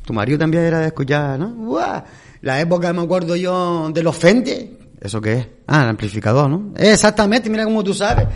Tu 0.04 0.12
marido 0.12 0.40
también 0.40 0.64
era 0.64 0.80
de 0.80 0.88
escuchar, 0.88 1.38
¿no? 1.38 1.50
Buah, 1.50 2.02
La 2.40 2.60
época, 2.60 2.92
me 2.92 3.02
acuerdo 3.02 3.36
yo, 3.36 3.90
de 3.94 4.02
los 4.02 4.16
Fender. 4.16 4.70
¿Eso 5.00 5.20
qué 5.20 5.32
es? 5.34 5.46
Ah, 5.68 5.84
el 5.84 5.90
amplificador, 5.90 6.50
¿no? 6.50 6.72
Exactamente, 6.76 7.48
mira 7.48 7.62
cómo 7.62 7.84
tú 7.84 7.94
sabes. 7.94 8.26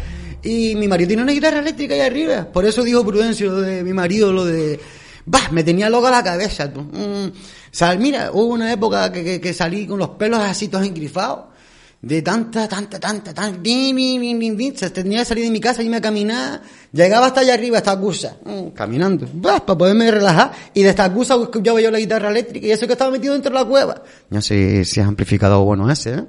Y 0.44 0.76
mi 0.76 0.86
marido 0.86 1.08
tiene 1.08 1.24
una 1.24 1.32
guitarra 1.32 1.58
eléctrica 1.58 1.94
ahí 1.94 2.00
arriba. 2.02 2.46
Por 2.52 2.64
eso 2.64 2.84
dijo 2.84 3.04
Prudencio 3.04 3.56
de 3.56 3.82
mi 3.82 3.92
marido, 3.92 4.32
lo 4.32 4.44
de 4.44 4.78
Bah, 5.26 5.48
me 5.50 5.64
tenía 5.64 5.90
loca 5.90 6.08
la 6.08 6.22
cabeza, 6.22 6.72
tú. 6.72 6.82
Mm, 6.82 7.98
mira, 7.98 8.30
hubo 8.32 8.46
una 8.46 8.72
época 8.72 9.10
que, 9.10 9.40
que, 9.40 9.52
salí 9.52 9.86
con 9.86 9.98
los 9.98 10.10
pelos 10.10 10.38
así 10.38 10.68
todos 10.68 10.86
engrifados. 10.86 11.46
De 12.00 12.22
tanta, 12.22 12.68
tanta, 12.68 13.00
tanta, 13.00 13.34
tanta, 13.34 13.58
bim, 13.58 13.96
bim, 13.96 14.56
bim. 14.56 14.76
Se 14.76 14.90
tenía 14.90 15.20
que 15.20 15.24
salir 15.24 15.44
de 15.44 15.50
mi 15.50 15.58
casa 15.58 15.82
y 15.82 15.88
me 15.88 16.00
caminaba. 16.00 16.62
Llegaba 16.92 17.26
hasta 17.26 17.40
allá 17.40 17.54
arriba, 17.54 17.78
hasta 17.78 17.90
Acusa, 17.90 18.36
mm, 18.44 18.68
caminando, 18.68 19.28
bah, 19.34 19.66
para 19.66 19.76
poderme 19.76 20.08
relajar. 20.12 20.52
Y 20.72 20.82
de 20.82 20.90
esta 20.90 21.04
Acusa 21.04 21.34
escuchaba 21.34 21.80
yo 21.80 21.90
la 21.90 21.98
guitarra 21.98 22.30
eléctrica 22.30 22.64
y 22.64 22.70
eso 22.70 22.86
que 22.86 22.92
estaba 22.92 23.10
metido 23.10 23.32
dentro 23.32 23.50
de 23.50 23.58
la 23.58 23.64
cueva. 23.64 24.02
No 24.30 24.40
sé 24.40 24.84
si 24.84 25.00
es 25.00 25.06
amplificador 25.06 25.64
bueno 25.64 25.90
ese, 25.90 26.14
¿eh? 26.14 26.24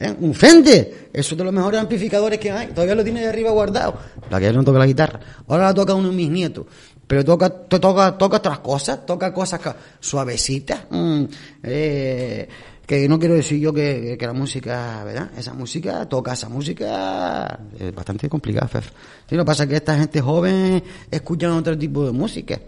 ¿Eh? 0.00 0.14
Un 0.20 0.32
Fender, 0.32 1.10
eso 1.12 1.34
es 1.34 1.38
de 1.38 1.44
los 1.44 1.52
mejores 1.52 1.80
amplificadores 1.80 2.38
que 2.38 2.52
hay. 2.52 2.68
Todavía 2.68 2.94
lo 2.94 3.02
tiene 3.02 3.20
ahí 3.20 3.26
arriba 3.26 3.50
guardado. 3.50 3.98
La 4.30 4.38
que 4.38 4.44
ya 4.44 4.52
no 4.52 4.62
toca 4.62 4.78
la 4.78 4.86
guitarra. 4.86 5.18
Ahora 5.48 5.64
la 5.64 5.74
toca 5.74 5.94
uno 5.94 6.10
de 6.10 6.14
mis 6.14 6.30
nietos. 6.30 6.66
Pero 7.08 7.24
toca, 7.24 7.48
to- 7.50 7.80
toca, 7.80 8.16
toca 8.16 8.36
otras 8.36 8.58
cosas, 8.60 9.04
toca 9.04 9.32
cosas 9.34 9.60
suavecitas. 9.98 10.82
mm, 10.90 11.24
eh, 11.64 12.48
que 12.86 13.06
no 13.08 13.18
quiero 13.18 13.34
decir 13.34 13.58
yo 13.60 13.70
que, 13.72 14.16
que 14.18 14.26
la 14.26 14.32
música, 14.32 15.04
¿verdad? 15.04 15.30
Esa 15.36 15.52
música, 15.52 16.06
toca 16.08 16.32
esa 16.32 16.48
música, 16.48 17.60
es 17.78 17.94
bastante 17.94 18.30
complicada, 18.30 18.66
Fef. 18.66 18.90
Sí, 19.28 19.34
lo 19.36 19.42
que 19.42 19.46
pasa 19.46 19.64
es 19.64 19.68
que 19.68 19.76
esta 19.76 19.98
gente 19.98 20.20
joven 20.22 20.82
escuchan 21.10 21.50
otro 21.50 21.76
tipo 21.76 22.06
de 22.06 22.12
música. 22.12 22.58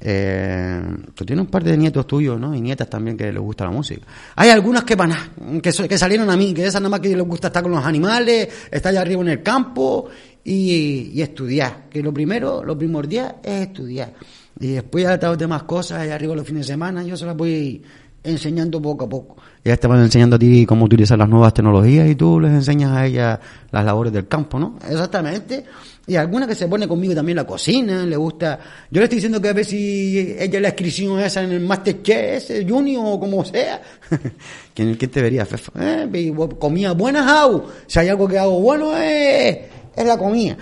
Eh, 0.00 0.80
tú 1.14 1.24
tienes 1.26 1.44
un 1.44 1.50
par 1.50 1.64
de 1.64 1.76
nietos 1.76 2.06
tuyos, 2.06 2.38
¿no? 2.40 2.54
Y 2.54 2.60
nietas 2.60 2.88
también 2.88 3.16
que 3.16 3.32
les 3.32 3.42
gusta 3.42 3.64
la 3.64 3.70
música. 3.72 4.06
Hay 4.36 4.48
algunas 4.48 4.84
que 4.84 4.94
van 4.94 5.12
a, 5.12 5.30
que, 5.60 5.70
que 5.88 5.98
salieron 5.98 6.30
a 6.30 6.36
mí, 6.36 6.54
que 6.54 6.64
esas 6.64 6.80
nada 6.80 6.88
más 6.90 7.00
que 7.00 7.08
les 7.14 7.26
gusta 7.26 7.48
estar 7.48 7.62
con 7.62 7.72
los 7.72 7.84
animales, 7.84 8.48
estar 8.70 8.90
allá 8.90 9.00
arriba 9.00 9.20
en 9.22 9.28
el 9.28 9.42
campo 9.42 10.08
y, 10.52 11.10
y 11.14 11.22
estudiar. 11.22 11.88
Que 11.90 12.02
lo 12.02 12.12
primero, 12.12 12.64
lo 12.64 12.76
primordial 12.76 13.36
es 13.42 13.62
estudiar. 13.68 14.12
Y 14.60 14.68
después 14.72 15.04
ya 15.04 15.18
todas 15.18 15.32
las 15.34 15.38
demás 15.38 15.62
cosas, 15.64 16.00
allá 16.00 16.14
arriba 16.14 16.34
los 16.34 16.46
fines 16.46 16.66
de 16.66 16.72
semana, 16.72 17.02
yo 17.04 17.16
se 17.16 17.26
las 17.26 17.36
voy 17.36 17.82
enseñando 18.24 18.82
poco 18.82 19.04
a 19.04 19.08
poco. 19.08 19.36
Ellas 19.62 19.78
te 19.78 19.86
van 19.86 20.00
enseñando 20.02 20.36
a 20.36 20.38
ti 20.38 20.66
cómo 20.66 20.84
utilizar 20.86 21.16
las 21.18 21.28
nuevas 21.28 21.54
tecnologías 21.54 22.08
y 22.10 22.14
tú 22.14 22.40
les 22.40 22.50
enseñas 22.52 22.92
a 22.92 23.06
ellas 23.06 23.38
las 23.70 23.84
labores 23.84 24.12
del 24.12 24.26
campo, 24.26 24.58
¿no? 24.58 24.76
Exactamente. 24.88 25.64
Y 26.06 26.16
alguna 26.16 26.46
que 26.46 26.54
se 26.54 26.66
pone 26.66 26.88
conmigo 26.88 27.14
también 27.14 27.36
la 27.36 27.46
cocina, 27.46 28.04
le 28.06 28.16
gusta. 28.16 28.58
Yo 28.90 28.98
le 29.00 29.04
estoy 29.04 29.16
diciendo 29.16 29.40
que 29.42 29.48
a 29.48 29.52
ver 29.52 29.64
si 29.64 30.34
ella 30.38 30.58
la 30.60 30.68
inscripción 30.68 31.20
esa 31.20 31.42
en 31.42 31.52
el 31.52 31.60
Masterchef 31.60 32.50
ese, 32.50 32.66
Junior 32.68 33.02
o 33.06 33.20
como 33.20 33.44
sea. 33.44 33.80
¿Quién, 34.74 34.94
quién 34.94 35.10
te 35.10 35.20
vería, 35.22 35.44
Fefa? 35.44 35.70
Eh, 35.78 36.08
y 36.14 36.30
bo- 36.30 36.48
comida 36.58 36.92
buena 36.92 37.40
hago. 37.42 37.66
Si 37.86 37.98
hay 37.98 38.08
algo 38.08 38.26
que 38.26 38.38
hago 38.38 38.58
bueno 38.60 38.96
es, 38.96 39.58
es 39.98 40.06
la 40.06 40.16
comida. 40.16 40.56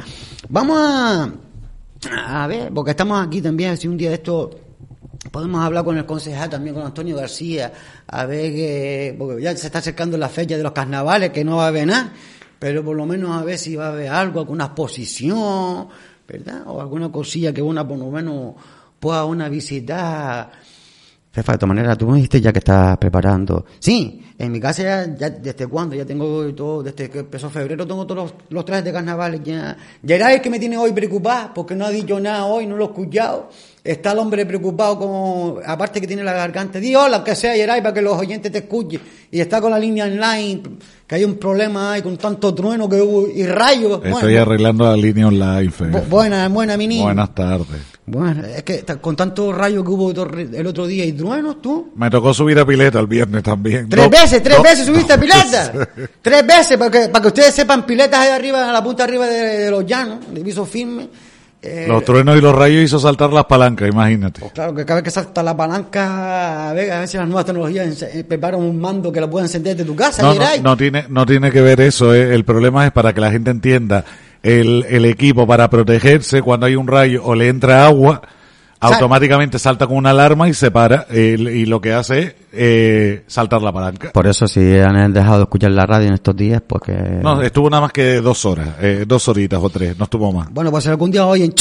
Vamos 0.48 0.78
a, 0.80 1.30
a 2.26 2.46
ver, 2.46 2.72
porque 2.72 2.92
estamos 2.92 3.24
aquí 3.24 3.40
también, 3.40 3.76
si 3.76 3.88
un 3.88 3.96
día 3.96 4.08
de 4.08 4.16
esto 4.16 4.50
podemos 5.30 5.62
hablar 5.64 5.84
con 5.84 5.96
el 5.98 6.06
concejal 6.06 6.48
también 6.48 6.74
con 6.74 6.84
Antonio 6.84 7.16
García 7.16 7.72
a 8.06 8.26
ver 8.26 8.52
que 8.52 9.14
porque 9.18 9.42
ya 9.42 9.56
se 9.56 9.66
está 9.66 9.80
acercando 9.80 10.16
la 10.16 10.28
fecha 10.28 10.56
de 10.56 10.62
los 10.62 10.72
carnavales 10.72 11.30
que 11.30 11.44
no 11.44 11.56
va 11.56 11.64
a 11.64 11.68
haber 11.68 11.86
nada 11.88 12.12
pero 12.58 12.84
por 12.84 12.96
lo 12.96 13.06
menos 13.06 13.30
a 13.36 13.44
ver 13.44 13.58
si 13.58 13.76
va 13.76 13.86
a 13.86 13.92
haber 13.92 14.08
algo 14.08 14.40
alguna 14.40 14.66
exposición 14.66 15.88
verdad 16.26 16.62
o 16.66 16.80
alguna 16.80 17.10
cosilla 17.10 17.52
que 17.52 17.60
una 17.60 17.86
por 17.86 17.98
lo 17.98 18.10
menos 18.10 18.54
pueda 19.00 19.24
una 19.24 19.48
visitar 19.48 20.52
De 21.36 21.42
todas 21.58 21.68
maneras, 21.68 21.98
tú 21.98 22.06
me 22.08 22.16
dijiste 22.16 22.40
ya 22.40 22.52
que 22.52 22.58
estás 22.60 22.96
preparando. 22.98 23.64
Sí, 23.78 24.22
en 24.38 24.52
mi 24.52 24.58
casa 24.60 24.82
ya, 24.82 25.16
ya 25.16 25.30
desde 25.30 25.66
cuándo, 25.66 25.94
ya 25.94 26.04
tengo 26.04 26.46
todo, 26.54 26.82
desde 26.82 27.08
que 27.10 27.18
empezó 27.20 27.48
febrero 27.50 27.86
tengo 27.86 28.06
todos 28.06 28.24
los, 28.32 28.34
los 28.50 28.64
trajes 28.64 28.84
de 28.84 28.92
carnaval 28.92 29.42
ya. 29.42 29.76
Geray 30.06 30.36
es 30.36 30.40
que 30.42 30.50
me 30.50 30.58
tiene 30.58 30.76
hoy 30.78 30.92
preocupado 30.92 31.52
porque 31.54 31.74
no 31.74 31.84
ha 31.86 31.90
dicho 31.90 32.18
nada 32.20 32.44
hoy, 32.46 32.66
no 32.66 32.76
lo 32.76 32.84
he 32.84 32.86
escuchado. 32.88 33.50
Está 33.84 34.12
el 34.12 34.18
hombre 34.18 34.44
preocupado 34.44 34.98
como, 34.98 35.58
aparte 35.64 36.00
que 36.00 36.06
tiene 36.08 36.24
la 36.24 36.32
garganta, 36.32 36.80
di 36.80 36.94
hola, 36.96 37.22
que 37.22 37.36
sea 37.36 37.54
Geray 37.54 37.80
para 37.82 37.94
que 37.94 38.02
los 38.02 38.18
oyentes 38.18 38.50
te 38.50 38.58
escuchen. 38.58 39.00
Y 39.30 39.40
está 39.40 39.60
con 39.60 39.70
la 39.70 39.78
línea 39.78 40.06
online, 40.06 40.62
que 41.06 41.14
hay 41.14 41.24
un 41.24 41.36
problema 41.36 41.92
ahí 41.92 42.02
con 42.02 42.16
tanto 42.16 42.52
trueno 42.54 42.88
que 42.88 43.00
hubo 43.00 43.28
y 43.28 43.46
rayos. 43.46 44.00
Estoy 44.04 44.10
Bueno, 44.10 44.42
arreglando 44.42 44.84
la 44.84 44.96
línea 44.96 45.28
online, 45.28 45.70
Fe. 45.70 45.84
bu- 45.84 46.08
buena, 46.08 46.48
buena, 46.48 46.76
mi 46.76 46.88
niño. 46.88 47.04
Buenas 47.04 47.32
tardes. 47.34 47.95
Bueno, 48.08 48.44
es 48.46 48.62
que 48.62 48.84
con 49.00 49.16
tantos 49.16 49.52
rayos 49.52 49.82
que 49.84 49.90
hubo 49.90 50.10
el 50.12 50.66
otro 50.66 50.86
día 50.86 51.04
y 51.04 51.12
truenos, 51.12 51.60
tú. 51.60 51.92
Me 51.96 52.08
tocó 52.08 52.32
subir 52.32 52.56
a 52.58 52.64
pileta 52.64 53.00
el 53.00 53.08
viernes 53.08 53.42
también. 53.42 53.88
Tres 53.88 54.04
No, 54.04 54.10
veces, 54.10 54.42
tres 54.42 54.56
no, 54.58 54.62
veces 54.62 54.86
subiste 54.86 55.12
a 55.12 55.16
no. 55.16 55.22
pileta. 55.24 55.88
tres 56.22 56.46
veces, 56.46 56.76
porque, 56.78 57.08
para 57.08 57.20
que 57.22 57.28
ustedes 57.28 57.52
sepan, 57.54 57.84
piletas 57.84 58.20
ahí 58.20 58.30
arriba, 58.30 58.68
a 58.70 58.72
la 58.72 58.82
punta 58.84 59.02
arriba 59.04 59.26
de, 59.26 59.58
de 59.64 59.70
los 59.72 59.84
llanos, 59.84 60.18
de 60.32 60.40
piso 60.42 60.64
firme. 60.64 61.08
Eh, 61.62 61.86
Los 61.88 62.04
truenos 62.04 62.36
y 62.38 62.40
los 62.40 62.54
rayos 62.54 62.84
hizo 62.84 63.00
saltar 63.00 63.32
las 63.32 63.46
palancas, 63.46 63.88
imagínate. 63.88 64.40
Claro, 64.54 64.72
que 64.72 64.84
cada 64.84 65.00
vez 65.00 65.04
que 65.04 65.10
salta 65.10 65.42
la 65.42 65.56
palanca, 65.56 66.70
a 66.70 66.72
ver, 66.74 66.92
a 66.92 66.98
ver 67.00 67.08
si 67.08 67.16
las 67.16 67.26
nuevas 67.26 67.44
tecnologías 67.46 68.02
eh, 68.02 68.22
preparan 68.22 68.60
un 68.60 68.78
mando 68.80 69.10
que 69.10 69.20
lo 69.20 69.28
pueda 69.28 69.46
encender 69.46 69.76
de 69.76 69.84
tu 69.84 69.96
casa, 69.96 70.22
No, 70.22 70.32
no, 70.34 70.44
no 70.62 70.76
tiene, 70.76 71.06
no 71.08 71.26
tiene 71.26 71.50
que 71.50 71.60
ver 71.60 71.80
eso. 71.80 72.14
eh. 72.14 72.32
El 72.34 72.44
problema 72.44 72.86
es 72.86 72.92
para 72.92 73.12
que 73.12 73.20
la 73.20 73.32
gente 73.32 73.50
entienda 73.50 74.04
el, 74.46 74.86
el 74.88 75.04
equipo 75.04 75.46
para 75.46 75.68
protegerse 75.68 76.40
cuando 76.40 76.66
hay 76.66 76.76
un 76.76 76.86
rayo 76.86 77.22
o 77.24 77.34
le 77.34 77.48
entra 77.48 77.86
agua, 77.86 78.22
automáticamente 78.78 79.58
salta 79.58 79.86
con 79.86 79.96
una 79.96 80.10
alarma 80.10 80.48
y 80.48 80.54
se 80.54 80.70
para 80.70 81.06
y 81.10 81.66
lo 81.66 81.80
que 81.80 81.92
hace 81.92 82.20
es 82.20 82.34
eh, 82.52 83.24
saltar 83.26 83.60
la 83.62 83.72
palanca. 83.72 84.12
Por 84.12 84.26
eso, 84.26 84.46
si 84.46 84.78
han 84.78 85.12
dejado 85.12 85.38
de 85.38 85.42
escuchar 85.44 85.72
la 85.72 85.84
radio 85.84 86.08
en 86.08 86.14
estos 86.14 86.36
días, 86.36 86.62
pues 86.66 86.82
que... 86.84 86.92
No, 86.92 87.42
estuvo 87.42 87.68
nada 87.68 87.82
más 87.82 87.92
que 87.92 88.20
dos 88.20 88.44
horas, 88.44 88.68
eh, 88.80 89.04
dos 89.06 89.26
horitas 89.28 89.60
o 89.62 89.68
tres, 89.68 89.98
no 89.98 90.04
estuvo 90.04 90.32
más. 90.32 90.50
Bueno, 90.52 90.70
pues 90.70 90.86
algún 90.86 91.10
día 91.10 91.26
oyen... 91.26 91.52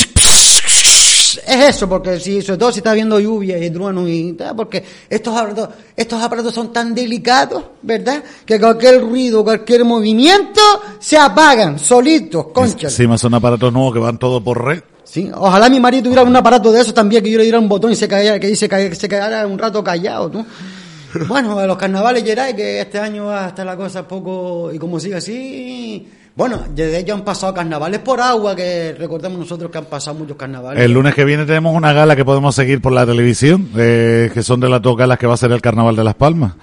Es 1.46 1.76
eso, 1.76 1.90
porque 1.90 2.20
si, 2.20 2.42
sobre 2.42 2.58
todo 2.58 2.72
si 2.72 2.80
está 2.80 2.92
habiendo 2.92 3.20
lluvia 3.20 3.58
y 3.64 3.70
trueno 3.70 4.08
y 4.08 4.34
tal, 4.34 4.56
porque 4.56 4.84
estos 5.10 5.36
aparatos, 5.36 5.70
estos 5.96 6.22
aparatos 6.22 6.54
son 6.54 6.72
tan 6.72 6.94
delicados, 6.94 7.64
¿verdad? 7.82 8.24
Que 8.46 8.60
cualquier 8.60 9.02
ruido, 9.02 9.44
cualquier 9.44 9.84
movimiento, 9.86 10.62
se 11.00 11.18
apagan, 11.18 11.80
solitos, 11.80 12.48
concha. 12.54 12.88
Encima 12.88 13.18
son 13.18 13.34
aparatos 13.34 13.72
nuevos 13.74 13.94
que 13.94 14.00
van 14.00 14.18
todo 14.20 14.44
por 14.44 14.64
red. 14.64 14.82
Sí, 15.04 15.30
ojalá 15.34 15.70
mi 15.70 15.80
marido 15.80 16.04
tuviera 16.04 16.24
un 16.24 16.36
aparato 16.36 16.72
de 16.72 16.82
esos 16.82 16.94
también, 16.94 17.24
que 17.24 17.30
yo 17.32 17.38
le 17.38 17.44
diera 17.44 17.60
un 17.60 17.70
botón 17.70 17.92
y 17.92 17.96
se 17.96 18.08
cayera, 18.08 18.40
que 18.40 18.56
se, 18.56 18.68
ca- 18.68 18.94
se 18.96 19.08
quedara 19.08 19.46
un 19.48 19.58
rato 19.58 19.84
callado, 19.84 20.30
¿no? 20.34 20.46
Bueno, 21.30 21.58
a 21.60 21.66
los 21.66 21.78
carnavales 21.78 22.24
Geray, 22.26 22.54
que 22.56 22.82
este 22.82 23.00
año 23.00 23.28
va 23.28 23.46
a 23.46 23.48
estar 23.50 23.66
la 23.66 23.78
cosa 23.78 24.06
poco, 24.06 24.70
y 24.74 24.78
como 24.78 25.00
sigue 25.00 25.16
así, 25.16 26.06
bueno, 26.36 26.64
desde 26.76 27.00
ellos 27.00 27.18
han 27.18 27.24
pasado 27.24 27.54
carnavales 27.54 28.00
por 28.00 28.20
agua, 28.20 28.56
que 28.56 28.94
recordemos 28.98 29.40
nosotros 29.40 29.72
que 29.72 29.78
han 29.78 29.86
pasado 29.86 30.18
muchos 30.20 30.36
carnavales. 30.36 30.84
El 30.84 30.92
lunes 30.92 31.16
que 31.16 31.24
viene 31.24 31.46
tenemos 31.46 31.74
una 31.74 31.94
gala 31.94 32.16
que 32.16 32.26
podemos 32.26 32.54
seguir 32.54 32.82
por 32.82 32.92
la 32.92 33.06
televisión, 33.06 33.70
eh, 33.78 34.30
que 34.34 34.44
son 34.44 34.60
de 34.60 34.68
las 34.68 34.82
dos 34.82 34.98
galas 34.98 35.18
que 35.18 35.28
va 35.28 35.36
a 35.36 35.38
ser 35.38 35.52
el 35.54 35.62
Carnaval 35.62 35.96
de 35.96 36.04
Las 36.04 36.16
Palmas. 36.16 36.54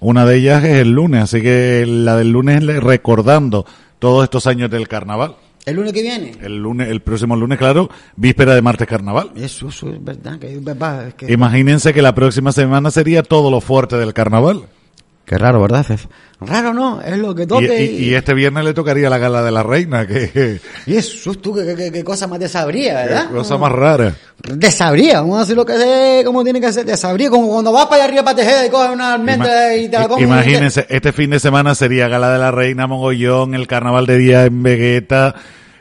Una 0.00 0.26
de 0.26 0.36
ellas 0.36 0.64
es 0.64 0.78
el 0.78 0.90
lunes, 0.90 1.22
así 1.22 1.42
que 1.42 1.84
la 1.86 2.16
del 2.16 2.32
lunes 2.32 2.64
recordando 2.64 3.66
todos 3.98 4.24
estos 4.24 4.46
años 4.46 4.70
del 4.70 4.88
Carnaval. 4.88 5.36
El 5.66 5.76
lunes 5.76 5.92
que 5.92 6.02
viene. 6.02 6.32
El 6.40 6.56
lunes, 6.56 6.88
el 6.88 7.00
próximo 7.00 7.36
lunes, 7.36 7.58
claro, 7.58 7.90
víspera 8.16 8.54
de 8.54 8.62
martes 8.62 8.88
Carnaval. 8.88 9.30
Eso, 9.36 9.68
eso 9.68 9.90
es 9.90 10.02
verdad, 10.02 11.06
es 11.06 11.14
que... 11.14 11.32
Imagínense 11.32 11.92
que 11.92 12.02
la 12.02 12.14
próxima 12.14 12.50
semana 12.50 12.90
sería 12.90 13.22
todo 13.22 13.50
lo 13.50 13.60
fuerte 13.60 13.96
del 13.96 14.14
Carnaval. 14.14 14.64
Qué 15.30 15.38
raro, 15.38 15.60
¿verdad, 15.62 15.84
Fef? 15.84 16.06
Raro 16.40 16.74
no, 16.74 17.00
es 17.02 17.16
lo 17.16 17.36
que 17.36 17.44
Y, 17.44 17.46
toque. 17.46 17.84
y- 17.84 18.08
y 18.08 18.14
este 18.16 18.34
viernes 18.34 18.64
le 18.64 18.74
tocaría 18.74 19.08
la 19.08 19.18
gala 19.18 19.44
de 19.44 19.52
la 19.52 19.62
reina, 19.62 20.04
que, 20.04 20.58
y 20.86 20.96
eso, 20.96 21.32
tú, 21.36 21.54
qué, 21.54 21.76
qué- 21.76 21.92
qué 21.92 22.02
cosa 22.02 22.26
más 22.26 22.40
desabría, 22.40 22.94
¿verdad? 22.94 23.30
cosa 23.30 23.56
más 23.56 23.70
rara. 23.70 24.12
Desabría, 24.52 25.20
vamos 25.20 25.36
a 25.36 25.40
decir 25.42 25.54
lo 25.54 25.64
que 25.64 25.76
sé, 25.76 26.22
como 26.24 26.42
tiene 26.42 26.60
que 26.60 26.72
ser, 26.72 26.84
desabría, 26.84 27.30
como 27.30 27.46
cuando 27.48 27.70
vas 27.70 27.84
para 27.86 27.96
allá 28.02 28.04
arriba 28.06 28.24
para 28.24 28.36
Tejeda 28.38 28.66
y 28.66 28.70
coges 28.70 28.90
una 28.90 29.14
almendra 29.14 29.76
y 29.76 29.88
te 29.88 29.98
la 30.00 30.08
comes. 30.08 30.24
Imagínense, 30.24 30.84
este 30.88 31.12
fin 31.12 31.30
de 31.30 31.38
semana 31.38 31.76
sería 31.76 32.08
Gala 32.08 32.32
de 32.32 32.38
la 32.40 32.50
Reina, 32.50 32.88
Mogollón, 32.88 33.54
el 33.54 33.68
Carnaval 33.68 34.06
de 34.06 34.18
Día 34.18 34.44
en 34.46 34.64
Vegeta, 34.64 35.36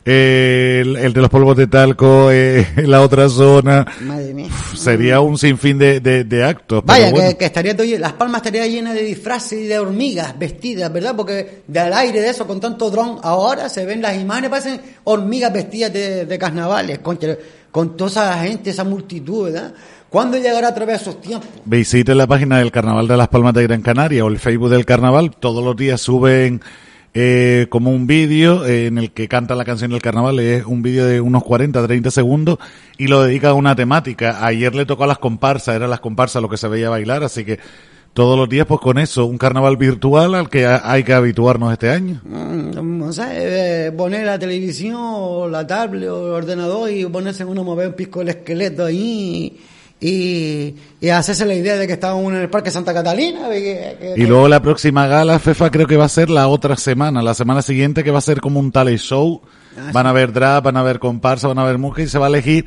eh, 0.05 0.79
el, 0.81 0.95
el 0.95 1.13
de 1.13 1.21
los 1.21 1.29
polvos 1.29 1.55
de 1.57 1.67
talco, 1.67 2.31
eh, 2.31 2.67
la 2.85 3.01
otra 3.01 3.29
zona. 3.29 3.85
Madre 4.01 4.33
mía. 4.33 4.49
Sería 4.75 5.19
un 5.19 5.37
sinfín 5.37 5.77
de, 5.77 5.99
de, 5.99 6.23
de 6.23 6.43
actos. 6.43 6.83
Vaya, 6.85 7.11
bueno. 7.11 7.29
que, 7.29 7.37
que 7.37 7.45
estaría 7.45 7.75
todo, 7.75 7.85
Las 7.97 8.13
Palmas 8.13 8.39
estaría 8.39 8.67
llena 8.67 8.93
de 8.93 9.03
disfraces 9.03 9.59
y 9.59 9.67
de 9.67 9.79
hormigas 9.79 10.37
vestidas, 10.37 10.91
¿verdad? 10.91 11.15
Porque 11.15 11.63
del 11.67 11.93
aire 11.93 12.21
de 12.21 12.29
eso, 12.29 12.47
con 12.47 12.59
tanto 12.59 12.89
dron, 12.89 13.19
ahora 13.23 13.69
se 13.69 13.85
ven 13.85 14.01
las 14.01 14.17
imágenes, 14.17 14.49
parecen 14.49 14.81
hormigas 15.03 15.53
vestidas 15.53 15.93
de, 15.93 16.25
de 16.25 16.39
carnavales, 16.39 16.99
concha, 16.99 17.37
con 17.71 17.95
toda 17.95 18.09
esa 18.09 18.43
gente, 18.43 18.71
esa 18.71 18.83
multitud, 18.83 19.45
¿verdad? 19.45 19.73
¿Cuándo 20.09 20.37
llegará 20.37 20.69
otra 20.69 20.85
vez 20.85 21.01
esos 21.01 21.21
tiempos? 21.21 21.49
Visite 21.65 22.15
la 22.15 22.25
página 22.25 22.57
del 22.57 22.71
Carnaval 22.71 23.07
de 23.07 23.15
las 23.15 23.27
Palmas 23.27 23.53
de 23.53 23.63
Gran 23.63 23.81
Canaria 23.83 24.25
o 24.25 24.27
el 24.27 24.39
Facebook 24.39 24.69
del 24.69 24.85
Carnaval. 24.85 25.35
Todos 25.39 25.63
los 25.63 25.75
días 25.75 26.01
suben 26.01 26.61
eh, 27.13 27.67
como 27.69 27.91
un 27.91 28.07
vídeo 28.07 28.65
eh, 28.65 28.87
en 28.87 28.97
el 28.97 29.11
que 29.11 29.27
canta 29.27 29.55
la 29.55 29.65
canción 29.65 29.91
del 29.91 30.01
Carnaval. 30.01 30.39
Es 30.39 30.65
un 30.65 30.81
vídeo 30.81 31.05
de 31.05 31.21
unos 31.21 31.43
40, 31.43 31.85
30 31.85 32.11
segundos 32.11 32.57
y 32.97 33.07
lo 33.07 33.23
dedica 33.23 33.49
a 33.49 33.53
una 33.53 33.75
temática. 33.75 34.45
Ayer 34.45 34.75
le 34.75 34.85
tocó 34.85 35.03
a 35.05 35.07
las 35.07 35.19
comparsas, 35.19 35.75
eran 35.75 35.89
las 35.89 35.99
comparsas 35.99 36.41
lo 36.41 36.49
que 36.49 36.57
se 36.57 36.67
veía 36.67 36.89
bailar, 36.89 37.23
así 37.23 37.43
que 37.45 37.59
todos 38.13 38.37
los 38.37 38.49
días 38.49 38.65
pues 38.65 38.81
con 38.81 38.97
eso, 38.97 39.25
un 39.27 39.37
carnaval 39.37 39.77
virtual 39.77 40.33
al 40.35 40.49
que 40.49 40.65
ha- 40.65 40.81
hay 40.83 41.03
que 41.03 41.13
habituarnos 41.13 41.71
este 41.71 41.89
año. 41.91 42.19
Mm, 42.25 43.03
o 43.03 43.13
sea, 43.13 43.29
eh, 43.33 43.91
poner 43.91 44.25
la 44.25 44.37
televisión 44.39 45.51
la 45.51 45.65
tablet 45.65 46.09
o 46.09 46.25
el 46.27 46.33
ordenador 46.33 46.91
y 46.91 47.05
ponerse 47.05 47.45
uno 47.45 47.63
mover 47.63 47.87
un 47.89 47.93
pisco 47.93 48.21
el 48.21 48.29
esqueleto 48.29 48.85
ahí 48.85 49.57
y, 50.01 50.75
y 51.01 51.09
hacerse 51.09 51.45
la 51.45 51.53
idea 51.55 51.75
de 51.75 51.85
que 51.87 51.93
estábamos 51.93 52.31
en 52.33 52.39
el 52.39 52.49
Parque 52.49 52.71
Santa 52.71 52.93
Catalina. 52.93 53.49
de 53.49 53.61
que- 53.61 53.97
que- 54.15 54.21
Y 54.21 54.25
luego 54.25 54.47
la 54.47 54.61
próxima 54.61 55.07
gala, 55.07 55.39
FEFA, 55.39 55.69
creo 55.71 55.87
que 55.87 55.97
va 55.97 56.05
a 56.05 56.09
ser 56.09 56.29
la 56.29 56.47
otra 56.47 56.77
semana, 56.77 57.21
la 57.21 57.33
semana 57.33 57.61
siguiente, 57.61 58.03
que 58.03 58.11
va 58.11 58.19
a 58.19 58.21
ser 58.21 58.39
como 58.41 58.59
un 58.59 58.71
talent 58.71 58.99
show. 58.99 59.41
Van 59.93 60.05
a 60.07 60.09
haber 60.09 60.33
drag, 60.33 60.63
van 60.63 60.77
a 60.77 60.81
haber 60.81 60.99
comparsa, 60.99 61.47
van 61.47 61.59
a 61.59 61.61
haber 61.63 61.77
música 61.77 62.01
y 62.03 62.07
se 62.07 62.17
va 62.17 62.25
a 62.25 62.29
elegir 62.29 62.65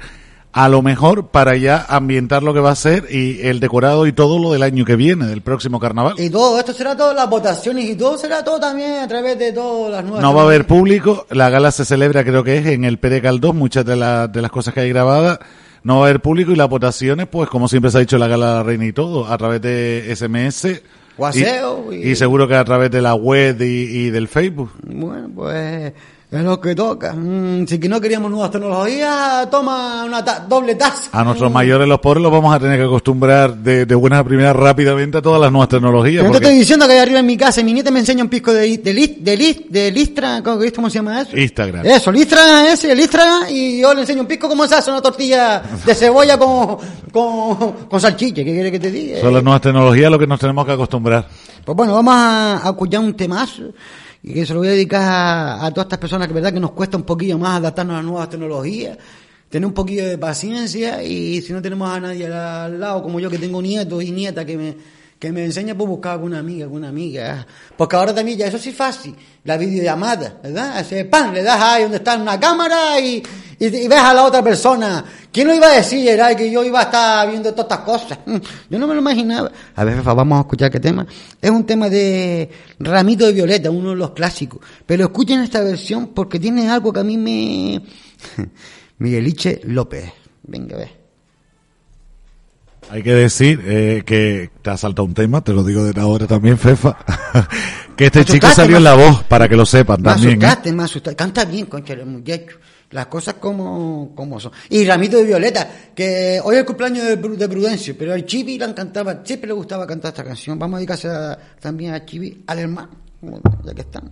a 0.55 0.69
lo 0.69 0.83
mejor 0.83 1.29
para 1.29 1.57
ya 1.57 1.85
ambientar 1.89 2.43
lo 2.43 2.53
que 2.53 2.61
va 2.61 2.71
a 2.71 2.77
ser 2.77 3.07
y 3.11 3.41
el 3.47 3.59
decorado 3.61 4.07
y 4.07 4.13
todo 4.13 4.39
lo 4.39 4.53
del 4.53 4.63
año 4.63 4.85
que 4.85 4.97
viene, 4.97 5.27
del 5.27 5.41
próximo 5.41 5.81
carnaval. 5.81 6.15
Y 6.19 6.29
todo, 6.29 6.59
esto 6.59 6.73
será 6.75 6.95
todas 6.97 7.15
las 7.17 7.29
votaciones 7.31 7.87
y 7.87 7.95
todo 7.97 8.19
será 8.19 8.45
todo 8.45 8.61
también 8.61 8.99
a 8.99 9.09
través 9.09 9.39
de 9.39 9.53
todas 9.53 9.91
las 9.93 10.05
nuevas. 10.05 10.23
No 10.23 10.35
va 10.35 10.43
a 10.43 10.45
haber 10.45 10.67
público, 10.67 11.27
la 11.31 11.49
gala 11.49 11.71
se 11.71 11.85
celebra 11.87 12.23
creo 12.25 12.45
que 12.45 12.59
es 12.59 12.67
en 12.67 12.85
el 12.85 12.99
PDCAL 12.99 13.41
2, 13.41 13.55
muchas 13.55 13.85
de, 13.87 13.97
la- 13.97 14.29
de 14.29 14.43
las 14.43 14.51
cosas 14.51 14.73
que 14.75 14.81
hay 14.81 14.91
grabadas, 14.91 15.39
no 15.85 15.97
va 16.01 16.07
a 16.07 16.09
haber 16.09 16.21
público 16.23 16.53
y 16.53 16.57
las 16.57 16.69
votaciones, 16.69 17.27
pues 17.29 17.49
como 17.49 17.69
siempre 17.69 17.91
se 17.91 17.99
ha 17.99 18.01
dicho 18.01 18.19
la 18.19 18.29
gala 18.29 18.49
de 18.49 18.55
la 18.55 18.63
reina 18.63 18.87
y 18.87 18.93
todo, 18.93 19.27
a 19.27 19.37
través 19.39 19.61
de 19.63 20.13
SMS. 20.15 20.83
Guaseo 21.17 21.93
y, 21.93 21.97
y- 21.97 22.11
y 22.13 22.17
seguro 22.17 22.49
que 22.49 22.55
a 22.55 22.65
través 22.65 22.91
de 22.91 23.03
la 23.03 23.15
web 23.15 23.61
y, 23.61 23.65
y 24.07 24.11
del 24.11 24.29
Facebook. 24.29 24.71
Bueno, 24.87 25.29
pues 25.35 25.93
es 26.33 26.43
lo 26.43 26.59
que 26.59 26.75
toca. 26.75 27.13
Mm, 27.13 27.67
si 27.67 27.79
que 27.79 27.89
no 27.91 28.01
queríamos 28.01 28.31
nuevas 28.31 28.51
tecnologías, 28.51 29.51
toma 29.51 30.03
una 30.05 30.25
ta- 30.25 30.41
doble 30.49 30.75
taza. 30.77 31.11
A 31.13 31.23
nuestros 31.25 31.53
mayores, 31.53 31.87
los 31.87 32.01
pobres, 32.01 32.23
los 32.23 32.33
vamos 32.33 32.55
a 32.55 32.59
tener 32.59 32.79
que 32.79 32.85
acostumbrar 32.87 33.55
de, 33.55 33.85
de 33.85 33.95
buenas 33.95 34.21
a 34.21 34.25
primeras 34.25 34.57
rápidamente 34.57 35.19
a 35.19 35.23
todas 35.23 35.41
las 35.41 35.53
nuevas 35.53 35.69
tecnologías. 35.69 36.17
Yo 36.17 36.23
te 36.23 36.29
porque- 36.33 36.47
estoy 36.47 36.59
diciendo 36.59 36.87
que 36.87 36.93
ahí 36.95 36.99
arriba 37.01 37.19
en 37.21 37.27
mi 37.27 37.37
casa 37.37 37.63
mi 37.63 37.75
nieta 37.75 37.91
me 37.91 38.01
enseña 38.01 38.25
un 38.25 38.31
pisco 38.31 38.51
de, 38.53 38.79
de, 38.79 39.17
de, 39.21 39.37
lis- 39.39 39.69
de 39.69 39.91
listra, 39.93 40.43
¿cómo, 40.43 40.59
cómo 40.75 40.89
se 40.89 40.95
llama 41.01 41.21
eso? 41.21 41.37
Instagram. 41.37 41.85
Eso, 41.85 42.11
listra 42.11 42.73
ese, 42.73 42.95
listra, 42.95 43.51
y 43.51 43.81
yo 43.83 43.93
le 43.93 44.01
enseño 44.01 44.23
un 44.23 44.27
pisco 44.27 44.49
como 44.49 44.67
se 44.67 44.75
hace 44.75 44.91
una 44.91 45.03
tortilla 45.03 45.63
de 45.85 45.95
cebolla 45.95 46.39
con, 46.39 46.79
con, 47.13 47.73
con 47.91 48.01
salchicha, 48.01 48.43
¿qué 48.43 48.53
quiere 48.53 48.71
que 48.73 48.81
te 48.81 48.91
diga? 48.91 49.21
Son 49.21 49.35
las 49.35 49.43
nuevas 49.45 49.61
tecnologías 49.61 50.11
lo 50.11 50.19
que 50.19 50.27
nos 50.27 50.41
tenemos 50.41 50.65
que 50.65 50.73
acostumbrar. 50.73 51.27
Pues 51.65 51.77
bueno, 51.77 51.93
vamos 51.95 52.15
a, 52.17 52.67
a 52.67 52.71
escuchar 52.71 53.01
un 53.01 53.15
temazo 53.15 53.65
y 54.23 54.35
que 54.35 54.47
se 54.47 54.55
lo 54.55 54.61
voy 54.61 54.69
a 54.69 54.73
dedicar 54.73 55.03
a, 55.03 55.67
a 55.67 55.71
todas 55.71 55.87
estas 55.87 55.99
personas 55.99 56.29
que 56.29 56.35
verdad 56.35 56.53
que 56.53 56.61
nos 56.61 56.73
cuesta 56.73 56.97
un 56.97 57.03
poquillo 57.03 57.39
más 57.39 57.59
adaptarnos 57.59 57.95
a 57.95 57.97
las 57.99 58.05
nuevas 58.05 58.31
tecnologías, 58.31 58.97
tener 59.49 59.67
un 59.67 59.75
poquillo 59.75 60.07
de 60.07 60.17
paciencia 60.17 61.03
y 61.03 61.43
si 61.43 61.53
no 61.53 61.61
tenemos 61.61 61.91
a 61.91 62.01
nadie 62.01 62.27
al, 62.27 62.81
lado 62.81 63.03
como 63.03 63.21
yo 63.21 63.29
que 63.29 63.39
tengo 63.39 63.61
nietos 63.61 64.03
y 64.03 64.11
nietas 64.11 64.45
que 64.45 64.57
me 64.57 64.77
que 65.23 65.31
me 65.31 65.45
enseña 65.45 65.77
pues 65.77 65.89
buscar 65.89 66.15
alguna 66.15 66.41
amiga, 66.41 66.65
alguna 66.65 66.89
amiga. 66.89 67.47
Porque 67.77 67.95
ahora 67.95 68.13
también 68.13 68.37
ya 68.39 68.49
eso 68.49 68.59
sí 68.59 68.71
es 68.71 68.75
fácil, 68.75 69.15
la 69.45 69.57
videollamada, 69.57 70.41
¿verdad? 70.43 70.81
Ese 70.81 71.05
pan, 71.05 71.33
le 71.33 71.45
das 71.45 71.63
ahí 71.63 71.83
donde 71.83 71.99
está 71.99 72.17
una 72.17 72.41
cámara 72.41 72.99
y, 72.99 73.23
y, 73.67 73.77
y 73.77 73.89
ves 73.89 74.01
a 74.01 74.13
la 74.13 74.25
otra 74.25 74.43
persona. 74.43 75.05
¿Quién 75.33 75.47
lo 75.47 75.55
iba 75.55 75.69
a 75.69 75.77
decir, 75.77 76.09
era 76.09 76.35
que 76.35 76.51
yo 76.51 76.65
iba 76.65 76.81
a 76.81 76.83
estar 76.83 77.29
viendo 77.31 77.55
todas 77.55 77.65
estas 77.71 77.79
cosas? 77.87 78.19
Yo 78.69 78.79
no 78.79 78.87
me 78.87 78.95
lo 78.95 79.01
imaginaba. 79.01 79.51
A 79.77 79.85
ver, 79.85 80.03
vamos 80.03 80.37
a 80.37 80.41
escuchar 80.41 80.71
qué 80.71 80.81
tema. 80.81 81.07
Es 81.41 81.51
un 81.51 81.65
tema 81.65 81.89
de 81.89 82.51
Ramito 82.79 83.25
de 83.27 83.33
Violeta, 83.33 83.71
uno 83.71 83.91
de 83.91 83.97
los 83.97 84.11
clásicos. 84.11 84.61
Pero 84.85 85.05
escuchen 85.05 85.41
esta 85.41 85.63
versión 85.63 86.09
porque 86.09 86.39
tiene 86.39 86.69
algo 86.69 86.93
que 86.93 87.01
a 87.01 87.05
mí 87.05 87.17
me... 87.17 87.83
Migueliche 88.99 89.61
López. 89.65 90.13
Venga, 90.43 90.77
a 90.77 90.79
ver. 90.81 91.03
Hay 92.91 93.03
que 93.03 93.15
decir 93.15 93.63
eh, 93.65 94.03
que 94.05 94.51
te 94.61 94.71
ha 94.71 94.77
saltado 94.77 95.07
un 95.07 95.15
tema, 95.15 95.43
te 95.43 95.53
lo 95.53 95.65
digo 95.65 95.85
de 95.85 95.99
ahora 95.99 96.27
también, 96.27 96.59
Fefa, 96.59 96.99
que 97.97 98.07
este 98.07 98.19
Me 98.19 98.25
chico 98.27 98.49
salió 98.49 98.77
en 98.77 98.83
me 98.83 98.91
la 98.91 98.95
voz, 98.97 99.23
para 99.25 99.49
que 99.49 99.57
lo 99.57 99.65
sepan 99.65 100.03
Me 100.03 100.11
también. 100.11 100.43
¿eh? 100.43 100.45
asustaste, 100.45 100.73
me 100.73 100.83
asustaste. 100.83 101.17
Canta 101.17 101.45
bien, 101.47 101.67
concha, 101.67 101.95
el 101.95 102.05
muchacho. 102.05 102.59
Las 102.93 103.07
cosas 103.07 103.35
como, 103.35 104.13
como 104.15 104.39
son. 104.39 104.53
Y 104.69 104.85
Ramito 104.85 105.17
de 105.17 105.25
Violeta, 105.25 105.69
que 105.95 106.41
hoy 106.45 106.55
es 106.55 106.61
el 106.61 106.67
cumpleaños 106.67 107.05
de, 107.05 107.17
de 107.17 107.49
Prudencio, 107.49 107.97
pero 107.99 108.15
el 108.15 108.25
Chibi 108.27 108.59
la 108.59 108.67
encantaba, 108.67 109.23
siempre 109.25 109.49
le 109.49 109.55
gustaba 109.55 109.87
cantar 109.87 110.11
esta 110.11 110.23
canción. 110.23 110.59
Vamos 110.59 110.77
a 110.77 110.79
dedicarse 110.79 111.09
también 111.59 111.95
a 111.95 112.05
Chibi, 112.05 112.45
al 112.47 112.59
hermano, 112.59 112.91
ya 113.65 113.75
que 113.75 113.81
estamos. 113.81 114.11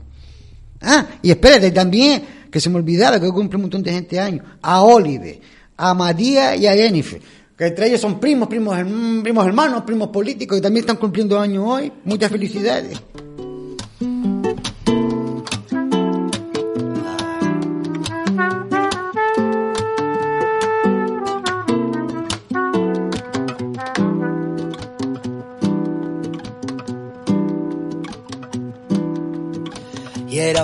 Ah, 0.81 1.07
y 1.21 1.31
espérate, 1.31 1.71
también, 1.73 2.23
que 2.51 2.59
se 2.59 2.71
me 2.71 2.77
olvidara 2.77 3.21
que 3.21 3.27
hoy 3.27 3.33
cumple 3.33 3.57
un 3.57 3.63
montón 3.63 3.83
de 3.83 3.93
gente 3.93 4.19
años, 4.19 4.47
a 4.63 4.83
Oliver, 4.83 5.39
a 5.77 5.93
Matías 5.93 6.59
y 6.59 6.67
a 6.67 6.73
Jennifer, 6.73 7.21
que 7.57 7.67
entre 7.67 7.89
ellos 7.89 8.01
son 8.01 8.19
primos, 8.19 8.49
primos, 8.49 8.75
primos 9.23 9.47
hermanos, 9.47 9.83
primos 9.83 10.09
políticos, 10.09 10.59
y 10.59 10.63
también 10.63 10.85
están 10.85 10.97
cumpliendo 10.97 11.39
años 11.39 11.65
hoy. 11.67 11.93
Muchas 12.05 12.31
felicidades. 12.31 12.99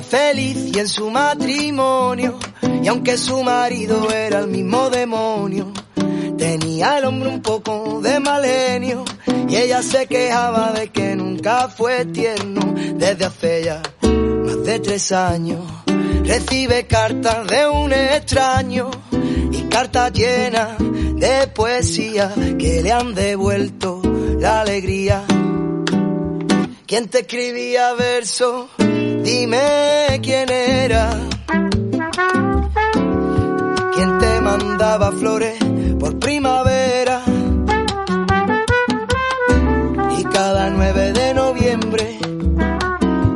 Feliz 0.02 0.74
y 0.74 0.78
en 0.78 0.88
su 0.88 1.10
matrimonio 1.10 2.38
y 2.82 2.88
aunque 2.88 3.16
su 3.16 3.42
marido 3.42 4.10
era 4.10 4.40
el 4.40 4.48
mismo 4.48 4.90
demonio 4.90 5.72
tenía 6.36 6.98
el 6.98 7.04
hombre 7.04 7.28
un 7.28 7.42
poco 7.42 8.00
de 8.02 8.20
mal 8.20 8.44
genio 8.44 9.04
y 9.48 9.56
ella 9.56 9.82
se 9.82 10.06
quejaba 10.06 10.72
de 10.72 10.88
que 10.88 11.16
nunca 11.16 11.68
fue 11.68 12.04
tierno 12.06 12.74
desde 12.94 13.24
hace 13.24 13.64
ya 13.64 13.82
más 14.02 14.64
de 14.64 14.78
tres 14.80 15.12
años 15.12 15.60
recibe 16.24 16.86
cartas 16.86 17.46
de 17.46 17.68
un 17.68 17.92
extraño 17.92 18.90
y 19.52 19.62
cartas 19.62 20.12
llenas 20.12 20.76
de 20.78 21.46
poesía 21.54 22.32
que 22.58 22.82
le 22.82 22.92
han 22.92 23.14
devuelto 23.14 24.02
la 24.38 24.60
alegría 24.60 25.24
¿Quién 26.86 27.08
te 27.08 27.22
escribía 27.22 27.94
verso? 27.94 28.68
Dime 29.26 30.20
quién 30.22 30.48
era. 30.48 31.10
¿Quién 33.92 34.18
te 34.20 34.40
mandaba 34.40 35.10
flores 35.10 35.58
por 35.98 36.16
primavera? 36.20 37.22
Y 40.16 40.22
cada 40.26 40.70
9 40.70 41.12
de 41.12 41.34
noviembre, 41.34 42.18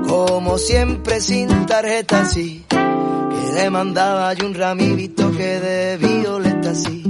como 0.06 0.58
siempre 0.58 1.20
sin 1.20 1.66
tarjeta 1.66 2.20
así, 2.20 2.64
que 2.68 3.52
le 3.56 3.68
mandaba 3.70 4.32
yo 4.34 4.46
un 4.46 4.54
ramito 4.54 5.32
que 5.32 5.58
de 5.58 5.96
violeta 5.96 6.70
así. 6.70 7.02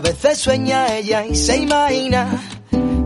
A 0.00 0.02
veces 0.02 0.38
sueña 0.38 0.96
ella 0.96 1.26
y 1.26 1.34
se 1.34 1.58
imagina 1.58 2.26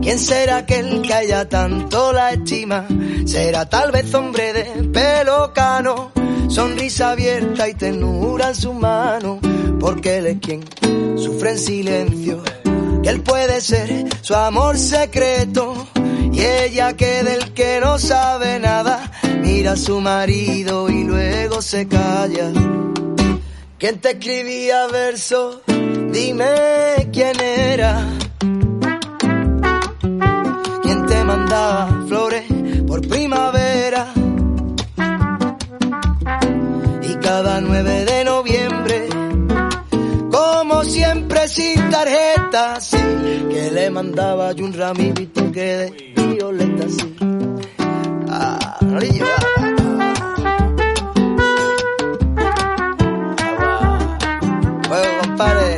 quién 0.01 0.17
será 0.17 0.59
aquel 0.59 1.01
que 1.01 1.13
haya 1.13 1.49
tanto 1.49 2.13
la 2.13 2.31
estima. 2.31 2.87
Será 3.25 3.67
tal 3.67 3.91
vez 3.91 4.13
hombre 4.13 4.53
de 4.53 4.63
pelo 4.93 5.51
cano, 5.53 6.13
sonrisa 6.47 7.11
abierta 7.11 7.67
y 7.67 7.73
ternura 7.73 8.47
en 8.47 8.55
su 8.55 8.71
mano, 8.71 9.41
porque 9.77 10.19
él 10.19 10.27
es 10.27 10.37
quien 10.39 10.63
sufre 11.17 11.51
en 11.51 11.59
silencio. 11.59 12.41
Que 13.03 13.09
él 13.09 13.21
puede 13.21 13.59
ser 13.59 14.05
su 14.21 14.33
amor 14.33 14.77
secreto 14.77 15.87
y 16.31 16.39
ella 16.39 16.95
que 16.95 17.23
del 17.23 17.53
que 17.53 17.81
no 17.81 17.99
sabe 17.99 18.57
nada 18.57 19.11
mira 19.41 19.73
a 19.73 19.75
su 19.75 19.99
marido 19.99 20.87
y 20.89 21.03
luego 21.03 21.61
se 21.61 21.89
calla. 21.89 22.53
¿Quién 23.77 23.99
te 23.99 24.11
escribía 24.11 24.87
versos? 24.87 25.57
Dime 26.15 27.09
quién 27.11 27.37
era. 27.41 28.07
¿Quién 30.81 31.05
te 31.07 31.23
mandaba 31.25 32.05
flores 32.07 32.45
por 32.87 33.05
primavera? 33.05 34.13
Y 37.01 37.15
cada 37.15 37.59
9 37.59 38.05
de 38.05 38.23
noviembre, 38.23 39.09
como 40.31 40.85
siempre 40.85 41.49
sin 41.49 41.89
tarjeta, 41.89 42.79
sí, 42.79 42.97
que 43.51 43.71
le 43.73 43.89
mandaba 43.89 44.53
yo 44.53 44.63
un 44.63 44.73
ramito 44.73 45.51
que 45.51 45.65
de 45.75 46.13
violeta, 46.15 46.85
sí. 46.87 47.15
Ah, 48.29 48.77
no 48.79 48.99
le 48.99 49.09
llevaba. 49.09 49.35
Juego, 54.87 55.07
compadre. 55.23 55.74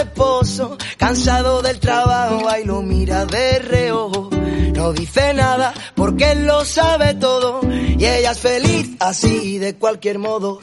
Esposo, 0.00 0.76
cansado 0.96 1.62
del 1.62 1.78
trabajo, 1.78 2.48
ahí 2.48 2.64
lo 2.64 2.82
mira 2.82 3.24
de 3.26 3.58
reojo. 3.58 4.30
No 4.74 4.92
dice 4.92 5.34
nada 5.34 5.74
porque 5.94 6.32
él 6.32 6.46
lo 6.46 6.64
sabe 6.64 7.14
todo. 7.14 7.60
Y 7.70 8.04
ella 8.04 8.32
es 8.32 8.38
feliz 8.38 8.96
así 8.98 9.58
de 9.58 9.76
cualquier 9.76 10.18
modo. 10.18 10.58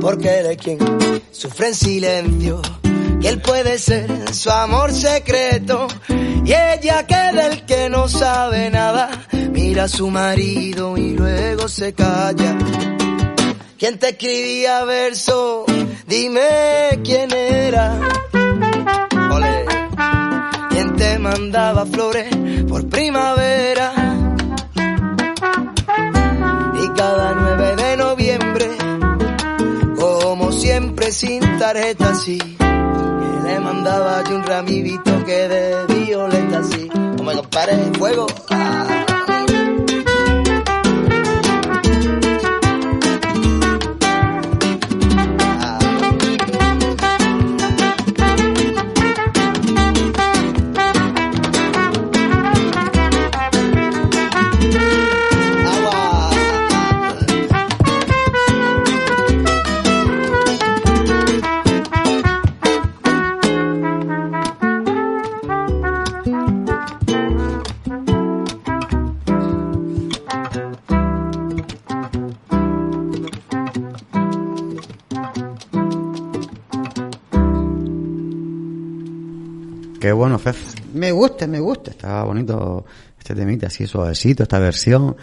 Porque 0.00 0.38
él 0.38 0.46
es 0.46 0.56
quien 0.58 0.78
sufre 1.32 1.68
en 1.68 1.74
silencio. 1.74 2.62
Y 3.20 3.26
él 3.26 3.40
puede 3.40 3.78
ser 3.78 4.32
su 4.32 4.50
amor 4.50 4.92
secreto. 4.92 5.88
Y 6.44 6.52
ella 6.52 7.06
que 7.06 7.36
del 7.36 7.66
que 7.66 7.90
no 7.90 8.08
sabe 8.08 8.70
nada, 8.70 9.26
mira 9.50 9.84
a 9.84 9.88
su 9.88 10.08
marido 10.08 10.96
y 10.96 11.10
luego 11.16 11.68
se 11.68 11.92
calla. 11.94 12.56
¿Quién 13.76 13.98
te 13.98 14.10
escribía 14.10 14.84
verso? 14.84 15.64
Dime 16.06 17.00
quién 17.04 17.32
era. 17.32 17.98
Mandaba 21.28 21.84
flores 21.86 22.28
por 22.68 22.88
primavera? 22.88 23.92
Y 26.82 26.88
cada 26.96 27.34
9 27.34 27.76
de 27.76 27.96
noviembre, 27.96 28.68
como 29.96 30.52
siempre 30.52 31.12
sin 31.12 31.40
tarjeta 31.58 32.12
que 32.38 32.38
le 33.48 33.60
mandaba 33.60 34.24
yo 34.24 34.36
un 34.36 34.44
ramivito 34.44 35.24
que 35.24 35.48
de 35.48 35.86
violeta 35.94 36.58
así. 36.60 36.88
Como 37.16 37.32
compadre, 37.32 37.76
fuego. 37.98 38.26
Ah. 38.50 39.07
Qué 80.08 80.12
bueno, 80.12 80.38
Fef. 80.38 80.56
Me 80.94 81.12
gusta, 81.12 81.46
me 81.46 81.60
gusta. 81.60 81.90
Estaba 81.90 82.24
bonito 82.24 82.86
este 83.18 83.34
temita, 83.34 83.66
así 83.66 83.86
suavecito, 83.86 84.42
esta 84.42 84.58
versión. 84.58 85.14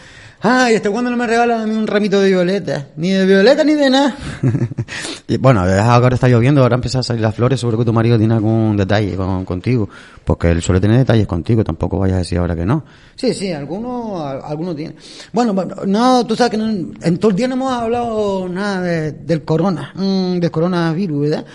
Ay, 0.42 0.76
¿hasta 0.76 0.92
cuándo 0.92 1.10
no 1.10 1.18
me 1.18 1.26
regalan 1.26 1.62
a 1.62 1.66
mí 1.66 1.74
un 1.74 1.88
ramito 1.88 2.22
de 2.22 2.30
violeta? 2.30 2.90
Ni 2.98 3.10
de 3.10 3.26
violeta 3.26 3.64
ni 3.64 3.74
de 3.74 3.90
nada. 3.90 4.16
y 5.28 5.38
bueno, 5.38 5.62
ahora 5.62 6.14
está 6.14 6.28
lloviendo, 6.28 6.62
ahora 6.62 6.76
empiezan 6.76 7.00
a 7.00 7.04
salir 7.04 7.24
las 7.24 7.34
flores, 7.34 7.60
seguro 7.60 7.80
que 7.80 7.86
tu 7.86 7.94
marido 7.94 8.16
tiene 8.20 8.36
algún 8.36 8.78
detalle 8.78 9.16
con, 9.16 9.44
contigo. 9.44 9.90
Porque 10.24 10.52
él 10.52 10.62
suele 10.62 10.80
tener 10.80 10.98
detalles 11.00 11.26
contigo, 11.26 11.64
tampoco 11.64 11.98
vayas 11.98 12.16
a 12.18 12.20
decir 12.20 12.38
ahora 12.38 12.56
que 12.56 12.64
no. 12.66 12.86
Sí, 13.16 13.34
sí, 13.34 13.52
algunos 13.52 14.22
alguno 14.44 14.76
tiene. 14.76 14.98
Bueno, 15.34 15.56
bueno, 15.56 15.78
no, 15.88 16.28
tú 16.28 16.36
sabes 16.36 16.52
que 16.52 16.58
no- 16.58 16.68
en 17.02 17.18
todo 17.18 17.32
el 17.32 17.38
día 17.38 17.48
no 17.48 17.56
hemos 17.56 17.74
hablado 17.74 18.48
nada 18.48 18.82
de- 18.82 19.12
del 19.14 19.44
corona, 19.44 19.94
mm, 19.96 20.38
del 20.38 20.52
coronavirus, 20.52 21.22
¿verdad? 21.22 21.46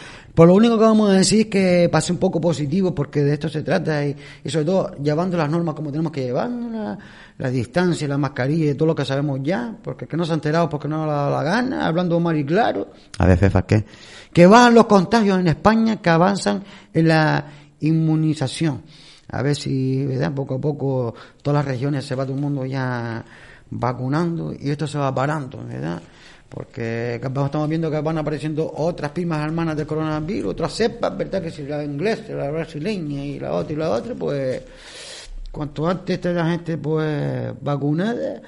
Pues 0.40 0.48
lo 0.48 0.54
único 0.54 0.78
que 0.78 0.84
vamos 0.84 1.10
a 1.10 1.12
decir 1.12 1.40
es 1.40 1.46
que 1.48 1.88
pase 1.92 2.12
un 2.12 2.18
poco 2.18 2.40
positivo 2.40 2.94
porque 2.94 3.22
de 3.22 3.34
esto 3.34 3.50
se 3.50 3.60
trata 3.62 4.06
y, 4.06 4.16
y 4.42 4.48
sobre 4.48 4.64
todo 4.64 4.96
llevando 4.96 5.36
las 5.36 5.50
normas 5.50 5.74
como 5.74 5.90
tenemos 5.90 6.10
que 6.10 6.22
llevar, 6.22 6.48
¿no? 6.48 6.70
la, 6.70 6.98
la 7.36 7.50
distancia, 7.50 8.08
la 8.08 8.16
mascarilla 8.16 8.70
y 8.70 8.74
todo 8.74 8.86
lo 8.86 8.94
que 8.94 9.04
sabemos 9.04 9.40
ya, 9.42 9.76
porque 9.84 10.06
que 10.06 10.16
no 10.16 10.24
se 10.24 10.32
ha 10.32 10.36
enterado 10.36 10.66
porque 10.70 10.88
no 10.88 11.06
dado 11.06 11.30
la 11.30 11.42
gana, 11.42 11.86
hablando 11.86 12.18
mal 12.20 12.38
y 12.38 12.46
claro. 12.46 12.88
A 13.18 13.26
ver, 13.26 13.36
Fefa, 13.36 13.66
¿qué? 13.66 13.84
Que 14.32 14.46
bajan 14.46 14.72
los 14.72 14.86
contagios 14.86 15.38
en 15.38 15.48
España, 15.48 15.96
que 15.96 16.08
avanzan 16.08 16.64
en 16.94 17.08
la 17.08 17.44
inmunización. 17.80 18.80
A 19.28 19.42
ver 19.42 19.54
si, 19.54 20.06
¿verdad? 20.06 20.32
Poco 20.32 20.54
a 20.54 20.58
poco 20.58 21.14
todas 21.42 21.62
las 21.62 21.66
regiones 21.70 22.06
se 22.06 22.14
va 22.14 22.24
todo 22.24 22.36
el 22.36 22.40
mundo 22.40 22.64
ya 22.64 23.22
vacunando 23.68 24.54
y 24.58 24.70
esto 24.70 24.86
se 24.86 24.96
va 24.96 25.14
parando, 25.14 25.62
¿verdad? 25.68 26.00
Porque 26.50 27.14
estamos 27.14 27.68
viendo 27.68 27.88
que 27.90 28.00
van 28.00 28.18
apareciendo 28.18 28.72
otras 28.76 29.12
primas 29.12 29.44
hermanas 29.44 29.76
del 29.76 29.86
coronavirus, 29.86 30.50
otras 30.52 30.72
cepas, 30.74 31.16
¿verdad? 31.16 31.40
Que 31.40 31.50
si 31.52 31.62
la 31.62 31.84
inglesa, 31.84 32.32
la 32.32 32.50
brasileña 32.50 33.24
y 33.24 33.38
la 33.38 33.52
otra 33.52 33.72
y 33.72 33.76
la 33.76 33.90
otra, 33.90 34.14
pues 34.16 34.60
cuanto 35.52 35.86
antes 35.88 36.16
esté 36.16 36.32
la 36.34 36.50
gente 36.50 36.76
pues 36.76 37.52
vacunada, 37.60 38.42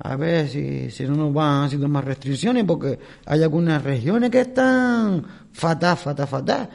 a 0.00 0.16
ver 0.16 0.48
si, 0.48 0.90
si 0.90 1.04
no 1.04 1.14
nos 1.14 1.32
van 1.32 1.64
haciendo 1.66 1.88
más 1.88 2.04
restricciones, 2.04 2.64
porque 2.64 2.98
hay 3.24 3.42
algunas 3.44 3.82
regiones 3.84 4.30
que 4.30 4.40
están 4.40 5.24
fatal, 5.52 5.96
fatal, 5.96 6.26
fatal. 6.26 6.68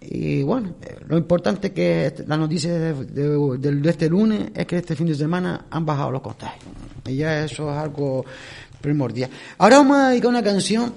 Y 0.00 0.42
bueno, 0.44 0.76
eh, 0.80 0.96
lo 1.08 1.18
importante 1.18 1.72
que 1.72 2.06
este- 2.06 2.24
la 2.26 2.36
noticia 2.36 2.72
de, 2.72 2.94
de 3.58 3.90
este 3.90 4.08
lunes 4.08 4.50
es 4.54 4.64
que 4.64 4.76
este 4.78 4.94
fin 4.94 5.08
de 5.08 5.14
semana 5.16 5.66
han 5.70 5.84
bajado 5.84 6.12
los 6.12 6.22
contagios. 6.22 6.64
Y 7.06 7.16
ya 7.16 7.44
eso 7.44 7.68
es 7.70 7.76
algo 7.76 8.24
primordial. 8.80 9.30
Ahora 9.58 9.78
vamos 9.78 9.98
a 9.98 10.08
dedicar 10.10 10.30
una 10.30 10.42
canción 10.42 10.94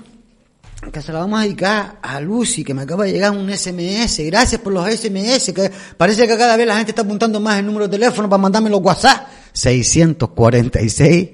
que 0.92 1.02
se 1.02 1.14
la 1.14 1.20
vamos 1.20 1.40
a 1.40 1.44
dedicar 1.44 2.00
a 2.02 2.20
Lucy, 2.20 2.64
que 2.64 2.74
me 2.74 2.82
acaba 2.82 3.06
de 3.06 3.14
llegar 3.14 3.32
un 3.32 3.50
SMS. 3.50 4.20
Gracias 4.26 4.60
por 4.62 4.74
los 4.74 4.86
SMS, 4.90 5.54
parece 5.98 6.28
que 6.28 6.38
cada 6.38 6.58
vez 6.58 6.68
la 6.68 6.76
gente 6.76 6.92
está 6.92 7.04
apuntando 7.04 7.40
más 7.40 7.60
el 7.60 7.66
número 7.66 7.88
de 7.88 7.98
teléfono 7.98 8.30
para 8.30 8.42
mandarme 8.42 8.70
los 8.70 8.82
WhatsApp. 8.82 9.28
646 9.54 11.30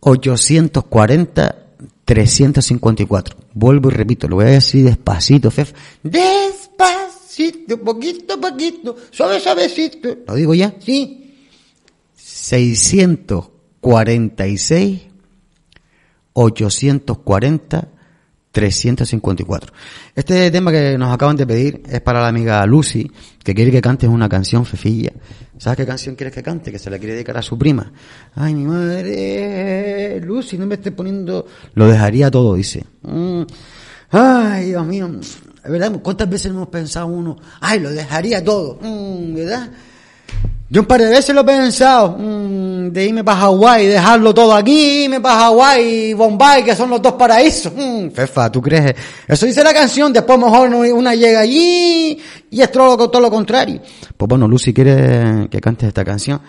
840 0.00 1.64
354. 2.04 3.36
Vuelvo 3.52 3.90
y 3.90 3.92
repito, 3.92 4.28
lo 4.28 4.36
voy 4.36 4.44
a 4.46 4.50
decir 4.50 4.84
despacito, 4.84 5.50
Fef. 5.50 5.72
Despacito, 6.02 7.82
poquito 7.82 8.34
a 8.34 8.40
poquito, 8.40 8.94
suave, 9.10 9.40
suavecito. 9.40 10.18
¿Lo 10.26 10.34
digo 10.34 10.54
ya? 10.54 10.74
Sí. 10.80 11.34
646 12.16 15.07
840 16.40 17.88
354. 18.52 19.72
Este 20.14 20.50
tema 20.50 20.70
que 20.72 20.96
nos 20.96 21.12
acaban 21.12 21.36
de 21.36 21.46
pedir 21.46 21.82
es 21.88 22.00
para 22.00 22.20
la 22.20 22.28
amiga 22.28 22.64
Lucy, 22.64 23.10
que 23.42 23.54
quiere 23.54 23.70
que 23.70 23.80
cantes 23.80 24.08
una 24.08 24.28
canción 24.28 24.64
fefilla. 24.64 25.12
¿Sabes 25.58 25.78
qué 25.78 25.86
canción 25.86 26.14
quieres 26.14 26.34
que 26.34 26.42
cante? 26.42 26.70
Que 26.70 26.78
se 26.78 26.90
la 26.90 26.98
quiere 26.98 27.14
dedicar 27.14 27.36
a 27.36 27.42
su 27.42 27.58
prima. 27.58 27.92
Ay, 28.34 28.54
mi 28.54 28.64
madre, 28.64 30.20
Lucy, 30.20 30.56
no 30.56 30.66
me 30.66 30.76
estés 30.76 30.92
poniendo... 30.92 31.46
Lo 31.74 31.88
dejaría 31.88 32.30
todo, 32.30 32.54
dice. 32.54 32.84
Mm. 33.02 33.42
Ay, 34.10 34.66
Dios 34.66 34.86
mío. 34.86 35.10
¿Verdad? 35.64 36.00
¿Cuántas 36.00 36.30
veces 36.30 36.46
hemos 36.46 36.68
pensado 36.68 37.08
uno? 37.08 37.36
Ay, 37.60 37.80
lo 37.80 37.90
dejaría 37.90 38.42
todo. 38.42 38.78
Mm, 38.80 39.34
¿Verdad? 39.34 39.70
Yo 40.70 40.82
un 40.82 40.86
par 40.86 41.00
de 41.00 41.08
veces 41.08 41.34
lo 41.34 41.40
he 41.40 41.44
pensado, 41.44 42.18
mm, 42.18 42.88
de 42.90 43.06
irme 43.06 43.24
para 43.24 43.38
Hawái, 43.40 43.86
dejarlo 43.86 44.34
todo 44.34 44.52
aquí, 44.52 45.04
irme 45.04 45.18
para 45.18 45.40
Hawái 45.40 46.12
Bombay, 46.12 46.62
que 46.62 46.76
son 46.76 46.90
los 46.90 47.00
dos 47.00 47.14
paraísos. 47.14 47.72
Mm, 47.78 48.10
Fefa, 48.10 48.50
¿tú 48.52 48.60
crees? 48.60 48.94
Eso 49.26 49.46
dice 49.46 49.62
la 49.64 49.72
canción, 49.72 50.12
después 50.12 50.38
mejor 50.38 50.68
una 50.68 51.14
llega 51.14 51.40
allí 51.40 52.18
y 52.50 52.60
es 52.60 52.70
todo 52.70 52.96
lo, 52.96 53.08
todo 53.08 53.22
lo 53.22 53.30
contrario. 53.30 53.80
Pues 54.16 54.28
bueno, 54.28 54.46
Lucy 54.46 54.74
quiere 54.74 55.48
que 55.50 55.60
cantes 55.60 55.88
esta 55.88 56.04
canción. 56.04 56.40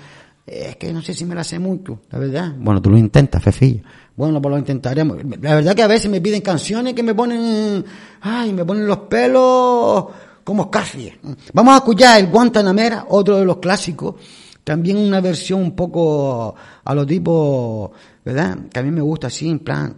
Es 0.46 0.76
que 0.78 0.92
no 0.92 1.02
sé 1.02 1.14
si 1.14 1.26
me 1.26 1.36
la 1.36 1.44
sé 1.44 1.60
mucho, 1.60 2.02
la 2.10 2.20
verdad. 2.20 2.54
Bueno, 2.58 2.82
tú 2.82 2.90
lo 2.90 2.98
intentas, 2.98 3.42
Fefilla. 3.42 3.84
Bueno, 4.18 4.42
pues 4.42 4.52
lo 4.52 4.58
intentaremos. 4.58 5.18
La 5.42 5.56
verdad 5.56 5.76
que 5.76 5.84
a 5.84 5.88
veces 5.88 6.10
me 6.10 6.20
piden 6.20 6.42
canciones 6.42 6.94
que 6.94 7.04
me 7.04 7.14
ponen, 7.14 7.86
ay, 8.22 8.52
me 8.52 8.66
ponen 8.66 8.86
los 8.88 8.98
pelos 8.98 10.06
como 10.50 10.64
Scarface. 10.64 11.20
Vamos 11.54 11.76
a 11.76 11.78
escuchar 11.78 12.20
el 12.20 12.26
Guantanamera, 12.26 13.06
otro 13.10 13.38
de 13.38 13.46
los 13.46 13.58
clásicos. 13.58 14.16
También 14.64 14.98
una 14.98 15.22
versión 15.22 15.62
un 15.62 15.76
poco 15.76 16.56
a 16.84 16.96
lo 16.96 17.06
tipo, 17.06 17.92
¿verdad? 18.26 18.58
Que 18.74 18.80
a 18.80 18.82
mí 18.82 18.90
me 18.90 19.02
gusta 19.02 19.28
así, 19.28 19.48
en 19.48 19.60
plan, 19.60 19.96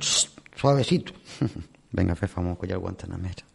suavecito. 0.54 1.14
Venga, 1.94 2.16
Fefa, 2.16 2.42
vamos 2.42 2.50
a 2.50 2.54
escuchar 2.56 2.76
el 2.76 2.82
Guantanamera. 2.82 3.46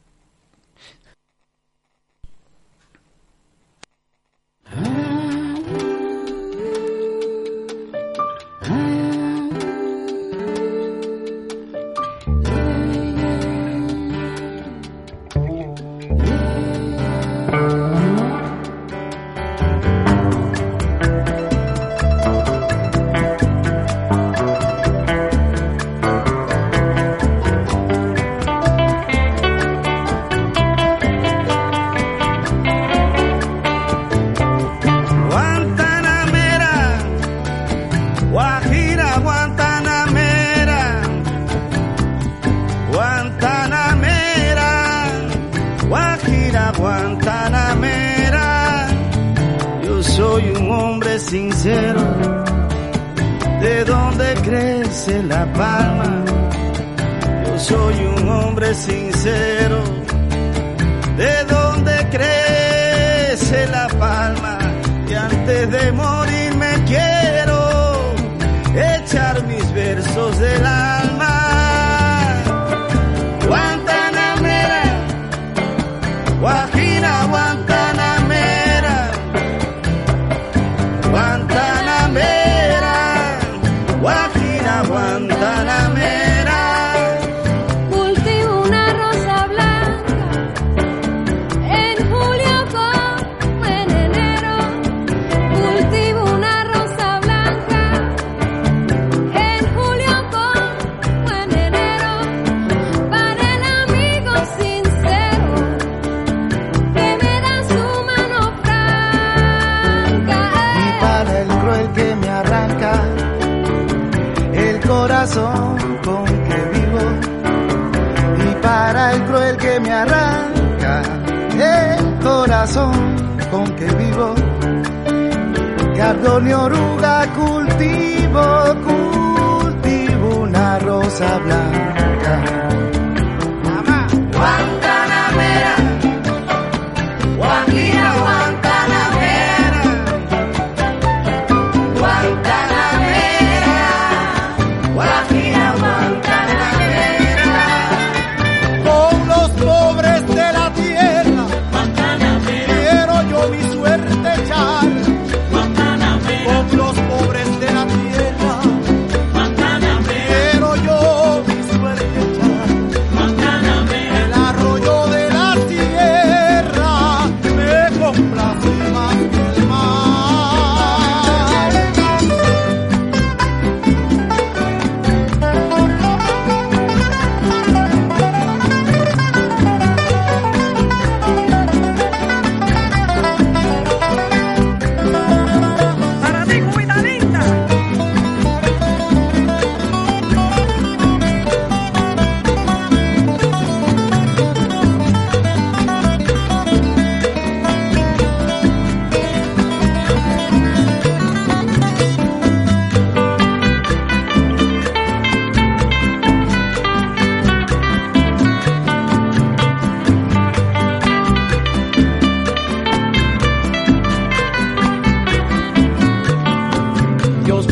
Thank 4.64 5.05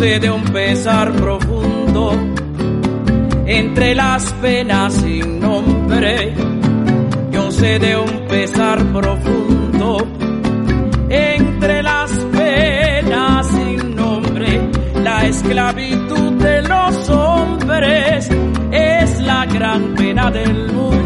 De 0.05 0.31
un 0.31 0.45
pesar 0.45 1.13
profundo 1.13 2.13
entre 3.47 3.95
las 3.95 4.33
penas 4.35 4.93
sin 4.93 5.41
nombre. 5.41 6.35
Yo 7.33 7.51
sé 7.51 7.79
de 7.79 7.97
un 7.97 8.29
pesar 8.29 8.85
profundo 8.93 10.07
entre 11.09 11.83
las 11.83 12.11
penas 12.11 13.47
sin 13.47 13.97
nombre. 13.97 14.61
La 15.03 15.27
esclavitud 15.27 16.33
de 16.33 16.63
los 16.63 17.09
hombres 17.09 18.29
es 18.73 19.21
la 19.21 19.47
gran 19.47 19.95
pena 19.95 20.31
del 20.31 20.71
mundo 20.71 21.04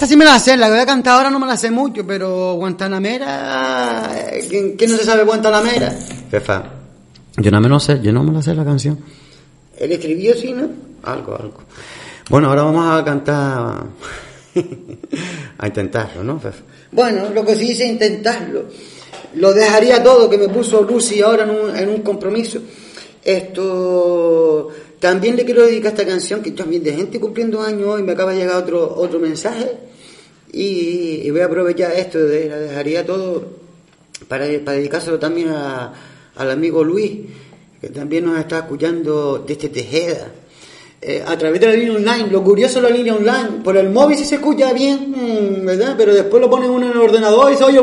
esta 0.00 0.08
sí 0.08 0.16
me 0.16 0.24
la 0.24 0.38
sé, 0.38 0.56
la 0.56 0.68
que 0.68 0.72
voy 0.72 0.80
a 0.80 0.86
cantar 0.86 1.12
ahora 1.12 1.28
no 1.28 1.38
me 1.38 1.46
la 1.46 1.58
sé 1.58 1.70
mucho, 1.70 2.06
pero 2.06 2.54
Guantanamera, 2.54 4.10
eh, 4.32 4.46
¿quién, 4.48 4.74
quién 4.74 4.90
no 4.90 4.96
se 4.96 5.04
sabe 5.04 5.24
Guantanamera? 5.24 5.90
Fefa, 5.90 6.64
yo 7.36 7.50
no 7.50 7.60
me 7.60 7.68
lo 7.68 7.78
sé, 7.78 8.00
yo 8.00 8.10
no 8.10 8.24
me 8.24 8.32
la 8.32 8.40
sé 8.40 8.54
la 8.54 8.64
canción. 8.64 8.98
¿El 9.76 9.92
escribió 9.92 10.34
sí, 10.34 10.54
no? 10.54 10.70
Algo, 11.02 11.36
algo. 11.36 11.58
Bueno, 12.30 12.48
ahora 12.48 12.62
vamos 12.62 12.98
a 12.98 13.04
cantar, 13.04 13.84
a 15.58 15.66
intentarlo, 15.66 16.24
¿no, 16.24 16.40
Fefa? 16.40 16.62
Bueno, 16.92 17.28
lo 17.34 17.44
que 17.44 17.54
sí 17.54 17.66
dice 17.66 17.86
intentarlo. 17.86 18.64
Lo 19.34 19.52
dejaría 19.52 20.02
todo 20.02 20.30
que 20.30 20.38
me 20.38 20.48
puso 20.48 20.80
Lucy 20.80 21.20
ahora 21.20 21.42
en 21.42 21.50
un, 21.50 21.76
en 21.76 21.88
un 21.90 22.00
compromiso. 22.00 22.58
Esto 23.22 24.68
también 24.98 25.36
le 25.36 25.44
quiero 25.44 25.66
dedicar 25.66 25.92
esta 25.92 26.06
canción 26.06 26.40
que 26.40 26.52
también 26.52 26.82
de 26.82 26.94
gente 26.94 27.20
cumpliendo 27.20 27.60
años 27.60 27.86
hoy 27.86 28.02
me 28.02 28.12
acaba 28.12 28.32
de 28.32 28.38
llegar 28.38 28.56
otro 28.56 28.94
otro 28.96 29.20
mensaje 29.20 29.89
y, 30.52 31.30
voy 31.30 31.40
a 31.40 31.46
aprovechar 31.46 31.92
esto 31.92 32.18
de 32.18 32.48
la 32.48 32.56
dejaría 32.58 33.06
todo 33.06 33.44
para, 34.28 34.46
para 34.64 34.76
dedicárselo 34.76 35.18
también 35.18 35.48
a- 35.48 35.92
al 36.36 36.50
amigo 36.50 36.82
Luis 36.84 37.12
que 37.80 37.88
también 37.88 38.26
nos 38.26 38.38
está 38.38 38.58
escuchando 38.58 39.44
desde 39.46 39.68
Tejeda 39.70 40.28
eh, 41.02 41.24
a 41.26 41.36
través 41.38 41.60
de 41.60 41.66
la 41.66 41.72
línea 41.72 41.94
online. 41.94 42.28
Lo 42.30 42.44
curioso 42.44 42.80
de 42.80 42.90
la 42.90 42.94
línea 42.94 43.14
online, 43.14 43.62
por 43.64 43.76
el 43.76 43.88
móvil 43.88 44.18
sí 44.18 44.24
se 44.26 44.34
escucha 44.34 44.70
bien, 44.74 45.10
mm, 45.10 45.64
¿verdad? 45.64 45.94
Pero 45.96 46.12
después 46.12 46.42
lo 46.42 46.50
pone 46.50 46.68
uno 46.68 46.86
en 46.86 46.92
el 46.92 46.98
ordenador 46.98 47.50
y 47.50 47.56
se 47.56 47.64
oye. 47.64 47.78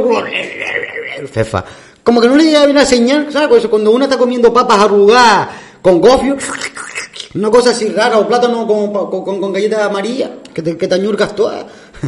Como 2.03 2.21
que 2.21 2.27
no 2.27 2.35
le 2.35 2.43
llega 2.43 2.65
bien 2.65 2.75
la 2.77 2.85
señal, 2.85 3.31
¿sabes? 3.31 3.47
Por 3.47 3.57
eso 3.57 3.69
cuando 3.71 3.89
uno 3.91 4.05
está 4.05 4.17
comiendo 4.19 4.53
papas 4.53 4.79
arrugadas 4.81 5.49
con 5.81 5.99
gofio, 5.99 6.37
una 7.33 7.49
cosa 7.49 7.71
así 7.71 7.89
rara, 7.89 8.19
o 8.19 8.27
plátano 8.27 8.67
con, 8.67 8.93
con, 9.09 9.39
con, 9.39 9.51
galletas 9.51 9.81
amarillas, 9.81 10.29
que 10.53 10.61
te, 10.61 10.77
que 10.77 10.87
te 10.87 10.95
añurgas 10.95 11.35
todas. 11.35 11.65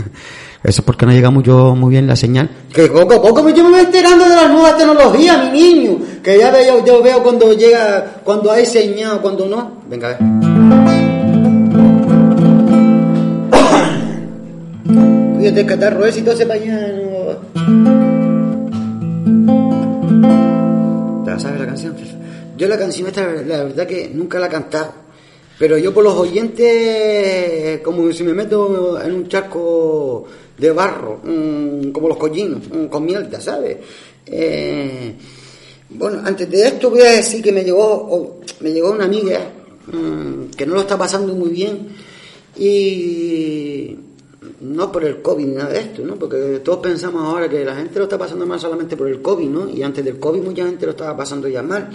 Eso 0.62 0.82
es 0.82 0.86
porque 0.86 1.05
no 1.05 1.14
llega 1.14 1.30
mucho, 1.30 1.74
muy 1.76 1.91
bien 1.91 2.05
la 2.05 2.18
señal. 2.18 2.49
Que 2.74 2.88
poco 2.88 3.14
a 3.14 3.22
poco 3.22 3.43
me- 3.43 3.53
yo 3.53 3.64
me 3.64 3.70
voy 3.72 3.80
enterando 3.80 4.26
de 4.26 4.36
las 4.36 4.51
nuevas 4.51 4.78
tecnologías, 4.78 5.51
mi 5.51 5.62
niño. 5.62 5.97
Que 6.22 6.38
ya 6.38 6.51
veo, 6.51 6.86
yo 6.86 7.01
veo 7.01 7.24
cuando 7.24 7.53
llega, 7.53 8.18
cuando 8.26 8.51
hay 8.51 8.66
señal, 8.66 9.22
cuando 9.22 9.45
no. 9.47 9.78
Venga, 9.89 10.10
a 10.10 10.12
ver. 10.12 10.20
Cuídate 15.38 15.62
el 15.62 15.66
catarro 15.66 16.05
ese 16.05 16.20
y 16.20 16.24
todo 16.24 16.34
ese 16.36 16.45
pañal. 16.45 17.39
¿Te 21.26 21.39
sabes 21.39 21.60
la 21.60 21.66
canción? 21.66 21.95
Yo 22.57 22.68
la 22.68 22.78
canción 22.78 23.07
esta, 23.07 23.22
la 23.32 23.64
verdad 23.64 23.88
que 23.88 24.12
nunca 24.14 24.39
la 24.39 24.47
he 24.47 24.49
cantado. 24.49 24.93
Pero 25.57 25.78
yo 25.78 25.93
por 25.93 26.03
los 26.03 26.14
oyentes, 26.16 27.80
como 27.82 28.12
si 28.14 28.24
me 28.24 28.34
meto 28.34 29.01
en 29.01 29.14
un 29.14 29.28
charco 29.28 30.26
de 30.60 30.72
barro, 30.72 31.22
mm, 31.24 31.91
como 31.91 32.10
los 32.10 32.18
collinos, 32.18 32.62
mm, 32.70 32.86
con 32.86 33.05
mierda, 33.05 33.39
¿sabes? 33.39 33.78
Eh, 34.26 35.14
bueno, 35.91 36.22
antes 36.24 36.49
de 36.49 36.68
esto 36.68 36.89
voy 36.89 37.01
a 37.01 37.12
decir 37.14 37.41
que 37.41 37.51
me 37.51 37.64
llegó, 37.64 38.41
me 38.60 38.72
llegó 38.72 38.91
una 38.91 39.05
amiga 39.05 39.39
mm, 39.88 40.51
que 40.55 40.66
no 40.66 40.76
lo 40.76 40.82
está 40.82 40.97
pasando 40.97 41.34
muy 41.34 41.49
bien 41.49 41.88
y 42.57 43.97
no 44.62 44.91
por 44.91 45.05
el 45.05 45.22
COVID 45.22 45.45
ni 45.45 45.55
nada 45.55 45.70
de 45.70 45.80
esto, 45.80 46.03
¿no? 46.03 46.16
Porque 46.16 46.62
todos 46.64 46.80
pensamos 46.80 47.24
ahora 47.24 47.49
que 47.49 47.64
la 47.64 47.76
gente 47.76 47.97
lo 47.97 48.03
está 48.03 48.18
pasando 48.18 48.45
mal 48.45 48.60
solamente 48.60 48.97
por 48.97 49.07
el 49.07 49.22
COVID, 49.22 49.47
¿no? 49.47 49.70
Y 49.70 49.82
antes 49.82 50.03
del 50.03 50.20
COVID 50.20 50.41
mucha 50.41 50.66
gente 50.66 50.86
lo 50.86 50.91
estaba 50.91 51.16
pasando 51.16 51.47
ya 51.47 51.64
mal. 51.64 51.89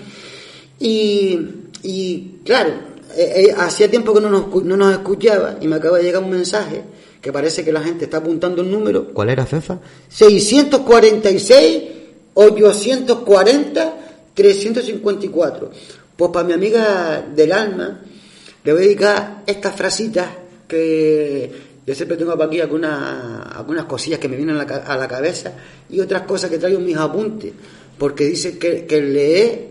Y, 0.81 1.39
y 1.83 2.41
claro, 2.45 2.71
eh, 3.17 3.47
eh, 3.49 3.55
hacía 3.57 3.89
tiempo 3.91 4.13
que 4.13 4.21
no 4.21 4.31
nos, 4.31 4.65
no 4.65 4.77
nos 4.77 4.93
escuchaba 4.93 5.59
y 5.61 5.69
me 5.69 5.77
acaba 5.77 5.99
de 5.99 6.05
llegar 6.05 6.23
un 6.23 6.31
mensaje 6.31 6.83
que 7.25 7.33
parece 7.33 7.65
que 7.65 7.73
la 7.73 7.81
gente 7.81 8.05
está 8.05 8.19
apuntando 8.19 8.61
el 8.61 8.71
número. 8.71 9.07
¿Cuál 9.15 9.31
era, 9.31 9.47
Fefa? 9.47 9.79
646 10.11 11.83
840 12.35 13.97
354. 14.35 15.71
Pues 16.19 16.31
para 16.31 16.47
mi 16.47 16.53
amiga 16.53 17.25
del 17.35 17.53
alma 17.53 18.03
le 18.63 18.73
voy 18.75 18.83
a 18.83 18.85
dedicar 18.85 19.43
estas 19.47 19.75
frasitas 19.75 20.29
que 20.69 21.51
yo 21.87 21.95
siempre 21.95 22.19
tengo 22.19 22.33
para 22.33 22.45
aquí 22.45 22.61
algunas, 22.61 23.57
algunas 23.57 23.87
cosillas 23.87 24.21
que 24.21 24.29
me 24.29 24.37
vienen 24.37 24.59
a 24.59 24.65
la, 24.65 24.77
a 24.77 24.95
la 24.99 25.09
cabeza 25.09 25.55
y 25.89 26.01
otras 26.01 26.23
cosas 26.23 26.51
que 26.51 26.59
traigo 26.59 26.79
en 26.79 26.85
mis 26.85 26.97
apuntes, 26.99 27.55
porque 27.97 28.27
dice 28.27 28.59
que, 28.59 28.85
que 28.85 29.01
leer 29.01 29.69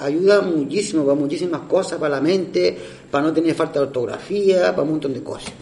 ayuda 0.00 0.40
muchísimo 0.40 1.04
para 1.04 1.18
muchísimas 1.18 1.62
cosas, 1.62 1.98
para 1.98 2.14
la 2.14 2.20
mente, 2.20 2.78
para 3.10 3.24
no 3.24 3.32
tener 3.32 3.56
falta 3.56 3.80
de 3.80 3.86
ortografía, 3.86 4.70
para 4.70 4.82
un 4.82 4.90
montón 4.90 5.14
de 5.14 5.22
cosas. 5.24 5.52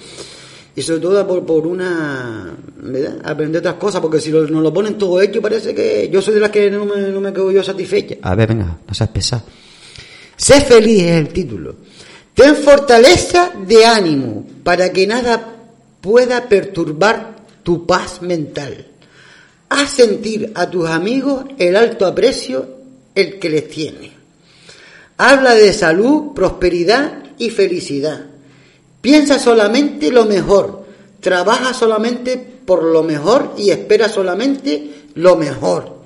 Y 0.76 0.82
sobre 0.82 1.00
todo 1.00 1.26
por, 1.26 1.46
por 1.46 1.66
una, 1.66 2.52
¿verdad? 2.78 3.18
Aprender 3.24 3.60
otras 3.60 3.74
cosas, 3.74 4.00
porque 4.00 4.20
si 4.20 4.30
lo- 4.30 4.46
nos 4.48 4.62
lo 4.62 4.72
ponen 4.74 4.98
todo 4.98 5.20
hecho 5.20 5.40
parece 5.40 5.72
que 5.74 6.08
yo 6.12 6.20
soy 6.20 6.34
de 6.34 6.40
las 6.40 6.50
que 6.50 6.68
no 6.70 6.84
me, 6.84 7.00
no 7.00 7.20
me 7.20 7.32
quedo 7.32 7.50
yo 7.52 7.62
satisfecha. 7.62 8.16
A 8.22 8.34
ver, 8.34 8.48
venga, 8.48 8.78
no 8.86 8.94
seas 8.94 9.10
pesado. 9.10 9.42
Sé 10.36 10.60
feliz 10.62 11.02
es 11.04 11.12
el 11.16 11.28
título. 11.28 11.76
Ten 12.34 12.56
fortaleza 12.56 13.52
de 13.66 13.86
ánimo 13.86 14.44
para 14.64 14.90
que 14.92 15.06
nada 15.06 15.54
pueda 16.00 16.48
perturbar 16.48 17.36
tu 17.62 17.86
paz 17.86 18.20
mental. 18.20 18.88
Haz 19.68 19.90
sentir 19.90 20.50
a 20.56 20.68
tus 20.68 20.88
amigos 20.90 21.44
el 21.56 21.76
alto 21.76 22.04
aprecio 22.04 22.68
el 23.14 23.38
que 23.38 23.48
les 23.48 23.68
tiene. 23.68 24.12
Habla 25.16 25.54
de 25.54 25.72
salud, 25.72 26.32
prosperidad 26.34 27.22
y 27.38 27.50
felicidad. 27.50 28.26
Piensa 29.04 29.38
solamente 29.38 30.10
lo 30.10 30.24
mejor. 30.24 30.82
Trabaja 31.20 31.74
solamente 31.74 32.38
por 32.38 32.82
lo 32.82 33.02
mejor 33.02 33.52
y 33.58 33.68
espera 33.68 34.08
solamente 34.08 35.08
lo 35.16 35.36
mejor. 35.36 35.98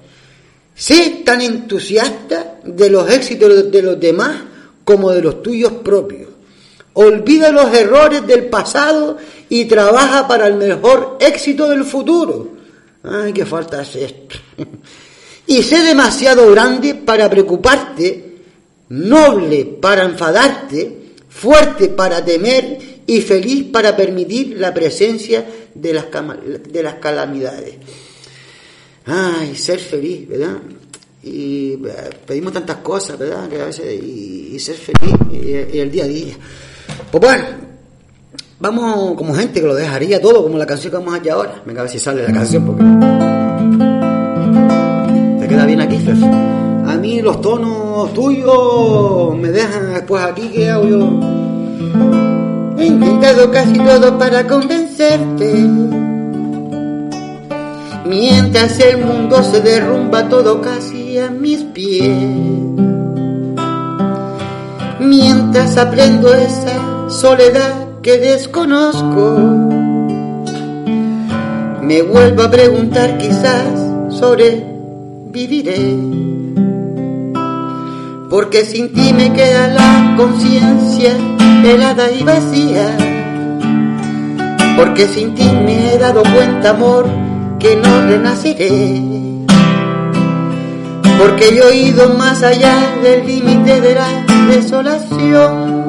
Sé 0.74 1.22
tan 1.24 1.40
entusiasta 1.40 2.58
de 2.64 2.90
los 2.90 3.08
éxitos 3.08 3.70
de 3.70 3.82
los 3.82 4.00
demás 4.00 4.42
como 4.82 5.12
de 5.12 5.22
los 5.22 5.44
tuyos 5.44 5.74
propios. 5.74 6.28
Olvida 6.94 7.52
los 7.52 7.72
errores 7.72 8.26
del 8.26 8.46
pasado 8.46 9.16
y 9.48 9.66
trabaja 9.66 10.26
para 10.26 10.48
el 10.48 10.54
mejor 10.54 11.18
éxito 11.20 11.68
del 11.68 11.84
futuro. 11.84 12.48
Ay, 13.04 13.32
qué 13.32 13.46
falta 13.46 13.82
es 13.82 13.94
esto. 13.94 14.36
Y 15.46 15.62
sé 15.62 15.78
demasiado 15.82 16.50
grande 16.50 16.94
para 16.94 17.30
preocuparte, 17.30 18.42
noble 18.90 19.64
para 19.80 20.02
enfadarte, 20.02 20.97
fuerte 21.38 21.88
para 21.88 22.24
temer 22.24 22.78
y 23.06 23.20
feliz 23.20 23.66
para 23.72 23.96
permitir 23.96 24.58
la 24.58 24.74
presencia 24.74 25.46
de 25.72 25.94
las, 25.94 26.06
de 26.68 26.82
las 26.82 26.94
calamidades. 26.94 27.76
Ay, 29.06 29.54
ser 29.54 29.78
feliz, 29.78 30.28
¿verdad? 30.28 30.56
Y 31.22 31.74
eh, 31.74 32.10
pedimos 32.26 32.52
tantas 32.52 32.78
cosas, 32.78 33.18
¿verdad? 33.18 33.48
Y, 33.50 34.58
ser 34.58 34.74
feliz, 34.74 35.14
y, 35.30 35.76
y 35.76 35.80
el 35.80 35.90
día 35.90 36.04
a 36.04 36.08
día. 36.08 36.34
Pues 37.10 37.22
bueno, 37.22 37.44
vamos 38.58 39.14
como 39.16 39.32
gente 39.34 39.60
que 39.60 39.66
lo 39.66 39.74
dejaría 39.76 40.20
todo, 40.20 40.42
como 40.42 40.58
la 40.58 40.66
canción 40.66 40.90
que 40.90 40.98
vamos 40.98 41.14
allá 41.14 41.34
ahora. 41.34 41.62
Venga, 41.64 41.80
a 41.80 41.84
ver 41.84 41.92
si 41.92 42.00
sale 42.00 42.24
la 42.24 42.32
canción, 42.32 42.66
porque. 42.66 42.82
¿Te 45.40 45.48
queda 45.48 45.64
bien 45.66 45.80
aquí, 45.80 45.98
Fer? 45.98 46.67
A 46.88 46.96
mí 46.96 47.20
los 47.20 47.40
tonos 47.42 48.14
tuyos 48.14 49.36
me 49.36 49.50
dejan 49.50 49.92
después 49.92 50.24
aquí, 50.24 50.48
¿qué 50.48 50.70
hago 50.70 50.86
yo? 50.86 51.20
He 52.78 52.86
intentado 52.86 53.50
casi 53.50 53.74
todo 53.74 54.18
para 54.18 54.46
convencerte. 54.46 55.68
Mientras 58.06 58.80
el 58.80 59.04
mundo 59.04 59.42
se 59.42 59.60
derrumba 59.60 60.30
todo 60.30 60.62
casi 60.62 61.18
a 61.18 61.30
mis 61.30 61.62
pies. 61.62 62.16
Mientras 64.98 65.76
aprendo 65.76 66.32
esa 66.32 67.10
soledad 67.10 68.00
que 68.00 68.16
desconozco. 68.16 69.36
Me 71.82 72.00
vuelvo 72.00 72.44
a 72.44 72.50
preguntar 72.50 73.18
quizás 73.18 73.66
sobreviviré. 74.08 76.27
Porque 78.30 78.66
sin 78.66 78.92
ti 78.92 79.12
me 79.14 79.32
queda 79.32 79.68
la 79.68 80.14
conciencia 80.16 81.12
helada 81.64 82.10
y 82.12 82.22
vacía. 82.22 82.96
Porque 84.76 85.06
sin 85.06 85.34
ti 85.34 85.44
me 85.44 85.94
he 85.94 85.98
dado 85.98 86.22
cuenta, 86.22 86.70
amor, 86.70 87.06
que 87.58 87.76
no 87.76 88.02
renaceré. 88.06 89.00
Porque 91.18 91.56
yo 91.56 91.70
he 91.70 91.76
ido 91.76 92.10
más 92.18 92.42
allá 92.42 92.76
del 93.02 93.26
límite 93.26 93.80
de 93.80 93.94
la 93.94 94.08
desolación. 94.46 95.88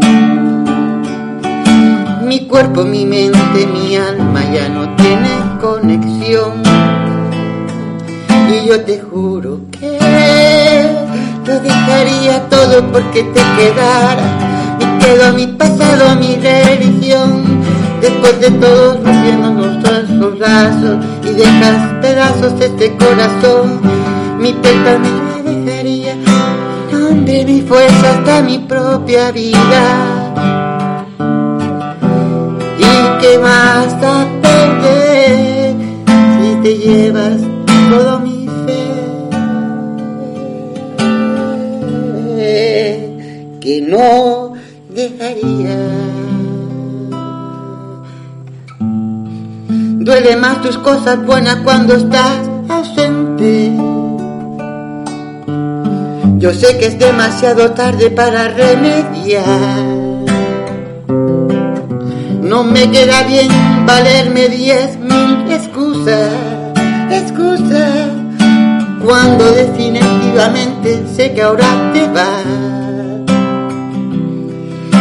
Mi 2.25 2.47
cuerpo, 2.47 2.85
mi 2.85 3.05
mente, 3.05 3.67
mi 3.67 3.97
alma 3.97 4.41
ya 4.53 4.69
no 4.69 4.95
tienen 4.95 5.57
conexión. 5.59 6.63
Y 8.49 8.67
yo 8.67 8.81
te 8.83 8.99
juro 8.99 9.59
que 9.77 10.08
lo 11.49 11.59
dejaría 11.61 12.47
todo 12.47 12.91
porque 12.91 13.23
te 13.23 13.41
quedara. 13.57 14.77
Me 14.79 14.99
quedo 14.99 15.33
mi 15.33 15.47
pasado, 15.47 16.09
a 16.09 16.15
mi 16.15 16.35
religión. 16.35 17.61
Después 18.01 18.39
de 18.39 18.51
todo, 18.51 18.93
rompiendo 19.03 19.49
nuestros 19.51 20.39
lazos 20.39 20.97
y 21.23 21.33
dejas 21.33 21.93
pedazos 22.01 22.59
de 22.59 22.65
este 22.67 22.95
corazón. 22.97 23.81
Mi 24.39 24.53
me 24.53 25.41
dejaría, 25.51 26.15
donde 26.91 27.45
mi 27.45 27.61
fuerza 27.61 28.11
hasta 28.11 28.41
mi 28.43 28.59
propia 28.59 29.31
vida. 29.31 29.83
¿Y 32.77 33.21
qué 33.21 33.39
más 33.39 33.91
a 34.03 34.25
perder 34.41 35.75
si 36.41 36.55
te 36.61 36.77
llevas 36.77 37.41
todo 37.89 38.19
mi 38.19 38.28
No 43.81 44.53
dejaría. 44.89 45.77
Duele 49.99 50.35
más 50.37 50.61
tus 50.61 50.77
cosas 50.79 51.25
buenas 51.25 51.57
cuando 51.57 51.93
estás 51.95 52.39
ausente. 52.67 53.71
Yo 56.37 56.53
sé 56.53 56.77
que 56.77 56.87
es 56.87 56.97
demasiado 56.97 57.71
tarde 57.71 58.09
para 58.09 58.47
remediar. 58.47 59.43
No 62.41 62.63
me 62.63 62.89
queda 62.89 63.23
bien 63.23 63.49
valerme 63.85 64.47
diez 64.49 64.97
mil 64.97 65.51
excusas, 65.51 66.31
excusas, 67.11 68.07
cuando 69.05 69.51
definitivamente 69.51 71.05
sé 71.15 71.33
que 71.33 71.41
ahora 71.43 71.91
te 71.93 72.07
vas. 72.07 72.78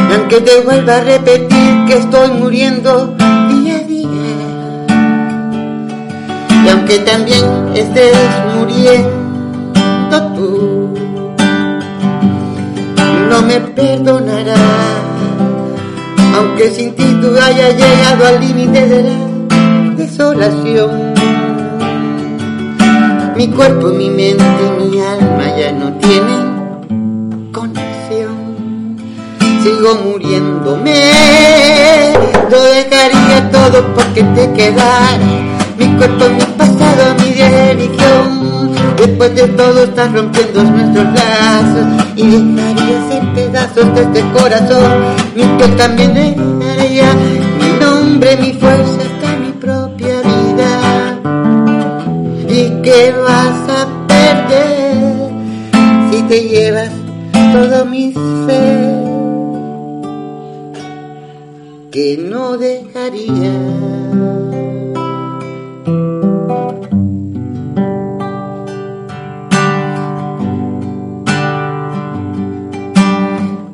Y 0.09 0.15
aunque 0.15 0.41
te 0.41 0.61
vuelva 0.61 0.97
a 0.97 1.01
repetir 1.01 1.85
que 1.87 1.95
estoy 1.99 2.31
muriendo 2.33 3.15
día 3.49 3.77
a 3.77 3.81
día, 3.81 4.09
y 6.65 6.69
aunque 6.69 6.99
también 6.99 7.45
estés 7.75 8.17
muriendo 8.57 10.33
tú, 10.35 10.95
no 13.31 13.43
me 13.43 13.61
perdonarás 13.61 14.99
aunque 16.39 16.71
sin 16.71 16.95
ti 16.95 17.05
tú 17.21 17.29
hayas 17.41 17.75
llegado 17.77 18.27
al 18.27 18.41
límite 18.41 18.87
de 18.87 19.03
la 19.03 19.95
desolación. 19.97 21.15
Mi 23.37 23.49
cuerpo, 23.49 23.89
mi 23.89 24.11
mente 24.11 24.45
y 24.45 24.85
mi 24.85 25.01
alma 25.01 25.57
ya 25.57 25.73
no 25.73 25.93
tienen 25.95 26.38
Sigo 29.63 29.95
muriéndome, 30.05 31.13
lo 32.51 32.63
dejaría 32.63 33.51
todo 33.51 33.85
porque 33.95 34.23
te 34.23 34.53
quedara. 34.53 35.19
Mi 35.79 35.87
cuerpo, 35.97 36.25
mi 36.29 36.45
pasado, 36.57 37.15
mi 37.19 37.35
religión. 37.35 38.73
Después 38.97 39.35
de 39.35 39.49
todo 39.49 39.85
estás 39.85 40.13
rompiendo 40.13 40.65
nuestros 40.65 41.07
lazos 41.15 41.87
y 42.17 42.27
dejarías 42.27 43.11
en 43.13 43.35
pedazos 43.35 43.95
de 43.95 44.03
este 44.03 44.23
corazón. 44.33 45.05
Mi 45.37 45.45
piel 45.45 45.77
también 45.77 46.15
dejaría 46.15 47.15
mi 47.61 47.85
nombre, 47.85 48.37
mi 48.37 48.53
fuerza 48.55 49.03
hasta 49.03 49.37
mi 49.37 49.53
propia 49.53 50.21
vida. 50.23 51.21
¿Y 52.49 52.83
qué 52.83 53.15
vas 53.25 53.71
a 53.71 54.07
perder 54.09 55.31
si 56.11 56.23
te 56.23 56.49
llevas 56.49 56.91
todo 57.53 57.87
mi 57.87 58.13
ser? 58.13 58.98
Que 61.99 62.17
no 62.17 62.57
dejaría. 62.57 63.53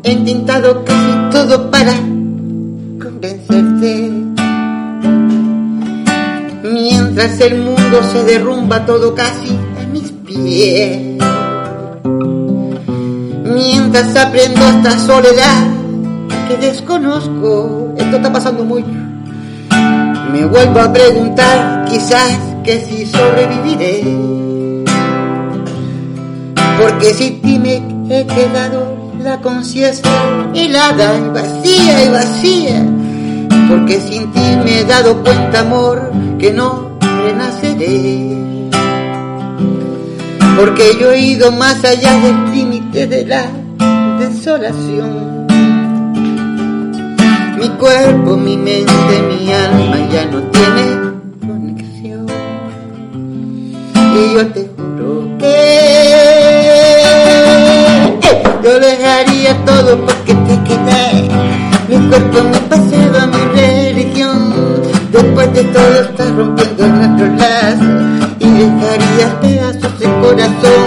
He 0.05 0.11
intentado 0.11 0.83
casi 0.87 1.13
todo 1.33 1.71
para 1.71 1.93
convencerte. 3.03 4.11
Mientras 6.63 7.41
el 7.43 7.59
mundo 7.59 8.03
se 8.11 8.25
derrumba 8.25 8.87
todo 8.87 9.15
casi 9.15 9.55
a 9.79 9.87
mis 9.93 10.11
pies. 10.27 11.19
Mientras 13.45 14.17
aprendo 14.17 14.61
esta 14.63 14.99
soledad 14.99 15.84
que 16.47 16.57
desconozco. 16.57 17.93
Esto 17.97 18.17
está 18.17 18.33
pasando 18.33 18.65
mucho. 18.65 18.87
Me 20.33 20.45
vuelvo 20.47 20.81
a 20.81 20.93
preguntar 20.93 21.85
quizás 21.89 22.39
que 22.65 22.81
si 22.81 23.07
sobreviviré. 23.07 24.03
Porque 26.81 27.15
si 27.15 27.31
ti 27.43 27.59
me 27.59 27.77
he 28.11 28.27
quedado 28.27 28.97
la 29.23 29.41
conciencia 29.41 30.11
helada 30.55 31.17
y 31.19 31.29
vacía 31.29 32.05
y 32.05 32.09
vacía. 32.09 32.87
Porque 33.69 34.01
sin 34.01 34.31
ti 34.33 34.41
me 34.65 34.81
he 34.81 34.85
dado 34.85 35.23
cuenta, 35.23 35.61
amor, 35.61 36.13
que 36.39 36.53
no 36.53 36.99
renaceré. 37.25 38.37
Porque 40.57 40.97
yo 41.01 41.13
he 41.13 41.21
ido 41.21 41.51
más 41.53 41.85
allá 41.85 42.13
del 42.21 42.53
límite 42.53 43.07
de 43.07 43.27
la 43.27 43.47
desolación. 44.19 45.34
Mi 47.65 47.71
cuerpo, 47.79 48.37
mi 48.37 48.59
mente, 48.59 49.23
mi 49.27 49.51
alma 49.51 49.97
ya 50.13 50.27
no 50.27 50.43
tiene 50.53 50.85
conexión. 51.41 52.27
Y 54.15 54.35
yo 54.35 54.47
te 54.49 54.69
juro 54.77 55.39
que 55.39 55.55
yo 58.63 58.79
dejaría 58.79 59.57
todo 59.65 59.99
porque 60.05 60.35
te 60.35 60.63
quedé. 60.65 61.27
Mi 61.89 61.97
cuerpo, 62.11 62.43
mi 62.43 62.59
pasado, 62.69 63.29
mi 63.29 63.43
religión. 63.59 64.83
Después 65.11 65.55
de 65.55 65.65
todo 65.65 66.03
estás 66.03 66.31
rompiendo 66.37 66.87
nuestros 66.87 67.31
lazos 67.39 68.29
y 68.41 68.47
dejarías 68.47 69.33
pedazos 69.41 69.99
de 70.01 70.07
corazón. 70.21 70.84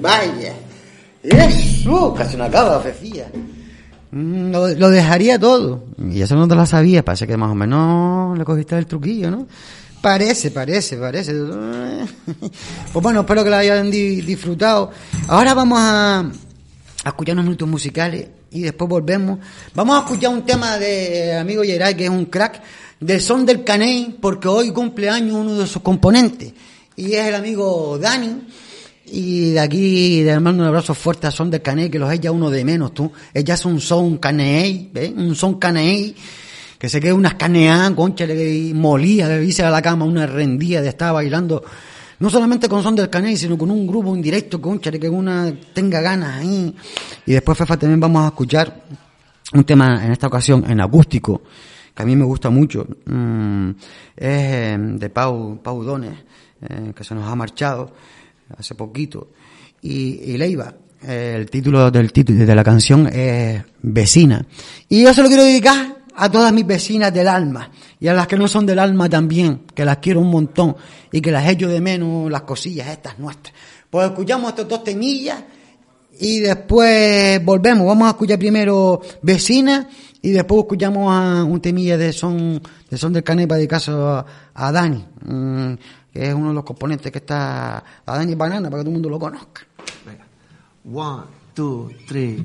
Vaya 0.00 0.54
eso 1.22 2.14
casi 2.14 2.36
una 2.36 2.50
Fefía 2.80 3.30
Mm, 4.12 4.50
Lo, 4.50 4.66
lo 4.74 4.90
dejaría 4.90 5.38
todo. 5.38 5.84
Y 6.10 6.20
eso 6.20 6.34
no 6.34 6.48
te 6.48 6.56
lo 6.56 6.66
sabías, 6.66 7.04
parece 7.04 7.28
que 7.28 7.36
más 7.36 7.48
o 7.52 7.54
menos 7.54 8.36
le 8.36 8.44
cogiste 8.44 8.76
el 8.76 8.84
truquillo, 8.86 9.30
¿no? 9.30 9.46
Parece, 10.02 10.50
parece, 10.50 10.96
parece. 10.96 11.32
Pues 12.92 13.02
bueno, 13.04 13.20
espero 13.20 13.44
que 13.44 13.50
lo 13.50 13.54
hayan 13.56 13.88
di- 13.88 14.20
disfrutado. 14.22 14.90
Ahora 15.28 15.54
vamos 15.54 15.78
a, 15.80 16.18
a 17.04 17.08
escuchar 17.08 17.34
unos 17.36 17.44
minutos 17.44 17.68
musicales 17.68 18.26
y 18.50 18.62
después 18.62 18.88
volvemos. 18.88 19.38
Vamos 19.74 19.96
a 19.96 20.00
escuchar 20.00 20.30
un 20.30 20.44
tema 20.44 20.78
de 20.78 21.36
amigo 21.36 21.62
Geray, 21.62 21.94
que 21.94 22.04
es 22.04 22.10
un 22.10 22.26
crack, 22.26 22.62
del 22.98 23.20
son 23.20 23.46
del 23.46 23.64
Caney, 23.64 24.16
porque 24.20 24.48
hoy 24.48 24.72
cumple 24.72 25.08
años 25.08 25.36
uno 25.36 25.56
de 25.56 25.66
sus 25.66 25.82
componentes. 25.82 26.52
Y 26.96 27.14
es 27.14 27.26
el 27.26 27.34
amigo 27.34 27.98
Dani. 27.98 28.42
Y 29.12 29.50
de 29.52 29.60
aquí, 29.60 30.22
de 30.22 30.38
mando 30.38 30.62
un 30.62 30.68
abrazo 30.68 30.94
fuerte 30.94 31.26
a 31.26 31.30
Son 31.32 31.50
del 31.50 31.62
Caney, 31.62 31.90
que 31.90 31.98
los 31.98 32.12
es 32.12 32.20
ya 32.20 32.30
uno 32.30 32.48
de 32.48 32.64
menos, 32.64 32.94
tú. 32.94 33.10
Ella 33.34 33.54
es 33.54 33.64
un 33.64 33.80
son 33.80 34.18
Caney, 34.18 34.90
¿ves? 34.92 35.10
Un 35.16 35.34
son 35.34 35.58
Caney, 35.58 36.14
que 36.78 36.88
se 36.88 37.00
queda 37.00 37.14
unas 37.14 37.34
caneadas, 37.34 37.90
concha, 37.92 38.24
le 38.24 38.72
molía, 38.72 39.26
le 39.26 39.40
dice 39.40 39.64
a 39.64 39.70
la 39.70 39.82
cama, 39.82 40.04
una 40.04 40.26
rendía 40.26 40.80
de 40.80 40.90
estar 40.90 41.12
bailando, 41.12 41.64
no 42.20 42.28
solamente 42.28 42.68
con 42.68 42.82
Son 42.82 42.94
del 42.94 43.10
Caney, 43.10 43.36
sino 43.36 43.56
con 43.56 43.70
un 43.70 43.86
grupo 43.86 44.14
indirecto, 44.14 44.60
concha, 44.60 44.90
que 44.92 45.08
una 45.08 45.52
tenga 45.72 46.00
ganas 46.00 46.40
ahí. 46.40 46.74
Y 47.26 47.32
después, 47.32 47.56
Fefa, 47.56 47.78
también 47.78 47.98
vamos 47.98 48.24
a 48.24 48.28
escuchar 48.28 48.84
un 49.54 49.64
tema 49.64 50.04
en 50.04 50.12
esta 50.12 50.26
ocasión 50.26 50.64
en 50.70 50.80
acústico, 50.80 51.42
que 51.94 52.02
a 52.02 52.06
mí 52.06 52.14
me 52.14 52.24
gusta 52.24 52.50
mucho, 52.50 52.86
mm, 53.06 53.70
es 53.70 53.76
eh, 54.16 54.78
de 54.78 55.10
Pau, 55.10 55.60
Pau 55.62 55.82
Dones, 55.82 56.18
eh, 56.60 56.92
que 56.94 57.02
se 57.02 57.14
nos 57.14 57.26
ha 57.26 57.34
marchado 57.34 57.92
hace 58.56 58.74
poquito, 58.74 59.30
y, 59.82 60.32
y 60.32 60.36
Leiva. 60.36 60.74
el 61.02 61.48
título 61.48 61.90
del 61.90 62.12
título 62.12 62.44
de 62.44 62.54
la 62.54 62.62
canción 62.62 63.06
es 63.06 63.64
Vecina. 63.80 64.44
Y 64.90 65.04
yo 65.04 65.14
se 65.14 65.22
lo 65.22 65.28
quiero 65.28 65.44
dedicar 65.44 65.99
a 66.20 66.30
todas 66.30 66.52
mis 66.52 66.66
vecinas 66.66 67.14
del 67.14 67.26
alma 67.26 67.70
y 67.98 68.06
a 68.06 68.12
las 68.12 68.26
que 68.26 68.36
no 68.36 68.46
son 68.46 68.66
del 68.66 68.78
alma 68.78 69.08
también, 69.08 69.62
que 69.74 69.86
las 69.86 69.98
quiero 69.98 70.20
un 70.20 70.30
montón 70.30 70.76
y 71.10 71.22
que 71.22 71.32
las 71.32 71.48
echo 71.48 71.66
de 71.66 71.80
menos 71.80 72.30
las 72.30 72.42
cosillas 72.42 72.88
estas 72.88 73.18
nuestras. 73.18 73.54
Pues 73.88 74.10
escuchamos 74.10 74.50
estos 74.50 74.68
dos 74.68 74.84
temillas 74.84 75.42
y 76.18 76.40
después 76.40 77.42
volvemos. 77.42 77.86
Vamos 77.86 78.06
a 78.06 78.10
escuchar 78.10 78.38
primero 78.38 79.00
Vecina 79.22 79.88
y 80.20 80.32
después 80.32 80.60
escuchamos 80.60 81.10
a 81.10 81.42
un 81.42 81.58
temilla 81.58 81.96
de 81.96 82.12
son, 82.12 82.60
de 82.90 82.98
son 82.98 83.14
del 83.14 83.24
Canepa 83.24 83.56
de 83.56 83.66
caso 83.66 84.22
a, 84.52 84.72
Dani, 84.72 85.02
mm, 85.24 85.72
que 86.12 86.28
es 86.28 86.34
uno 86.34 86.48
de 86.48 86.54
los 86.54 86.64
componentes 86.64 87.10
que 87.10 87.18
está 87.18 87.82
a 88.04 88.18
Dani 88.18 88.34
Banana 88.34 88.68
para 88.68 88.82
que 88.82 88.84
todo 88.84 88.90
el 88.90 88.94
mundo 88.94 89.08
lo 89.08 89.18
conozca. 89.18 89.62
One, 90.84 91.22
two, 91.54 91.90
three. 92.06 92.44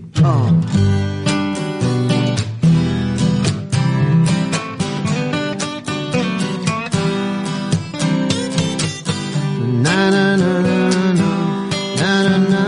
Na 9.86 9.98
na 10.16 10.26
na 10.42 10.54
na 10.68 10.80
na 12.02 12.38
na 12.52 12.64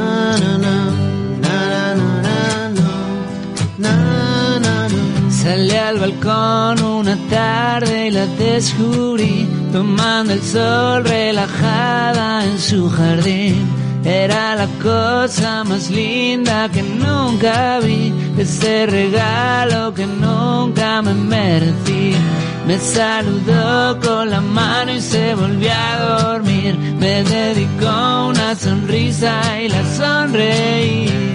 Salí 5.39 5.78
al 5.89 5.97
balcón 6.03 6.84
una 6.84 7.15
tarde 7.30 8.07
y 8.07 8.11
la 8.11 8.26
descubrí 8.28 9.47
tomando 9.72 10.34
el 10.34 10.41
sol 10.41 11.05
relajada 11.05 12.43
en 12.45 12.59
su 12.59 12.89
jardín. 12.89 13.65
Era 14.03 14.55
la 14.55 14.68
cosa 14.82 15.63
más 15.63 15.89
linda 15.89 16.70
que 16.70 16.84
nunca 16.84 17.80
vi, 17.80 18.13
ese 18.38 18.86
regalo 18.86 19.93
que 19.93 20.05
nunca 20.05 21.01
me 21.01 21.13
merecí. 21.13 22.13
Me 22.68 22.78
saludó 22.80 23.97
con 24.01 24.30
la 24.30 24.41
mano 24.41 24.91
y 24.93 24.99
se 24.99 25.34
volvió 25.36 25.72
a 25.72 25.99
dormir. 25.99 26.78
Me 26.99 27.24
dedicó 27.24 28.28
una 28.28 28.55
sonrisa 28.55 29.61
y 29.61 29.70
la 29.70 29.86
sonreí. 29.95 31.28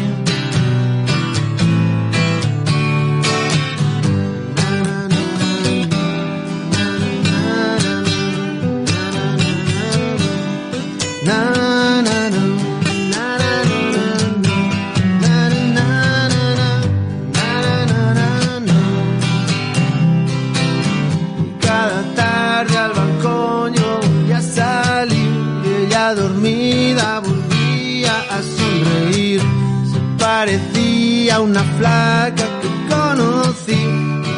Una 31.41 31.62
flaca 31.78 32.45
que 32.61 32.95
conocí. 32.95 33.80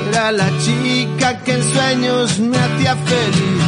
Era 0.09 0.33
la 0.33 0.49
chica 0.59 1.39
que 1.43 1.53
en 1.53 1.63
sueños 1.73 2.39
me 2.39 2.57
hacía 2.57 2.95
feliz. 2.97 3.65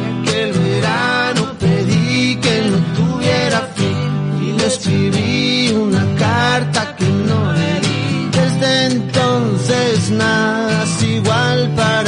Y 0.00 0.28
aquel 0.28 0.52
verano 0.52 1.52
pedí 1.58 2.36
que 2.36 2.62
no 2.70 2.78
tuviera 2.98 3.60
fin 3.74 4.42
y 4.42 4.52
le 4.58 4.66
escribí 4.66 5.72
una 5.72 6.04
carta 6.18 6.96
que 6.96 7.06
no 7.06 7.52
leí. 7.52 8.30
Desde 8.32 8.86
entonces 8.86 10.10
nada 10.10 10.84
es 10.84 11.02
igual 11.02 11.72
para 11.76 11.99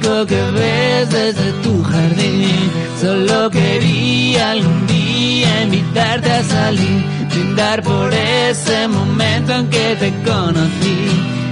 que 0.00 0.42
ves 0.52 1.10
desde 1.10 1.52
tu 1.62 1.82
jardín. 1.82 2.70
Solo 3.00 3.50
quería 3.50 4.52
algún 4.52 4.86
día 4.86 5.62
invitarte 5.62 6.30
a 6.30 6.42
salir, 6.42 7.04
brindar 7.30 7.82
por 7.82 8.12
ese 8.12 8.88
momento 8.88 9.52
en 9.52 9.68
que 9.68 9.96
te 9.96 10.12
conocí 10.24 10.98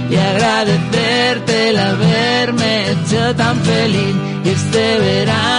y 0.09 0.15
agradecerte 0.15 1.69
el 1.69 1.77
haberme 1.77 2.91
hecho 2.91 3.35
tan 3.35 3.57
feliz. 3.61 4.15
Y 4.43 4.49
este 4.49 4.99
verano 4.99 5.54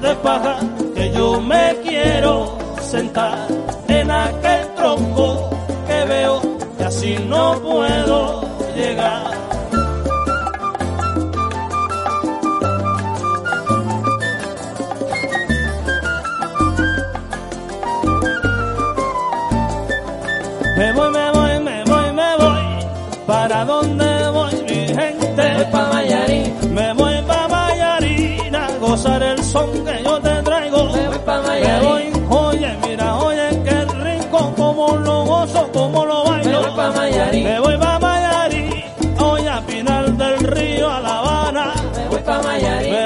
de 0.00 0.14
paja 0.16 0.58
que 0.94 1.12
yo 1.12 1.40
me 1.40 1.76
quiero 1.82 2.58
sentar 2.80 3.46
en 3.88 4.10
aquel 4.10 4.74
tronco 4.74 5.50
que 5.86 6.04
veo 6.04 6.40
que 6.76 6.84
así 6.84 7.16
no 7.26 7.60
puedo 7.60 8.42
llegar. 8.74 9.55
Me 37.08 37.60
voy 37.60 37.76
pa' 37.78 38.00
Mayarín. 38.00 38.82
Oye, 39.20 39.48
a 39.48 39.60
Pinar 39.64 40.10
del 40.16 40.38
Río, 40.40 40.90
a 40.90 40.98
La 41.00 41.18
Habana. 41.18 41.74
Me 41.94 42.08
voy 42.08 42.18
pa' 42.18 42.42
Mayarín. 42.42 42.92
Me 42.92 43.05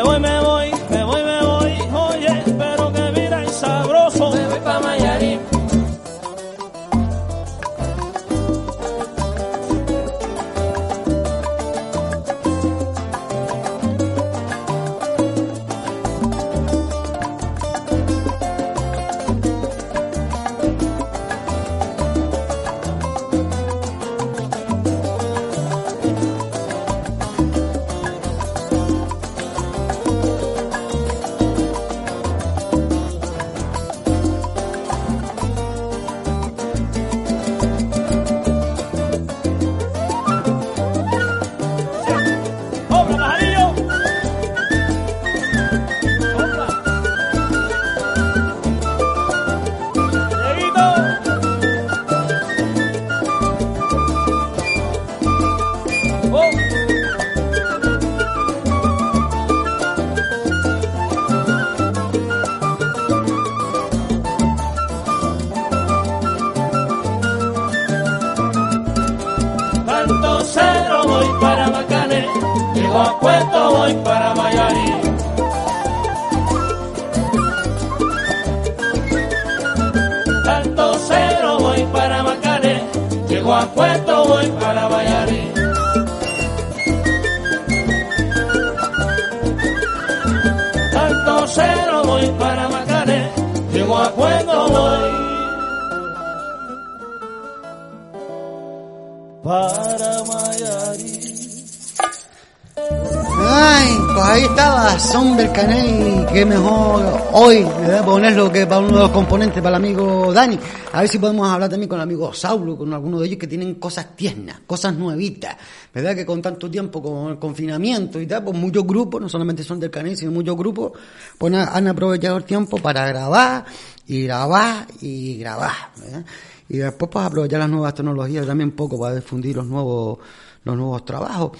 Que 106.32 106.46
mejor 106.46 107.04
hoy 107.32 107.64
¿verdad? 107.64 108.04
ponerlo 108.04 108.52
que 108.52 108.64
para 108.64 108.78
uno 108.80 108.88
de 108.94 109.00
los 109.00 109.10
componentes, 109.10 109.60
para 109.60 109.76
el 109.76 109.84
amigo 109.84 110.32
Dani. 110.32 110.56
A 110.92 111.00
ver 111.00 111.08
si 111.08 111.18
podemos 111.18 111.48
hablar 111.48 111.68
también 111.68 111.88
con 111.88 111.98
el 111.98 112.04
amigo 112.04 112.32
Saulo, 112.32 112.78
con 112.78 112.94
alguno 112.94 113.18
de 113.18 113.26
ellos 113.26 113.38
que 113.38 113.48
tienen 113.48 113.74
cosas 113.74 114.14
tiernas, 114.14 114.60
cosas 114.64 114.94
nuevitas, 114.94 115.56
¿verdad? 115.92 116.14
Que 116.14 116.24
con 116.24 116.40
tanto 116.40 116.70
tiempo, 116.70 117.02
con 117.02 117.32
el 117.32 117.38
confinamiento 117.40 118.20
y 118.20 118.28
tal, 118.28 118.44
pues 118.44 118.56
muchos 118.56 118.86
grupos, 118.86 119.20
no 119.20 119.28
solamente 119.28 119.64
Son 119.64 119.80
del 119.80 119.90
Caney, 119.90 120.14
sino 120.14 120.30
muchos 120.30 120.56
grupos, 120.56 120.92
pues 121.36 121.52
han- 121.52 121.88
aprovechado 121.88 122.36
el 122.36 122.44
tiempo 122.44 122.78
para 122.78 123.06
grabar, 123.08 123.64
y 124.06 124.22
grabar, 124.22 124.86
y 125.00 125.36
grabar, 125.38 125.90
¿verdad? 126.00 126.24
Y 126.68 126.76
después 126.78 127.10
pues 127.10 127.26
aprovechar 127.26 127.58
las 127.58 127.68
nuevas 127.70 127.92
tecnologías 127.94 128.46
también 128.46 128.70
poco 128.70 128.98
para 129.00 129.16
difundir 129.16 129.56
los 129.56 129.66
nuevos, 129.66 130.18
los 130.64 130.76
nuevos 130.76 131.04
trabajos. 131.04 131.52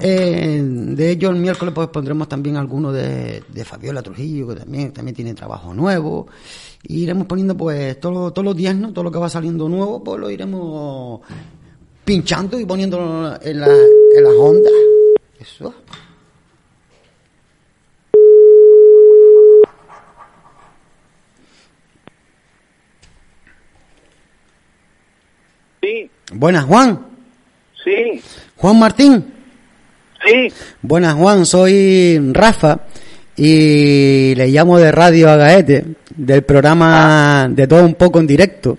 Eh, 0.00 0.60
de 0.62 1.10
ello 1.10 1.30
el 1.30 1.36
miércoles 1.36 1.72
pues 1.72 1.88
pondremos 1.88 2.28
también 2.28 2.56
alguno 2.56 2.90
de, 2.92 3.44
de 3.48 3.64
Fabiola 3.64 4.02
Trujillo, 4.02 4.48
que 4.48 4.56
también, 4.56 4.92
también 4.92 5.14
tiene 5.14 5.34
trabajo 5.34 5.72
nuevo. 5.72 6.26
Y 6.82 7.02
iremos 7.04 7.26
poniendo 7.26 7.56
pues 7.56 7.98
todo- 8.00 8.32
todos 8.32 8.44
los 8.44 8.56
días, 8.56 8.74
¿no? 8.76 8.92
Todo 8.92 9.04
lo 9.04 9.10
que 9.12 9.18
va 9.18 9.28
saliendo 9.28 9.68
nuevo, 9.68 10.02
pues 10.02 10.20
lo 10.20 10.28
iremos 10.30 11.20
pinchando 12.04 12.58
y 12.60 12.66
poniéndolo 12.66 13.40
en, 13.40 13.60
la, 13.60 13.66
en 13.68 14.24
las 14.24 14.32
ondas. 14.34 14.72
Eso. 15.40 15.72
Sí, 25.82 26.10
Buenas, 26.32 26.64
Juan. 26.64 27.13
Sí, 27.84 28.22
Juan 28.56 28.78
Martín. 28.78 29.32
sí. 30.26 30.52
Buenas, 30.82 31.14
Juan. 31.14 31.46
Soy 31.46 32.20
Rafa 32.32 32.80
y 33.36 34.34
le 34.34 34.48
llamo 34.48 34.78
de 34.78 34.92
Radio 34.92 35.30
Agaete, 35.30 35.84
del 36.14 36.42
programa 36.42 37.48
de 37.50 37.66
todo 37.66 37.84
un 37.84 37.94
poco 37.94 38.20
en 38.20 38.26
directo. 38.26 38.78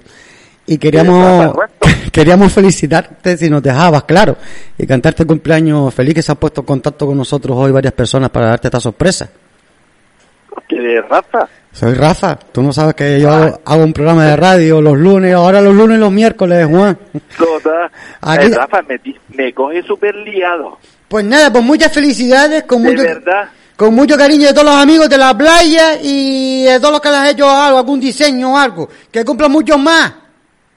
Y 0.68 0.78
queríamos, 0.78 1.56
queríamos 2.12 2.52
felicitarte 2.52 3.38
si 3.38 3.50
nos 3.50 3.62
dejabas, 3.62 4.04
claro, 4.06 4.38
y 4.78 4.88
cantarte 4.88 5.26
cumpleaños 5.26 5.94
feliz 5.94 6.16
que 6.16 6.22
se 6.22 6.32
ha 6.32 6.36
puesto 6.36 6.62
en 6.62 6.68
contacto 6.68 7.06
con 7.06 7.18
nosotros 7.18 7.56
hoy 7.58 7.72
varias 7.72 7.94
personas 7.94 8.30
para 8.30 8.48
darte 8.48 8.68
esta 8.68 8.80
sorpresa. 8.80 9.30
¿Qué 10.68 10.80
de 10.80 11.02
Rafa? 11.02 11.48
Soy 11.78 11.94
Rafa, 11.94 12.40
tú 12.54 12.62
no 12.64 12.72
sabes 12.72 12.94
que 12.96 13.20
yo 13.20 13.30
hago, 13.30 13.60
hago 13.66 13.84
un 13.84 13.92
programa 13.92 14.26
de 14.26 14.36
radio 14.38 14.80
los 14.82 14.98
lunes, 14.98 15.34
ahora 15.34 15.60
los 15.60 15.76
lunes 15.76 15.98
y 15.98 16.00
los 16.00 16.12
miércoles, 16.12 16.66
Juan. 16.68 16.98
Toda. 17.38 17.92
Aquí- 18.22 18.46
Eh, 18.46 18.56
Rafa, 18.56 18.82
me, 18.84 18.98
me 19.36 19.54
coge 19.54 19.84
súper 19.84 20.16
liado. 20.16 20.78
Pues 21.10 21.26
nada, 21.26 21.52
pues 21.52 21.64
muchas 21.66 21.92
felicidades, 21.92 22.64
con 22.64 22.82
De 22.82 22.92
mucho, 22.92 23.04
verdad. 23.04 23.50
con 23.76 23.94
mucho 23.94 24.18
cariño 24.18 24.48
de 24.48 24.54
todos 24.54 24.68
los 24.68 24.76
amigos 24.76 25.10
de 25.10 25.18
la 25.18 25.38
playa 25.38 26.00
y 26.02 26.64
de 26.64 26.80
todos 26.80 26.94
los 26.94 27.02
que 27.02 27.10
les 27.10 27.18
han 27.18 27.28
hecho 27.28 27.50
algo, 27.50 27.78
algún 27.80 28.00
diseño 28.00 28.54
o 28.54 28.58
algo. 28.58 28.90
Que 29.12 29.26
cumplan 29.26 29.52
muchos 29.52 29.78
más. 29.78 30.14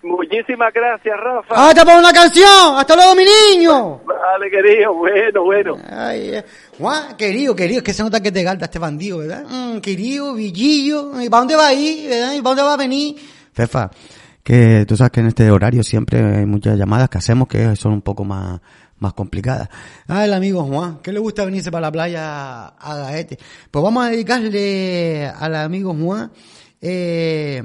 Muchísimas 0.03 0.73
gracias, 0.73 1.17
Rafa. 1.19 1.55
¡Ah, 1.57 1.73
te 1.75 1.85
pongo 1.85 1.99
una 1.99 2.13
canción! 2.13 2.77
¡Hasta 2.77 2.95
luego, 2.95 3.15
mi 3.17 3.25
niño! 3.25 4.01
Vale, 4.05 4.51
querido, 4.51 4.95
bueno, 4.95 5.45
bueno. 5.45 5.77
Ay, 5.91 6.37
eh. 6.37 6.45
Juan, 6.79 7.17
querido, 7.17 7.57
querido, 7.57 7.79
es 7.79 7.85
que 7.85 7.93
se 7.93 8.03
nota 8.03 8.21
que 8.23 8.31
te 8.31 8.43
galta 8.43 8.67
este 8.67 8.79
bandido, 8.79 9.19
¿verdad? 9.19 9.45
Mm, 9.49 9.79
querido, 9.81 10.35
villillo, 10.35 11.21
¿y 11.21 11.29
para 11.29 11.41
dónde 11.41 11.57
va 11.57 11.69
a 11.69 11.75
ir, 11.75 12.09
verdad? 12.09 12.33
¿Y 12.35 12.43
para 12.43 12.51
dónde 12.51 12.63
va 12.63 12.75
a 12.75 12.77
venir? 12.77 13.17
Fefa, 13.53 13.91
que 14.43 14.85
tú 14.87 14.97
sabes 14.97 15.11
que 15.11 15.21
en 15.21 15.27
este 15.27 15.51
horario 15.51 15.83
siempre 15.83 16.39
hay 16.39 16.47
muchas 16.47 16.79
llamadas 16.79 17.09
que 17.09 17.19
hacemos 17.19 17.49
que 17.49 17.75
son 17.75 17.93
un 17.93 18.03
poco 18.03 18.25
más, 18.25 18.61
más 18.99 19.13
complicadas. 19.15 19.69
Ah, 20.07 20.25
el 20.25 20.33
amigo 20.33 20.63
Juan, 20.63 21.01
que 21.03 21.13
le 21.13 21.19
gusta 21.19 21.45
venirse 21.45 21.71
para 21.73 21.89
la 21.89 21.93
playa 21.93 22.69
a 22.69 22.97
Gaete. 22.97 23.39
Pues 23.71 23.83
vamos 23.83 24.07
a 24.07 24.11
dedicarle 24.11 25.27
al 25.27 25.57
amigo 25.57 25.93
Juan, 25.95 26.31
eh, 26.81 27.63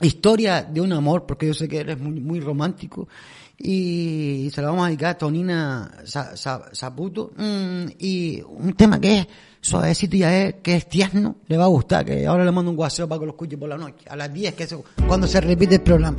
historia 0.00 0.62
de 0.62 0.80
un 0.80 0.92
amor, 0.92 1.24
porque 1.26 1.46
yo 1.46 1.54
sé 1.54 1.68
que 1.68 1.78
eres 1.78 1.98
muy, 1.98 2.20
muy 2.20 2.40
romántico. 2.40 3.08
Y 3.56 4.50
se 4.52 4.60
lo 4.60 4.68
vamos 4.68 4.84
a 4.84 4.88
dedicar 4.88 5.10
a 5.10 5.18
Tonina 5.18 5.90
Sa- 6.04 6.36
Sa- 6.36 6.68
Saputo. 6.72 7.32
Mm, 7.36 7.84
y 7.98 8.42
un 8.42 8.72
tema 8.74 9.00
que 9.00 9.18
es 9.20 9.26
suavecito 9.60 10.16
y 10.16 10.20
ya 10.20 10.36
es, 10.46 10.54
que 10.62 10.74
es 10.76 10.88
tierno, 10.88 11.36
le 11.46 11.56
va 11.56 11.64
a 11.64 11.68
gustar. 11.68 12.04
Que 12.04 12.26
ahora 12.26 12.44
le 12.44 12.50
mando 12.50 12.70
un 12.72 12.76
guaseo 12.76 13.08
para 13.08 13.20
que 13.20 13.26
lo 13.26 13.32
escuche 13.32 13.56
por 13.56 13.68
la 13.68 13.78
noche. 13.78 14.04
A 14.08 14.16
las 14.16 14.32
10, 14.34 14.54
que 14.54 14.64
es 14.64 14.74
cuando 15.06 15.26
se 15.28 15.40
repite 15.40 15.76
el 15.76 15.82
programa. 15.82 16.18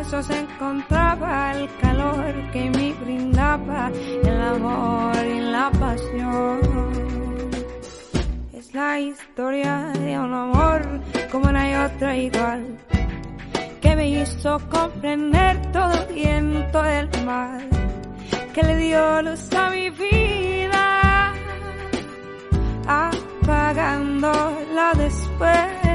besos 0.00 0.30
encontraba 0.30 1.52
el 1.52 1.68
calor 1.76 2.32
que 2.52 2.70
me 2.70 2.94
brindaba 2.94 3.92
el 4.24 4.40
amor 4.40 5.14
y 5.26 5.40
la 5.40 5.70
pasión. 5.70 6.60
Es 8.54 8.72
la 8.72 8.98
historia 8.98 9.92
de 9.98 10.18
un 10.18 10.32
amor 10.32 10.80
como 11.30 11.52
no 11.52 11.58
hay 11.58 11.74
otra 11.74 12.16
igual, 12.16 12.78
que 13.82 13.94
me 13.94 14.08
hizo 14.08 14.58
comprender 14.70 15.70
todo 15.70 15.92
el 15.92 16.14
viento 16.14 16.82
del 16.82 17.10
mal, 17.26 17.68
que 18.54 18.62
le 18.62 18.76
dio 18.78 19.20
luz 19.22 19.52
a 19.52 19.68
mi 19.68 19.90
vida, 19.90 21.34
apagándola 22.86 24.92
después. 24.96 25.90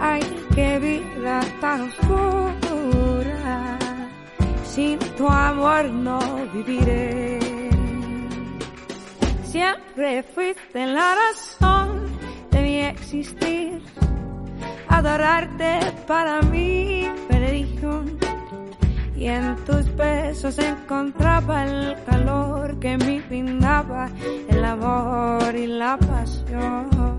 Ay, 0.00 0.22
qué 0.58 0.78
vida 0.80 1.40
tan 1.60 1.82
oscura. 1.88 3.78
Sin 4.64 4.98
tu 5.16 5.26
amor 5.28 5.84
no 6.06 6.18
viviré. 6.52 7.38
Siempre 9.52 10.24
fuiste 10.34 10.80
la 10.98 11.08
razón 11.22 11.86
de 12.50 12.58
mi 12.66 12.76
existir. 12.92 13.80
Adorarte 14.88 15.72
para 16.08 16.42
mí, 16.42 17.06
religión. 17.30 18.18
Y 19.16 19.26
en 19.26 19.56
tus 19.66 19.84
besos 19.96 20.58
encontraba 20.58 21.54
el 21.66 21.96
calor 22.08 22.78
que 22.80 22.96
me 22.98 23.20
brindaba 23.28 24.08
el 24.48 24.64
amor 24.64 25.54
y 25.54 25.66
la 25.66 25.96
pasión. 25.98 27.17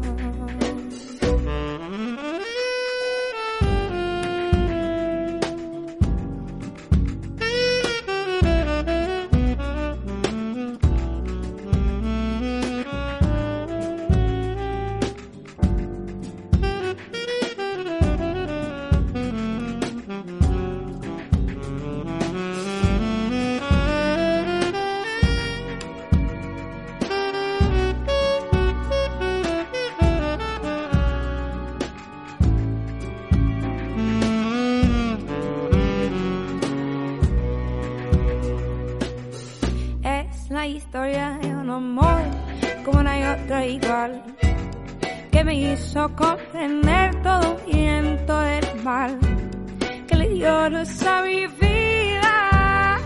Como 41.79 43.03
no 43.03 43.09
hay 43.09 43.23
otra 43.23 43.65
igual 43.65 44.21
que 45.31 45.43
me 45.45 45.55
hizo 45.55 46.13
comprender 46.13 47.15
todo 47.23 47.55
el 47.55 47.73
viento 47.73 48.37
del 48.37 48.83
mal 48.83 49.17
que 50.05 50.15
le 50.15 50.27
dio 50.27 50.69
luz 50.69 51.01
a 51.03 51.21
mi 51.21 51.47
vida 51.47 52.99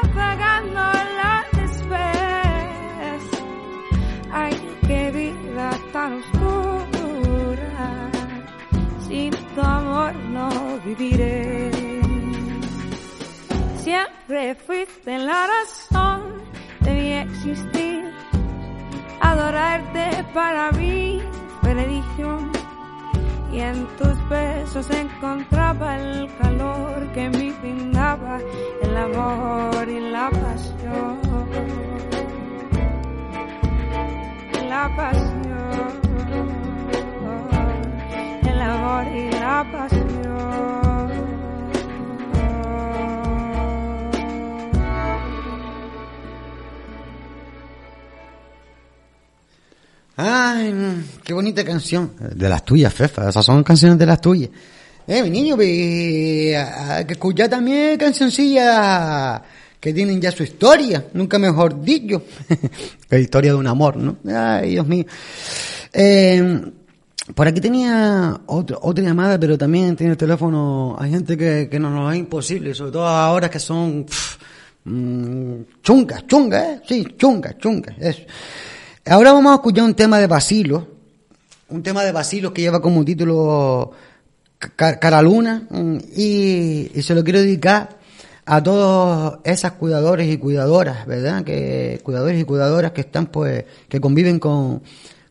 apagándola 0.00 1.44
después 1.52 3.20
ay 4.32 4.54
qué 4.88 5.10
vida 5.12 5.70
tan 5.92 6.14
oscura 6.14 8.10
sin 9.06 9.30
tu 9.54 9.60
amor 9.60 10.12
no 10.32 10.50
viviré. 10.84 11.70
Siempre 13.82 14.54
fuiste 14.54 15.18
la 15.18 15.46
razón 15.46 16.19
existir. 17.40 18.12
Adorarte 19.20 20.24
para 20.34 20.70
mí 20.72 21.20
fue 21.60 21.74
religión. 21.74 22.50
Y 23.52 23.60
en 23.60 23.86
tus 23.98 24.28
besos 24.28 24.88
encontraba 24.90 25.98
el 25.98 26.30
calor 26.36 27.06
que 27.12 27.28
me 27.30 27.52
brindaba 27.52 28.38
el 28.82 28.96
amor 28.96 29.88
y 29.88 30.00
la 30.00 30.30
pasión. 30.30 31.18
La 34.68 34.88
pasión. 34.96 36.00
El 38.42 38.62
amor 38.62 39.06
y 39.08 39.30
la 39.32 39.66
pasión. 39.72 40.89
Ay, 50.22 50.70
mm, 50.70 51.04
qué 51.24 51.32
bonita 51.32 51.64
canción. 51.64 52.12
De 52.34 52.46
las 52.46 52.62
tuyas, 52.62 52.92
Fefa. 52.92 53.30
Esas 53.30 53.42
son 53.42 53.64
canciones 53.64 53.98
de 53.98 54.04
las 54.04 54.20
tuyas. 54.20 54.50
Eh, 55.06 55.22
mi 55.22 55.30
niño, 55.30 55.56
que 55.56 56.54
escuchar 57.08 57.48
también 57.48 57.96
cancioncillas 57.96 59.40
que 59.80 59.94
tienen 59.94 60.20
ya 60.20 60.30
su 60.30 60.42
historia. 60.42 61.06
Nunca 61.14 61.38
mejor 61.38 61.82
dicho. 61.82 62.22
la 63.08 63.18
historia 63.18 63.52
de 63.52 63.56
un 63.56 63.66
amor, 63.66 63.96
¿no? 63.96 64.18
Ay, 64.30 64.72
Dios 64.72 64.86
mío. 64.86 65.06
Eh, 65.90 66.60
por 67.34 67.48
aquí 67.48 67.62
tenía 67.62 68.42
otra, 68.44 68.76
otra 68.82 69.02
llamada, 69.02 69.40
pero 69.40 69.56
también 69.56 69.96
tiene 69.96 70.12
el 70.12 70.18
teléfono. 70.18 70.96
Hay 70.98 71.12
gente 71.12 71.34
que, 71.34 71.68
que 71.70 71.78
nos 71.78 71.94
lo 71.94 72.12
es 72.12 72.18
imposible, 72.18 72.74
sobre 72.74 72.92
todo 72.92 73.06
ahora 73.06 73.48
que 73.48 73.58
son 73.58 74.04
pff, 74.04 74.36
mm, 74.84 75.54
chungas, 75.82 76.26
chungas, 76.26 76.62
¿eh? 76.62 76.82
Sí, 76.86 77.06
chungas, 77.16 77.56
chungas. 77.56 77.96
Eso. 77.98 78.20
Ahora 79.06 79.32
vamos 79.32 79.52
a 79.52 79.54
escuchar 79.56 79.84
un 79.84 79.94
tema 79.94 80.18
de 80.18 80.26
Basilo, 80.26 80.86
un 81.68 81.82
tema 81.82 82.04
de 82.04 82.12
Basilo 82.12 82.52
que 82.52 82.62
lleva 82.62 82.80
como 82.82 83.04
título 83.04 83.92
Ca- 84.76 84.98
Caraluna 84.98 85.66
mm, 85.70 85.96
y, 86.16 86.90
y 86.94 87.02
se 87.02 87.14
lo 87.14 87.24
quiero 87.24 87.40
dedicar 87.40 87.98
a 88.44 88.62
todos 88.62 89.38
esas 89.44 89.72
cuidadores 89.72 90.28
y 90.28 90.36
cuidadoras, 90.38 91.06
¿verdad? 91.06 91.44
Que 91.44 92.00
cuidadores 92.02 92.40
y 92.40 92.44
cuidadoras 92.44 92.92
que 92.92 93.02
están 93.02 93.26
pues 93.26 93.64
que 93.88 94.00
conviven 94.00 94.38
con 94.38 94.82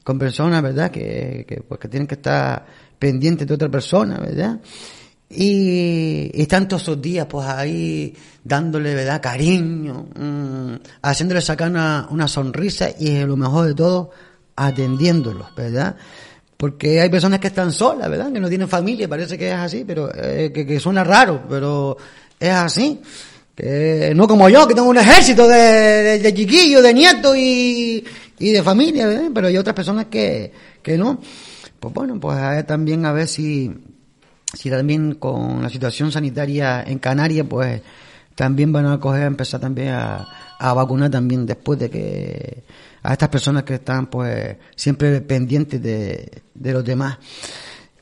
con 0.03 0.17
personas, 0.17 0.63
¿verdad? 0.63 0.89
Que, 0.89 1.45
que 1.47 1.57
pues 1.61 1.79
que 1.79 1.87
tienen 1.87 2.07
que 2.07 2.15
estar 2.15 2.65
pendiente 2.97 3.45
de 3.45 3.53
otra 3.53 3.69
persona, 3.69 4.17
¿verdad? 4.17 4.59
Y, 5.31 6.31
y 6.33 6.45
tantos 6.47 6.81
esos 6.81 6.99
días, 6.99 7.27
pues 7.29 7.47
ahí 7.47 8.15
dándole, 8.43 8.95
¿verdad? 8.95 9.21
Cariño, 9.21 10.07
mm, 10.15 10.73
haciéndole 11.03 11.41
sacar 11.41 11.69
una, 11.69 12.07
una 12.09 12.27
sonrisa 12.27 12.89
y 12.97 13.19
lo 13.19 13.37
mejor 13.37 13.67
de 13.67 13.75
todo, 13.75 14.09
atendiéndolos, 14.55 15.53
¿verdad? 15.55 15.95
Porque 16.57 16.99
hay 16.99 17.09
personas 17.09 17.39
que 17.39 17.47
están 17.47 17.71
solas, 17.71 18.09
¿verdad? 18.09 18.33
Que 18.33 18.39
no 18.39 18.49
tienen 18.49 18.67
familia, 18.67 19.07
parece 19.07 19.37
que 19.37 19.49
es 19.49 19.55
así, 19.55 19.83
pero 19.85 20.09
eh, 20.13 20.51
que, 20.53 20.65
que 20.65 20.79
suena 20.79 21.03
raro, 21.03 21.43
pero 21.47 21.95
es 22.39 22.51
así. 22.51 22.99
Que 23.55 24.13
no 24.15 24.27
como 24.27 24.49
yo, 24.49 24.67
que 24.67 24.73
tengo 24.73 24.89
un 24.89 24.97
ejército 24.97 25.47
de, 25.47 25.57
de, 25.57 26.19
de 26.19 26.33
chiquillos, 26.33 26.81
de 26.81 26.93
nietos 26.93 27.37
y, 27.37 28.03
y 28.39 28.51
de 28.51 28.63
familia, 28.63 29.07
¿verdad? 29.07 29.29
Pero 29.33 29.47
hay 29.47 29.57
otras 29.57 29.75
personas 29.75 30.05
que, 30.05 30.51
que 30.81 30.97
no. 30.97 31.21
Pues 31.79 31.93
bueno, 31.93 32.19
pues 32.19 32.37
ver 32.37 32.63
también 32.63 33.05
a 33.05 33.13
ver 33.13 33.27
si, 33.27 33.71
si 34.53 34.69
también 34.69 35.15
con 35.15 35.61
la 35.61 35.69
situación 35.69 36.11
sanitaria 36.11 36.83
en 36.83 36.99
Canarias, 36.99 37.45
pues 37.49 37.81
también 38.35 38.71
van 38.71 38.85
a 38.85 38.99
coger, 38.99 39.23
a 39.23 39.27
empezar 39.27 39.59
también 39.59 39.89
a, 39.89 40.27
a 40.59 40.73
vacunar 40.73 41.09
también 41.09 41.45
después 41.45 41.79
de 41.79 41.89
que 41.89 42.63
a 43.03 43.13
estas 43.13 43.29
personas 43.29 43.63
que 43.63 43.75
están 43.75 44.07
pues 44.07 44.57
siempre 44.75 45.21
pendientes 45.21 45.81
de, 45.81 46.41
de 46.53 46.73
los 46.73 46.83
demás. 46.83 47.17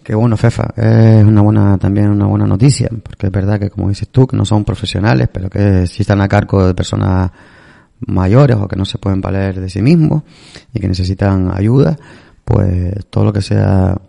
Que 0.03 0.15
bueno, 0.15 0.38
Fefa, 0.38 0.74
es 0.76 1.26
una 1.26 1.41
buena, 1.41 1.78
también 1.78 2.10
una 2.10 2.28
buena 2.28 2.48
noticia, 2.48 2.90
porque 3.03 3.28
es 3.28 3.32
verdad 3.32 3.60
que 3.60 3.69
como 3.69 3.90
dices 3.90 4.07
tú, 4.07 4.26
que 4.26 4.38
no 4.38 4.45
son 4.45 4.64
profesionales, 4.64 5.28
pero 5.32 5.49
que 5.49 5.86
sí 5.86 6.03
están 6.03 6.22
a 6.22 6.30
cargo 6.30 6.65
de 6.65 6.74
personas 6.74 7.30
mayores 8.06 8.56
o 8.57 8.68
que 8.68 8.76
no 8.76 8.86
se 8.86 8.99
pueden 8.99 9.19
valer 9.19 9.60
de 9.60 9.69
sí 9.69 9.82
mismos 9.82 10.24
y 10.74 10.80
que 10.80 10.88
necesitan 10.88 11.52
ayuda, 11.53 11.98
pues 12.45 13.06
todo 13.10 13.26
lo 13.26 13.34
que 13.34 13.41
sea 13.41 13.99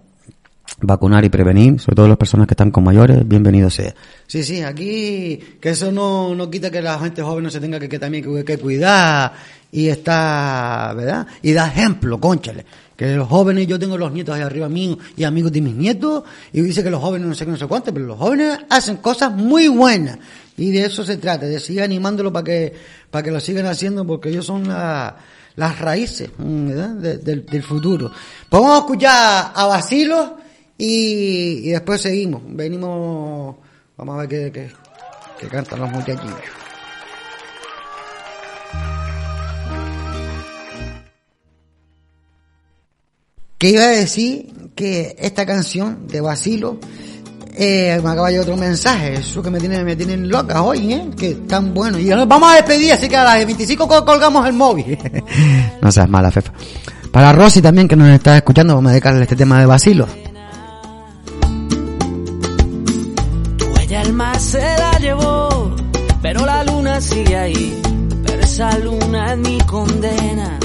vacunar 0.81 1.25
y 1.25 1.29
prevenir, 1.29 1.81
sobre 1.81 1.97
todo 1.97 2.09
las 2.09 2.17
personas 2.17 2.47
que 2.47 2.53
están 2.55 2.71
con 2.71 2.85
mayores, 2.85 3.27
bienvenido 3.27 3.69
sea. 3.71 3.95
Sí, 4.27 4.45
sí, 4.45 4.63
aquí 4.63 5.39
que 5.61 5.71
eso 5.71 5.91
no, 5.91 6.35
no 6.35 6.51
quita 6.51 6.71
que 6.71 6.81
la 6.83 6.99
gente 6.99 7.23
joven 7.23 7.45
no 7.45 7.51
se 7.51 7.61
tenga 7.61 7.81
que, 7.81 7.89
que 7.89 7.99
también 7.99 8.45
que, 8.45 8.59
cuidar 8.59 9.33
y 9.73 9.89
está, 9.89 10.93
¿verdad? 10.97 11.27
Y 11.43 11.53
da 11.53 11.67
ejemplo, 11.67 12.19
conchale. 12.21 12.65
Que 12.97 13.15
los 13.15 13.29
jóvenes, 13.29 13.67
yo 13.69 13.79
tengo 13.79 13.97
los 13.97 14.11
nietos 14.13 14.35
ahí 14.35 14.43
arriba 14.43 14.69
mío 14.69 14.99
y 15.17 15.23
amigos 15.25 15.53
de 15.53 15.61
mis 15.61 15.75
nietos, 15.75 16.25
y 16.53 16.61
dice 16.63 16.83
que 16.83 16.91
los 16.91 17.01
jóvenes 17.01 17.29
no 17.29 17.35
sé 17.35 17.45
qué, 17.45 17.51
no 17.53 17.57
sé 17.57 17.67
cuánto, 17.67 17.93
pero 17.95 18.07
los 18.07 18.19
jóvenes 18.19 18.59
hacen 18.71 18.97
cosas 18.97 19.33
muy 19.33 19.69
buenas. 19.69 20.19
Y 20.57 20.73
de 20.73 20.85
eso 20.87 21.05
se 21.05 21.17
trata, 21.19 21.47
de 21.47 21.61
seguir 21.61 21.83
animándolo 21.83 22.33
para 22.33 22.43
que, 22.45 22.75
para 23.11 23.23
que 23.23 23.31
lo 23.31 23.39
sigan 23.39 23.67
haciendo, 23.67 24.05
porque 24.05 24.31
ellos 24.31 24.45
son 24.47 24.67
la, 24.67 25.17
las 25.55 25.79
raíces, 25.79 26.31
¿verdad? 26.39 26.89
De- 26.97 27.19
del, 27.19 27.47
del 27.47 27.63
futuro. 27.63 28.11
Pues 28.49 28.61
vamos 28.63 28.77
a 28.77 28.81
escuchar 28.81 29.53
a 29.55 29.67
Basilo 29.67 30.37
y, 30.79 31.71
después 31.71 32.01
seguimos. 32.01 32.43
Venimos, 32.47 33.57
vamos 33.97 34.15
a 34.15 34.19
ver 34.21 34.29
qué, 34.29 34.53
qué, 34.53 34.71
qué 35.41 35.49
cantan 35.49 35.81
los 35.81 35.91
muchachillos. 35.91 36.35
que 43.59 43.71
iba 43.71 43.83
a 43.83 43.89
decir 43.89 44.71
que 44.75 45.17
esta 45.19 45.45
canción 45.45 46.07
de 46.07 46.21
Basilo 46.21 46.79
eh, 47.57 48.01
me 48.05 48.11
acaba 48.11 48.29
de 48.31 48.39
otro 48.39 48.57
mensaje, 48.57 49.15
eso 49.15 49.43
que 49.43 49.51
me 49.51 49.59
tienen, 49.59 49.85
me 49.85 49.97
tienen 49.97 50.29
loca 50.29 50.63
hoy, 50.63 50.93
¿eh? 50.93 51.11
que 51.19 51.35
tan 51.35 51.75
bueno. 51.75 51.99
Y 51.99 52.09
vamos 52.11 52.53
a 52.53 52.55
despedir, 52.55 52.93
así 52.93 53.09
que 53.09 53.17
a 53.17 53.25
las 53.25 53.45
25 53.45 53.89
col- 53.89 54.05
colgamos 54.05 54.47
el 54.47 54.53
móvil. 54.53 54.97
no 55.83 55.91
seas 55.91 56.09
mala, 56.09 56.31
Fefa. 56.31 56.53
Para 57.11 57.33
Rosy 57.33 57.61
también, 57.61 57.89
que 57.89 57.97
nos 57.97 58.09
está 58.11 58.37
escuchando, 58.37 58.77
vamos 58.77 58.91
a 58.91 58.93
dedicarle 58.93 59.23
este 59.23 59.35
tema 59.35 59.59
de 59.59 59.67
Basilo. 59.67 60.07
El 64.09 64.15
mar 64.15 64.41
se 64.41 64.59
la 64.59 64.99
llevó, 64.99 65.77
pero 66.23 66.47
la 66.47 66.65
luna 66.65 67.01
sigue 67.01 67.37
ahí. 67.37 67.83
Pero 68.25 68.41
esa 68.41 68.79
luna 68.79 69.33
es 69.33 69.39
mi 69.39 69.59
condena. 69.59 70.59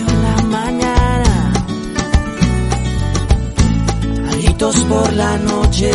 En 0.00 0.22
la 0.22 0.42
mañana, 0.42 1.52
a 4.28 4.34
gritos 4.36 4.76
por 4.84 5.12
la 5.14 5.36
noche. 5.38 5.90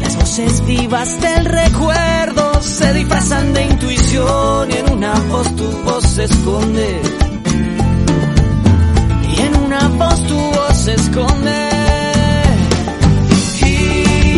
Las 0.00 0.16
voces 0.16 0.66
vivas 0.66 1.20
del 1.20 1.44
recuerdo 1.44 2.62
se 2.62 2.94
disfrazan 2.94 3.52
de 3.52 3.66
intuición 3.66 4.70
y 4.70 4.74
en 4.74 4.92
una 4.94 5.14
voz 5.30 5.54
tu 5.56 5.68
voz 5.84 6.04
se 6.04 6.24
esconde. 6.24 7.02
Y 9.36 9.40
en 9.40 9.56
una 9.66 9.88
voz 9.88 10.26
tu 10.26 10.36
voz 10.36 10.76
se 10.76 10.94
esconde. 10.94 11.73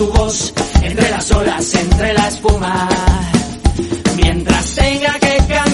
tu 0.00 0.06
voz 0.06 0.54
entre 0.82 1.10
las 1.10 1.30
olas, 1.30 1.74
entre 1.74 2.14
la 2.14 2.28
espuma. 2.28 2.88
Mientras 4.16 4.74
tenga 4.74 5.12
que 5.18 5.36
cambiar 5.46 5.69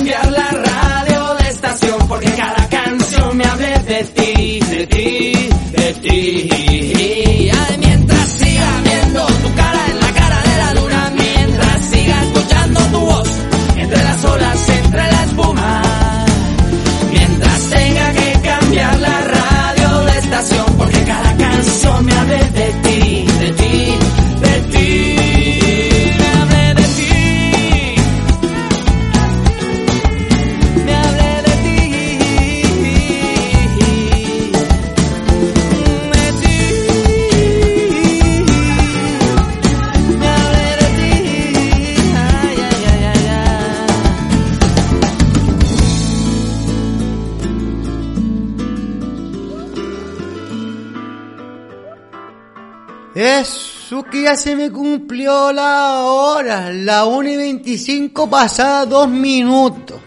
ya 54.27 54.35
se 54.35 54.57
me 54.57 54.73
cumplió 54.73 55.53
la 55.53 56.01
hora, 56.01 56.73
la 56.73 57.05
1 57.05 57.29
y 57.29 57.37
25 57.37 58.29
pasada 58.29 58.85
dos 58.85 59.09
minutos. 59.09 60.01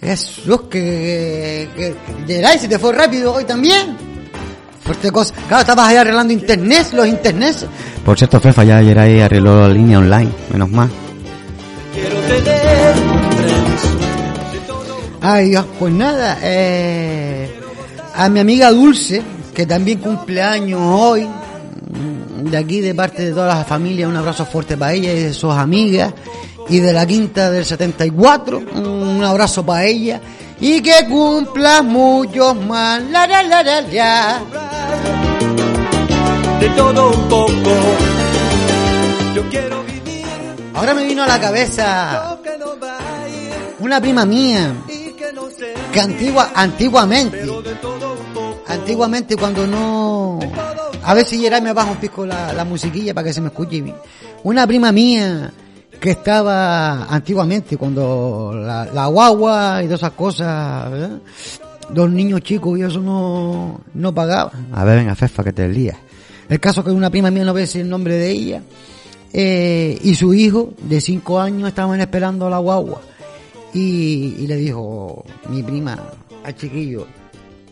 Eso 0.00 0.66
que, 0.70 1.68
que, 1.76 1.94
que 2.26 2.58
se 2.58 2.66
te 2.66 2.78
fue 2.78 2.94
rápido 2.94 3.34
hoy 3.34 3.44
también. 3.44 3.94
Fuerte 4.82 5.10
cosa. 5.12 5.34
Claro, 5.48 5.60
estabas 5.60 5.86
ahí 5.86 5.96
arreglando 5.96 6.32
internet, 6.32 6.86
los 6.94 7.06
internet. 7.06 7.56
Por 8.06 8.16
cierto, 8.16 8.40
Fefa, 8.40 8.64
ya 8.64 8.82
Geray 8.82 9.20
arregló 9.20 9.60
la 9.60 9.68
línea 9.68 9.98
online, 9.98 10.30
menos 10.50 10.70
mal. 10.70 10.88
Ay, 15.20 15.50
Dios, 15.50 15.66
pues 15.78 15.92
nada, 15.92 16.38
eh, 16.42 17.54
a 18.14 18.30
mi 18.30 18.40
amiga 18.40 18.70
Dulce, 18.70 19.22
que 19.54 19.66
también 19.66 19.98
cumple 19.98 20.40
años 20.40 20.80
hoy, 20.82 21.28
de 21.86 22.56
aquí 22.56 22.80
de 22.80 22.94
parte 22.94 23.24
de 23.24 23.32
toda 23.32 23.46
la 23.46 23.64
familia, 23.64 24.08
un 24.08 24.16
abrazo 24.16 24.44
fuerte 24.44 24.76
para 24.76 24.92
ella 24.92 25.12
y 25.12 25.20
de 25.20 25.32
sus 25.32 25.52
amigas, 25.52 26.12
y 26.68 26.80
de 26.80 26.92
la 26.92 27.06
quinta 27.06 27.50
del 27.50 27.64
74, 27.64 28.58
un 28.58 29.22
abrazo 29.22 29.64
para 29.64 29.84
ella, 29.84 30.20
y 30.60 30.80
que 30.80 31.06
cumpla 31.08 31.82
muchos 31.82 32.56
más, 32.56 33.02
la 33.04 33.26
la 33.26 33.42
la 33.42 33.62
la 33.62 33.80
la. 33.82 34.42
de 36.60 36.68
todo 36.70 37.10
un 37.10 37.28
poco. 37.28 37.70
Yo 39.34 39.42
quiero 39.50 39.82
vivir 39.84 40.24
Ahora 40.74 40.94
me 40.94 41.04
vino 41.04 41.22
a 41.22 41.26
la 41.26 41.38
cabeza 41.38 42.38
una 43.78 44.00
prima 44.00 44.24
mía, 44.24 44.72
que 45.92 46.00
antigua, 46.00 46.50
antiguamente, 46.54 47.42
antiguamente 48.66 49.36
cuando 49.36 49.66
no 49.66 50.38
a 51.06 51.14
ver 51.14 51.24
si 51.24 51.38
Geray 51.40 51.62
me 51.62 51.72
baja 51.72 51.90
un 51.90 51.96
pico 51.96 52.26
la, 52.26 52.52
la 52.52 52.64
musiquilla 52.64 53.14
para 53.14 53.26
que 53.26 53.32
se 53.32 53.40
me 53.40 53.48
escuche. 53.48 53.80
Bien 53.80 53.96
una 54.42 54.66
prima 54.66 54.92
mía 54.92 55.52
que 55.98 56.10
estaba 56.10 57.04
antiguamente 57.04 57.76
cuando 57.76 58.52
la, 58.54 58.84
la 58.86 59.06
guagua 59.06 59.82
y 59.82 59.86
todas 59.86 60.00
esas 60.00 60.12
cosas 60.12 60.90
¿verdad? 60.90 61.18
los 61.94 62.10
niños 62.10 62.42
chicos 62.42 62.78
y 62.78 62.82
eso 62.82 63.00
no 63.00 63.80
no 63.94 64.14
pagaban 64.14 64.68
a 64.72 64.84
ver 64.84 64.98
venga 64.98 65.14
Fefa 65.14 65.42
que 65.42 65.54
te 65.54 65.66
lías 65.68 65.96
el 66.50 66.60
caso 66.60 66.84
que 66.84 66.90
una 66.90 67.08
prima 67.08 67.30
mía 67.30 67.44
no 67.44 67.54
ve 67.54 67.62
decir 67.62 67.80
el 67.80 67.88
nombre 67.88 68.14
de 68.16 68.30
ella 68.30 68.62
eh, 69.32 69.98
y 70.02 70.14
su 70.14 70.32
hijo 70.32 70.72
de 70.78 71.00
cinco 71.00 71.38
años 71.38 71.68
estaban 71.68 72.00
esperando 72.00 72.46
a 72.46 72.50
la 72.50 72.56
guagua. 72.56 73.02
Y, 73.74 74.34
y 74.38 74.46
le 74.46 74.56
dijo 74.56 75.24
mi 75.50 75.62
prima 75.62 75.98
al 76.42 76.56
chiquillo 76.56 77.06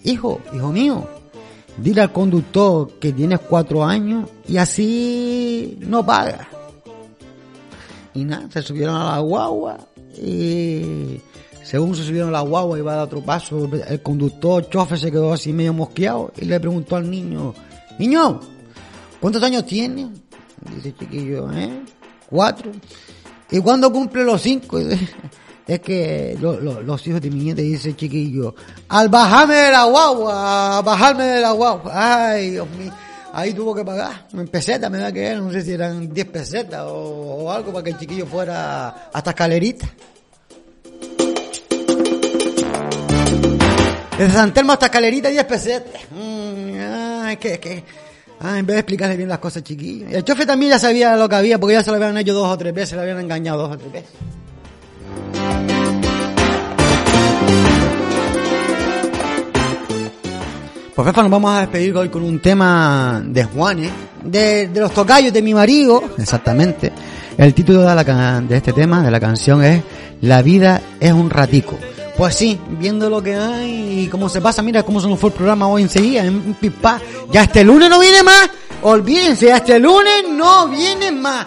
hijo, 0.02 0.40
hijo 0.54 0.70
mío, 0.70 1.08
dile 1.76 2.02
al 2.02 2.12
conductor 2.12 2.92
que 3.00 3.12
tienes 3.12 3.40
cuatro 3.40 3.84
años 3.84 4.28
y 4.46 4.56
así 4.56 5.78
no 5.80 6.04
paga. 6.04 6.48
Y 8.14 8.24
nada, 8.24 8.48
se 8.50 8.62
subieron 8.62 8.96
a 8.96 9.16
la 9.16 9.18
guagua 9.18 9.78
y 10.16 11.20
según 11.62 11.96
se 11.96 12.04
subieron 12.04 12.28
a 12.28 12.32
la 12.32 12.40
guagua 12.42 12.78
iba 12.78 12.92
a 12.92 12.96
dar 12.96 13.06
otro 13.06 13.20
paso, 13.22 13.68
el 13.88 14.02
conductor, 14.02 14.68
chofer 14.68 14.98
se 14.98 15.10
quedó 15.10 15.32
así 15.32 15.52
medio 15.52 15.72
mosqueado 15.72 16.32
y 16.36 16.44
le 16.44 16.60
preguntó 16.60 16.96
al 16.96 17.10
niño, 17.10 17.54
niño, 17.98 18.40
¿cuántos 19.20 19.42
años 19.42 19.66
tienes? 19.66 20.08
Dice 20.76 20.88
el 20.88 20.96
chiquillo, 20.96 21.50
¿eh? 21.52 21.82
Cuatro. 22.30 22.70
¿Y 23.50 23.60
cuándo 23.60 23.92
cumple 23.92 24.24
los 24.24 24.40
cinco? 24.40 24.78
Es 25.66 25.80
que 25.80 26.36
lo- 26.40 26.60
lo- 26.60 26.82
los 26.82 27.06
hijos 27.06 27.20
de 27.22 27.30
mi 27.30 27.44
nieta 27.44 27.62
dice 27.62 27.88
el 27.90 27.96
chiquillo, 27.96 28.54
al 28.88 29.08
bajarme 29.08 29.54
de 29.54 29.70
la 29.72 29.84
guagua, 29.84 30.78
a 30.78 30.82
bajarme 30.82 31.24
de 31.24 31.40
la 31.40 31.52
guagua. 31.52 31.92
Ay, 32.32 32.50
Dios 32.50 32.68
mío. 32.78 32.92
Ahí 33.32 33.52
tuvo 33.52 33.74
que 33.74 33.84
pagar, 33.84 34.28
en 34.32 34.46
pesetas 34.46 34.88
me 34.90 34.98
da 34.98 35.10
que 35.10 35.26
era, 35.26 35.40
no 35.40 35.50
sé 35.50 35.62
si 35.62 35.72
eran 35.72 36.12
10 36.14 36.26
pesetas 36.28 36.84
o, 36.86 37.50
algo 37.50 37.72
para 37.72 37.82
que 37.82 37.90
el 37.90 37.98
chiquillo 37.98 38.26
fuera 38.26 39.08
hasta 39.12 39.30
escalerita. 39.30 39.88
Desde 44.16 44.32
San 44.32 44.54
Telmo 44.54 44.72
hasta 44.72 44.86
escalerita 44.86 45.28
10 45.30 45.44
pesetas. 45.46 46.02
Mm, 46.12 47.22
ay, 47.24 47.36
que, 47.38 47.58
que, 47.58 47.82
ah, 48.40 48.58
en 48.58 48.66
vez 48.66 48.74
de 48.74 48.80
explicarle 48.80 49.16
bien 49.16 49.28
las 49.28 49.38
cosas 49.38 49.56
al 49.58 49.64
chiquillo. 49.64 50.08
Y 50.08 50.14
el 50.14 50.22
chofe 50.24 50.46
también 50.46 50.70
ya 50.72 50.78
sabía 50.78 51.16
lo 51.16 51.28
que 51.28 51.34
había, 51.34 51.58
porque 51.58 51.74
ya 51.74 51.82
se 51.82 51.90
lo 51.90 51.96
habían 51.96 52.16
hecho 52.18 52.34
dos 52.34 52.46
o 52.48 52.56
tres 52.56 52.72
veces, 52.72 52.92
le 52.94 53.00
habían 53.02 53.18
engañado 53.18 53.62
dos 53.66 53.72
o 53.74 53.78
tres 53.78 53.90
veces. 53.92 54.10
Pues 60.94 61.08
Fefa, 61.08 61.22
nos 61.22 61.30
vamos 61.32 61.50
a 61.50 61.60
despedir 61.62 61.96
hoy 61.96 62.08
con 62.08 62.22
un 62.22 62.38
tema 62.38 63.20
de 63.26 63.42
Juanes, 63.42 63.90
de, 64.22 64.68
de 64.68 64.80
los 64.80 64.92
tocayos 64.92 65.32
de 65.32 65.42
mi 65.42 65.52
marido, 65.52 66.02
exactamente. 66.16 66.92
El 67.36 67.52
título 67.52 67.82
de, 67.82 68.42
de 68.48 68.56
este 68.56 68.72
tema, 68.72 69.02
de 69.02 69.10
la 69.10 69.18
canción, 69.18 69.64
es 69.64 69.82
La 70.20 70.40
vida 70.40 70.80
es 71.00 71.12
un 71.12 71.30
ratico. 71.30 71.76
Pues 72.16 72.36
sí, 72.36 72.60
viendo 72.78 73.10
lo 73.10 73.20
que 73.20 73.34
hay 73.34 74.04
y 74.04 74.06
cómo 74.06 74.28
se 74.28 74.40
pasa, 74.40 74.62
mira 74.62 74.84
cómo 74.84 75.00
se 75.00 75.08
nos 75.08 75.18
fue 75.18 75.30
el 75.30 75.34
programa 75.34 75.66
hoy 75.66 75.82
enseguida, 75.82 76.24
en 76.24 76.54
pispá. 76.54 77.00
Ya 77.32 77.42
este 77.42 77.64
lunes 77.64 77.90
no 77.90 77.98
viene 77.98 78.22
más, 78.22 78.48
olvídense, 78.82 79.46
ya 79.46 79.56
este 79.56 79.80
lunes 79.80 80.24
no 80.30 80.68
viene 80.68 81.10
más. 81.10 81.44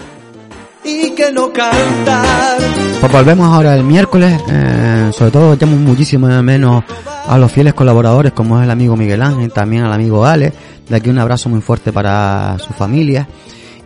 Y 0.87 1.11
que 1.11 1.31
no 1.31 1.51
cantar. 1.51 2.57
Pues 2.99 3.11
volvemos 3.11 3.53
ahora 3.53 3.75
el 3.75 3.83
miércoles, 3.83 4.41
eh, 4.49 5.11
sobre 5.13 5.31
todo 5.31 5.53
echamos 5.53 5.79
muchísimo 5.79 6.27
de 6.27 6.41
menos 6.41 6.83
a 7.27 7.37
los 7.37 7.51
fieles 7.51 7.73
colaboradores 7.73 8.31
como 8.31 8.57
es 8.57 8.63
el 8.63 8.71
amigo 8.71 8.95
Miguel 8.95 9.21
Ángel, 9.21 9.51
también 9.51 9.83
al 9.83 9.91
amigo 9.91 10.25
Ale, 10.25 10.53
de 10.87 10.95
aquí 10.95 11.09
un 11.09 11.19
abrazo 11.19 11.49
muy 11.49 11.61
fuerte 11.61 11.91
para 11.91 12.57
su 12.59 12.73
familia. 12.73 13.27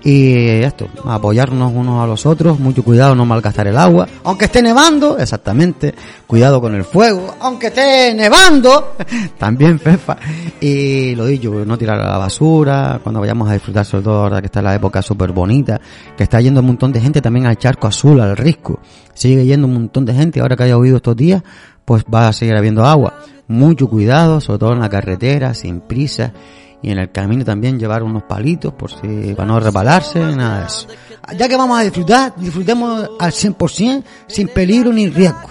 Y 0.03 0.63
esto, 0.63 0.87
apoyarnos 1.05 1.71
unos 1.71 2.03
a 2.03 2.07
los 2.07 2.25
otros, 2.25 2.59
mucho 2.59 2.83
cuidado 2.83 3.13
no 3.13 3.23
malgastar 3.23 3.67
el 3.67 3.77
agua, 3.77 4.07
aunque 4.23 4.45
esté 4.45 4.63
nevando, 4.63 5.19
exactamente, 5.19 5.93
cuidado 6.25 6.59
con 6.59 6.73
el 6.73 6.83
fuego, 6.83 7.35
aunque 7.39 7.67
esté 7.67 8.11
nevando, 8.15 8.95
también 9.37 9.79
Fefa, 9.79 10.17
y 10.59 11.13
lo 11.13 11.27
dicho, 11.27 11.51
no 11.65 11.77
tirar 11.77 11.99
a 11.99 12.09
la 12.09 12.17
basura, 12.17 12.99
cuando 13.03 13.19
vayamos 13.19 13.47
a 13.47 13.53
disfrutar 13.53 13.85
sobre 13.85 14.05
todo 14.05 14.23
ahora 14.23 14.41
que 14.41 14.47
está 14.47 14.63
la 14.63 14.73
época 14.73 15.03
súper 15.03 15.31
bonita, 15.33 15.79
que 16.17 16.23
está 16.23 16.41
yendo 16.41 16.61
un 16.61 16.67
montón 16.67 16.91
de 16.91 16.99
gente 16.99 17.21
también 17.21 17.45
al 17.45 17.57
charco 17.57 17.85
azul, 17.85 18.19
al 18.21 18.35
risco, 18.35 18.79
sigue 19.13 19.45
yendo 19.45 19.67
un 19.67 19.73
montón 19.73 20.05
de 20.05 20.15
gente, 20.15 20.39
ahora 20.39 20.55
que 20.55 20.63
haya 20.63 20.77
oído 20.77 20.95
estos 20.95 21.15
días, 21.15 21.43
pues 21.85 22.05
va 22.11 22.27
a 22.27 22.33
seguir 22.33 22.55
habiendo 22.55 22.85
agua, 22.85 23.19
mucho 23.47 23.87
cuidado, 23.87 24.41
sobre 24.41 24.59
todo 24.59 24.73
en 24.73 24.79
la 24.79 24.89
carretera, 24.89 25.53
sin 25.53 25.81
prisa, 25.81 26.33
y 26.81 26.91
en 26.91 26.97
el 26.97 27.11
camino 27.11 27.45
también 27.45 27.79
llevar 27.79 28.03
unos 28.03 28.23
palitos 28.23 28.73
por 28.73 28.91
si 28.91 29.33
para 29.35 29.47
no 29.47 29.59
resbalarse, 29.59 30.19
nada 30.19 30.61
de 30.61 30.67
eso. 30.67 30.87
Ya 31.37 31.47
que 31.47 31.55
vamos 31.55 31.79
a 31.79 31.83
disfrutar, 31.83 32.33
disfrutemos 32.35 33.09
al 33.19 33.31
100%, 33.31 34.03
sin 34.27 34.47
peligro 34.47 34.91
ni 34.91 35.09
riesgo. 35.09 35.49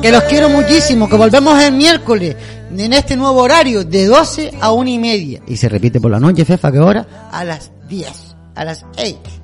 Que 0.00 0.10
los 0.10 0.24
quiero 0.24 0.48
muchísimo, 0.48 1.08
que 1.08 1.16
volvemos 1.16 1.62
el 1.62 1.74
miércoles 1.74 2.36
en 2.76 2.92
este 2.92 3.16
nuevo 3.16 3.42
horario 3.42 3.84
de 3.84 4.06
12 4.06 4.54
a 4.60 4.72
1 4.72 4.90
y 4.90 4.98
media. 4.98 5.42
Y 5.46 5.56
se 5.56 5.68
repite 5.68 6.00
por 6.00 6.10
la 6.10 6.18
noche, 6.18 6.44
Fefa, 6.44 6.72
¿qué 6.72 6.80
hora? 6.80 7.28
A 7.30 7.44
las 7.44 7.70
10, 7.88 8.08
a 8.54 8.64
las 8.64 8.84
8. 8.98 9.41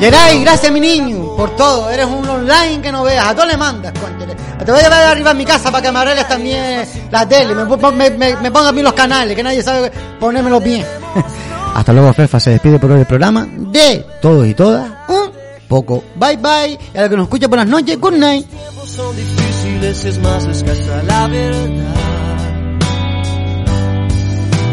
Geray, 0.00 0.42
gracias 0.42 0.72
mi 0.72 0.80
niño 0.80 1.36
por 1.36 1.56
todo. 1.56 1.90
Eres 1.90 2.06
un 2.06 2.28
online 2.28 2.80
que 2.80 2.92
no 2.92 3.02
veas. 3.02 3.26
A 3.26 3.34
todos 3.34 3.48
le 3.48 3.56
mandas. 3.56 3.92
Te 4.64 4.72
voy 4.72 4.80
a 4.80 4.84
llevar 4.84 5.04
arriba 5.04 5.30
a 5.30 5.34
mi 5.34 5.44
casa 5.44 5.70
para 5.70 5.82
que 5.82 5.92
me 5.92 5.98
arregles 5.98 6.28
también 6.28 6.86
la 7.10 7.26
tele. 7.28 7.54
Me, 7.54 7.64
me, 7.92 8.10
me, 8.10 8.36
me 8.36 8.50
pongas 8.50 8.72
bien 8.72 8.84
los 8.84 8.92
canales, 8.92 9.34
que 9.34 9.42
nadie 9.42 9.62
sabe 9.62 9.90
ponérmelos 10.20 10.62
bien. 10.62 10.84
Hasta 11.74 11.92
luego, 11.92 12.12
Fefa. 12.12 12.40
Se 12.40 12.50
despide 12.50 12.78
por 12.78 12.90
hoy 12.90 13.00
el 13.00 13.06
programa 13.06 13.46
de 13.50 14.04
todos 14.20 14.46
y 14.46 14.54
todas. 14.54 14.90
Un 15.08 15.30
poco. 15.68 16.04
Bye 16.16 16.36
bye. 16.36 16.78
Y 16.94 16.98
a 16.98 17.02
los 17.02 17.10
que 17.10 17.16
nos 17.16 17.24
escucha 17.24 17.48
por 17.48 17.58
las 17.58 17.66
noches, 17.66 17.98
good 18.00 18.14
night. 18.14 18.46
son 18.84 19.16
difíciles 19.16 20.04
es 20.04 20.18
más 20.18 20.44
escasa 20.44 21.02
la 21.04 21.26
verdad. 21.28 21.94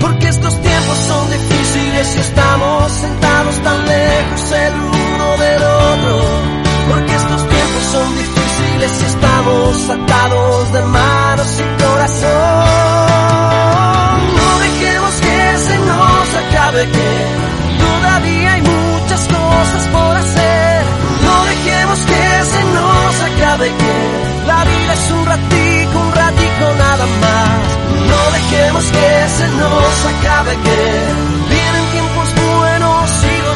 Porque 0.02 0.27
estos 0.27 0.61
tiempos 0.61 0.98
son 1.07 1.32
difíciles 1.32 1.55
y 1.77 2.19
estamos 2.19 2.91
sentados 2.91 3.56
tan 3.64 3.85
lejos 3.85 4.52
el 4.52 4.73
uno 4.73 5.38
del 5.38 5.64
otro. 5.64 6.19
Porque 6.89 7.15
estos 7.15 7.49
tiempos 7.49 7.84
son 7.91 8.15
difíciles 8.15 9.02
y 9.02 9.06
estamos 9.06 9.89
atados 9.89 10.73
de 10.73 10.81
manos 10.84 11.60
y 11.60 11.84
corazón. 11.84 12.30
No 14.38 14.60
dejemos 14.60 15.15
que 15.15 15.57
se 15.68 15.77
nos 15.80 16.35
acabe 16.43 16.89
que 16.89 17.10
todavía 17.85 18.53
hay 18.53 18.61
muchas 18.61 19.22
cosas 19.27 19.88
por 19.91 20.18
hacer. 20.18 20.85
No 21.23 21.45
dejemos 21.45 21.99
que 21.99 22.43
se 22.53 22.64
nos 22.76 23.22
acabe 23.30 23.68
que 23.68 24.45
la 24.47 24.64
vida 24.64 24.93
es 24.93 25.11
un 25.11 25.26
ratico, 25.26 25.99
un 25.99 26.11
ratico 26.14 26.65
nada 26.77 27.06
más. 27.22 27.76
No 28.11 28.31
dejemos 28.31 28.85
que 28.85 29.27
se 29.38 29.47
nos 29.47 30.06
acabe 30.14 30.56
que 30.57 31.35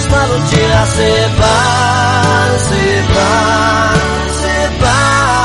y 0.10 0.12
los 0.12 0.18
malos 0.18 0.52
ya 0.52 0.86
se 0.86 1.28
van, 1.40 2.60
se 2.70 3.02
van, 3.14 3.98
se 4.42 4.56
van. 4.82 5.38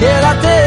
Quédate 0.00 0.61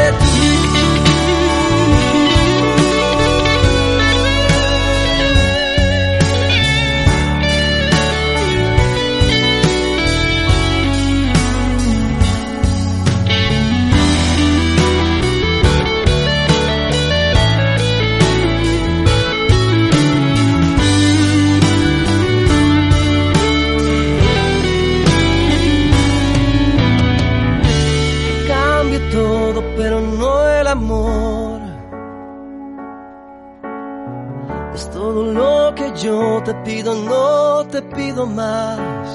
no 36.94 37.66
te 37.66 37.82
pido 37.82 38.26
más. 38.26 39.08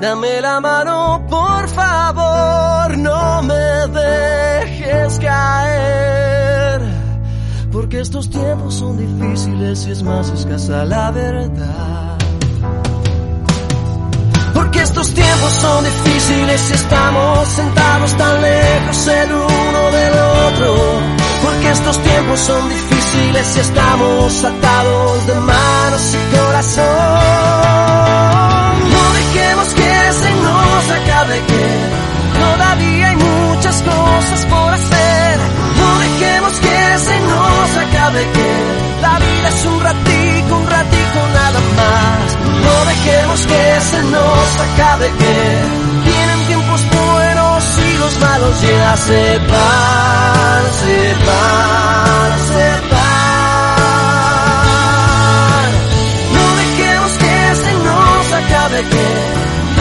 Dame 0.00 0.40
la 0.40 0.60
mano, 0.60 1.24
por 1.28 1.68
favor, 1.68 2.98
no 2.98 3.42
me 3.42 3.54
dejes 3.54 5.18
caer. 5.18 6.82
Porque 7.72 8.00
estos 8.00 8.28
tiempos 8.28 8.74
son 8.74 8.96
difíciles 8.96 9.86
y 9.86 9.90
es 9.92 10.02
más 10.02 10.28
escasa 10.30 10.84
la 10.84 11.10
verdad. 11.10 12.18
Porque 14.54 14.82
estos 14.82 15.14
tiempos 15.14 15.52
son 15.52 15.84
difíciles 15.84 16.70
y 16.70 16.74
estamos 16.74 17.48
sentados 17.48 18.16
tan 18.16 18.42
lejos 18.42 19.06
el 19.06 19.32
uno 19.32 19.90
del 19.90 20.12
otro. 20.18 21.19
Porque 21.42 21.70
estos 21.70 22.02
tiempos 22.02 22.40
son 22.40 22.68
difíciles 22.68 23.56
y 23.56 23.60
estamos 23.60 24.44
atados 24.44 25.26
de 25.26 25.34
manos 25.34 26.14
y 26.14 26.36
corazón. 26.36 26.84
No 28.90 29.12
dejemos 29.14 29.68
que 29.68 30.12
se 30.22 30.30
nos 30.34 30.90
acabe 30.90 31.40
que 31.40 31.64
todavía 32.38 33.08
hay 33.08 33.16
muchas 33.16 33.82
cosas 33.82 34.46
por 34.46 34.74
hacer. 34.74 35.38
No 35.80 35.98
dejemos 36.00 36.52
que 36.60 36.98
se 36.98 37.20
nos 37.20 37.76
acabe 37.84 38.20
que 38.32 38.50
la 39.00 39.18
vida 39.18 39.48
es 39.48 39.64
un 39.64 39.80
ratico, 39.80 40.56
un 40.56 40.66
ratico 40.68 41.18
nada 41.34 41.60
más. 41.76 42.36
No 42.64 42.84
dejemos 42.84 43.46
que 43.46 43.80
se 43.80 44.02
nos 44.02 44.60
acabe 44.68 45.10
que 45.18 45.89
malos 48.20 48.60
ya 48.60 48.96
se 48.96 49.38
van, 49.38 50.62
se 50.80 51.14
van, 51.26 52.30
se 52.50 52.66
van. 52.92 54.10
No 56.36 56.44
dejemos 56.62 57.12
que 57.22 57.36
se 57.64 57.72
nos 57.86 58.32
acabe 58.40 58.78
que 58.94 59.06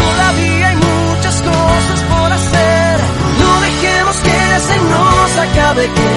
todavía 0.02 0.68
hay 0.70 0.76
muchas 0.76 1.36
cosas 1.42 2.00
por 2.12 2.32
hacer. 2.32 2.96
No 3.42 3.52
dejemos 3.62 4.16
que 4.28 4.60
se 4.68 4.78
nos 4.94 5.30
acabe 5.48 5.84
que 5.98 6.12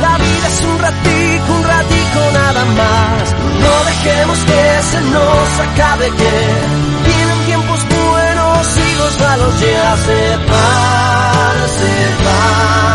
la 0.00 0.14
vida 0.18 0.46
es 0.48 0.60
un 0.70 0.78
ratico, 0.78 1.52
un 1.58 1.64
ratico 1.64 2.20
nada 2.32 2.64
más. 2.64 3.34
No 3.64 3.74
dejemos 3.90 4.38
que 4.38 4.82
se 4.90 5.00
nos 5.00 5.60
acabe 5.68 6.06
que 6.10 6.95
los 9.06 9.20
malos 9.20 9.60
ya 9.60 9.96
se 9.98 10.36
van, 10.36 11.68
se 11.78 12.24
van. 12.24 12.85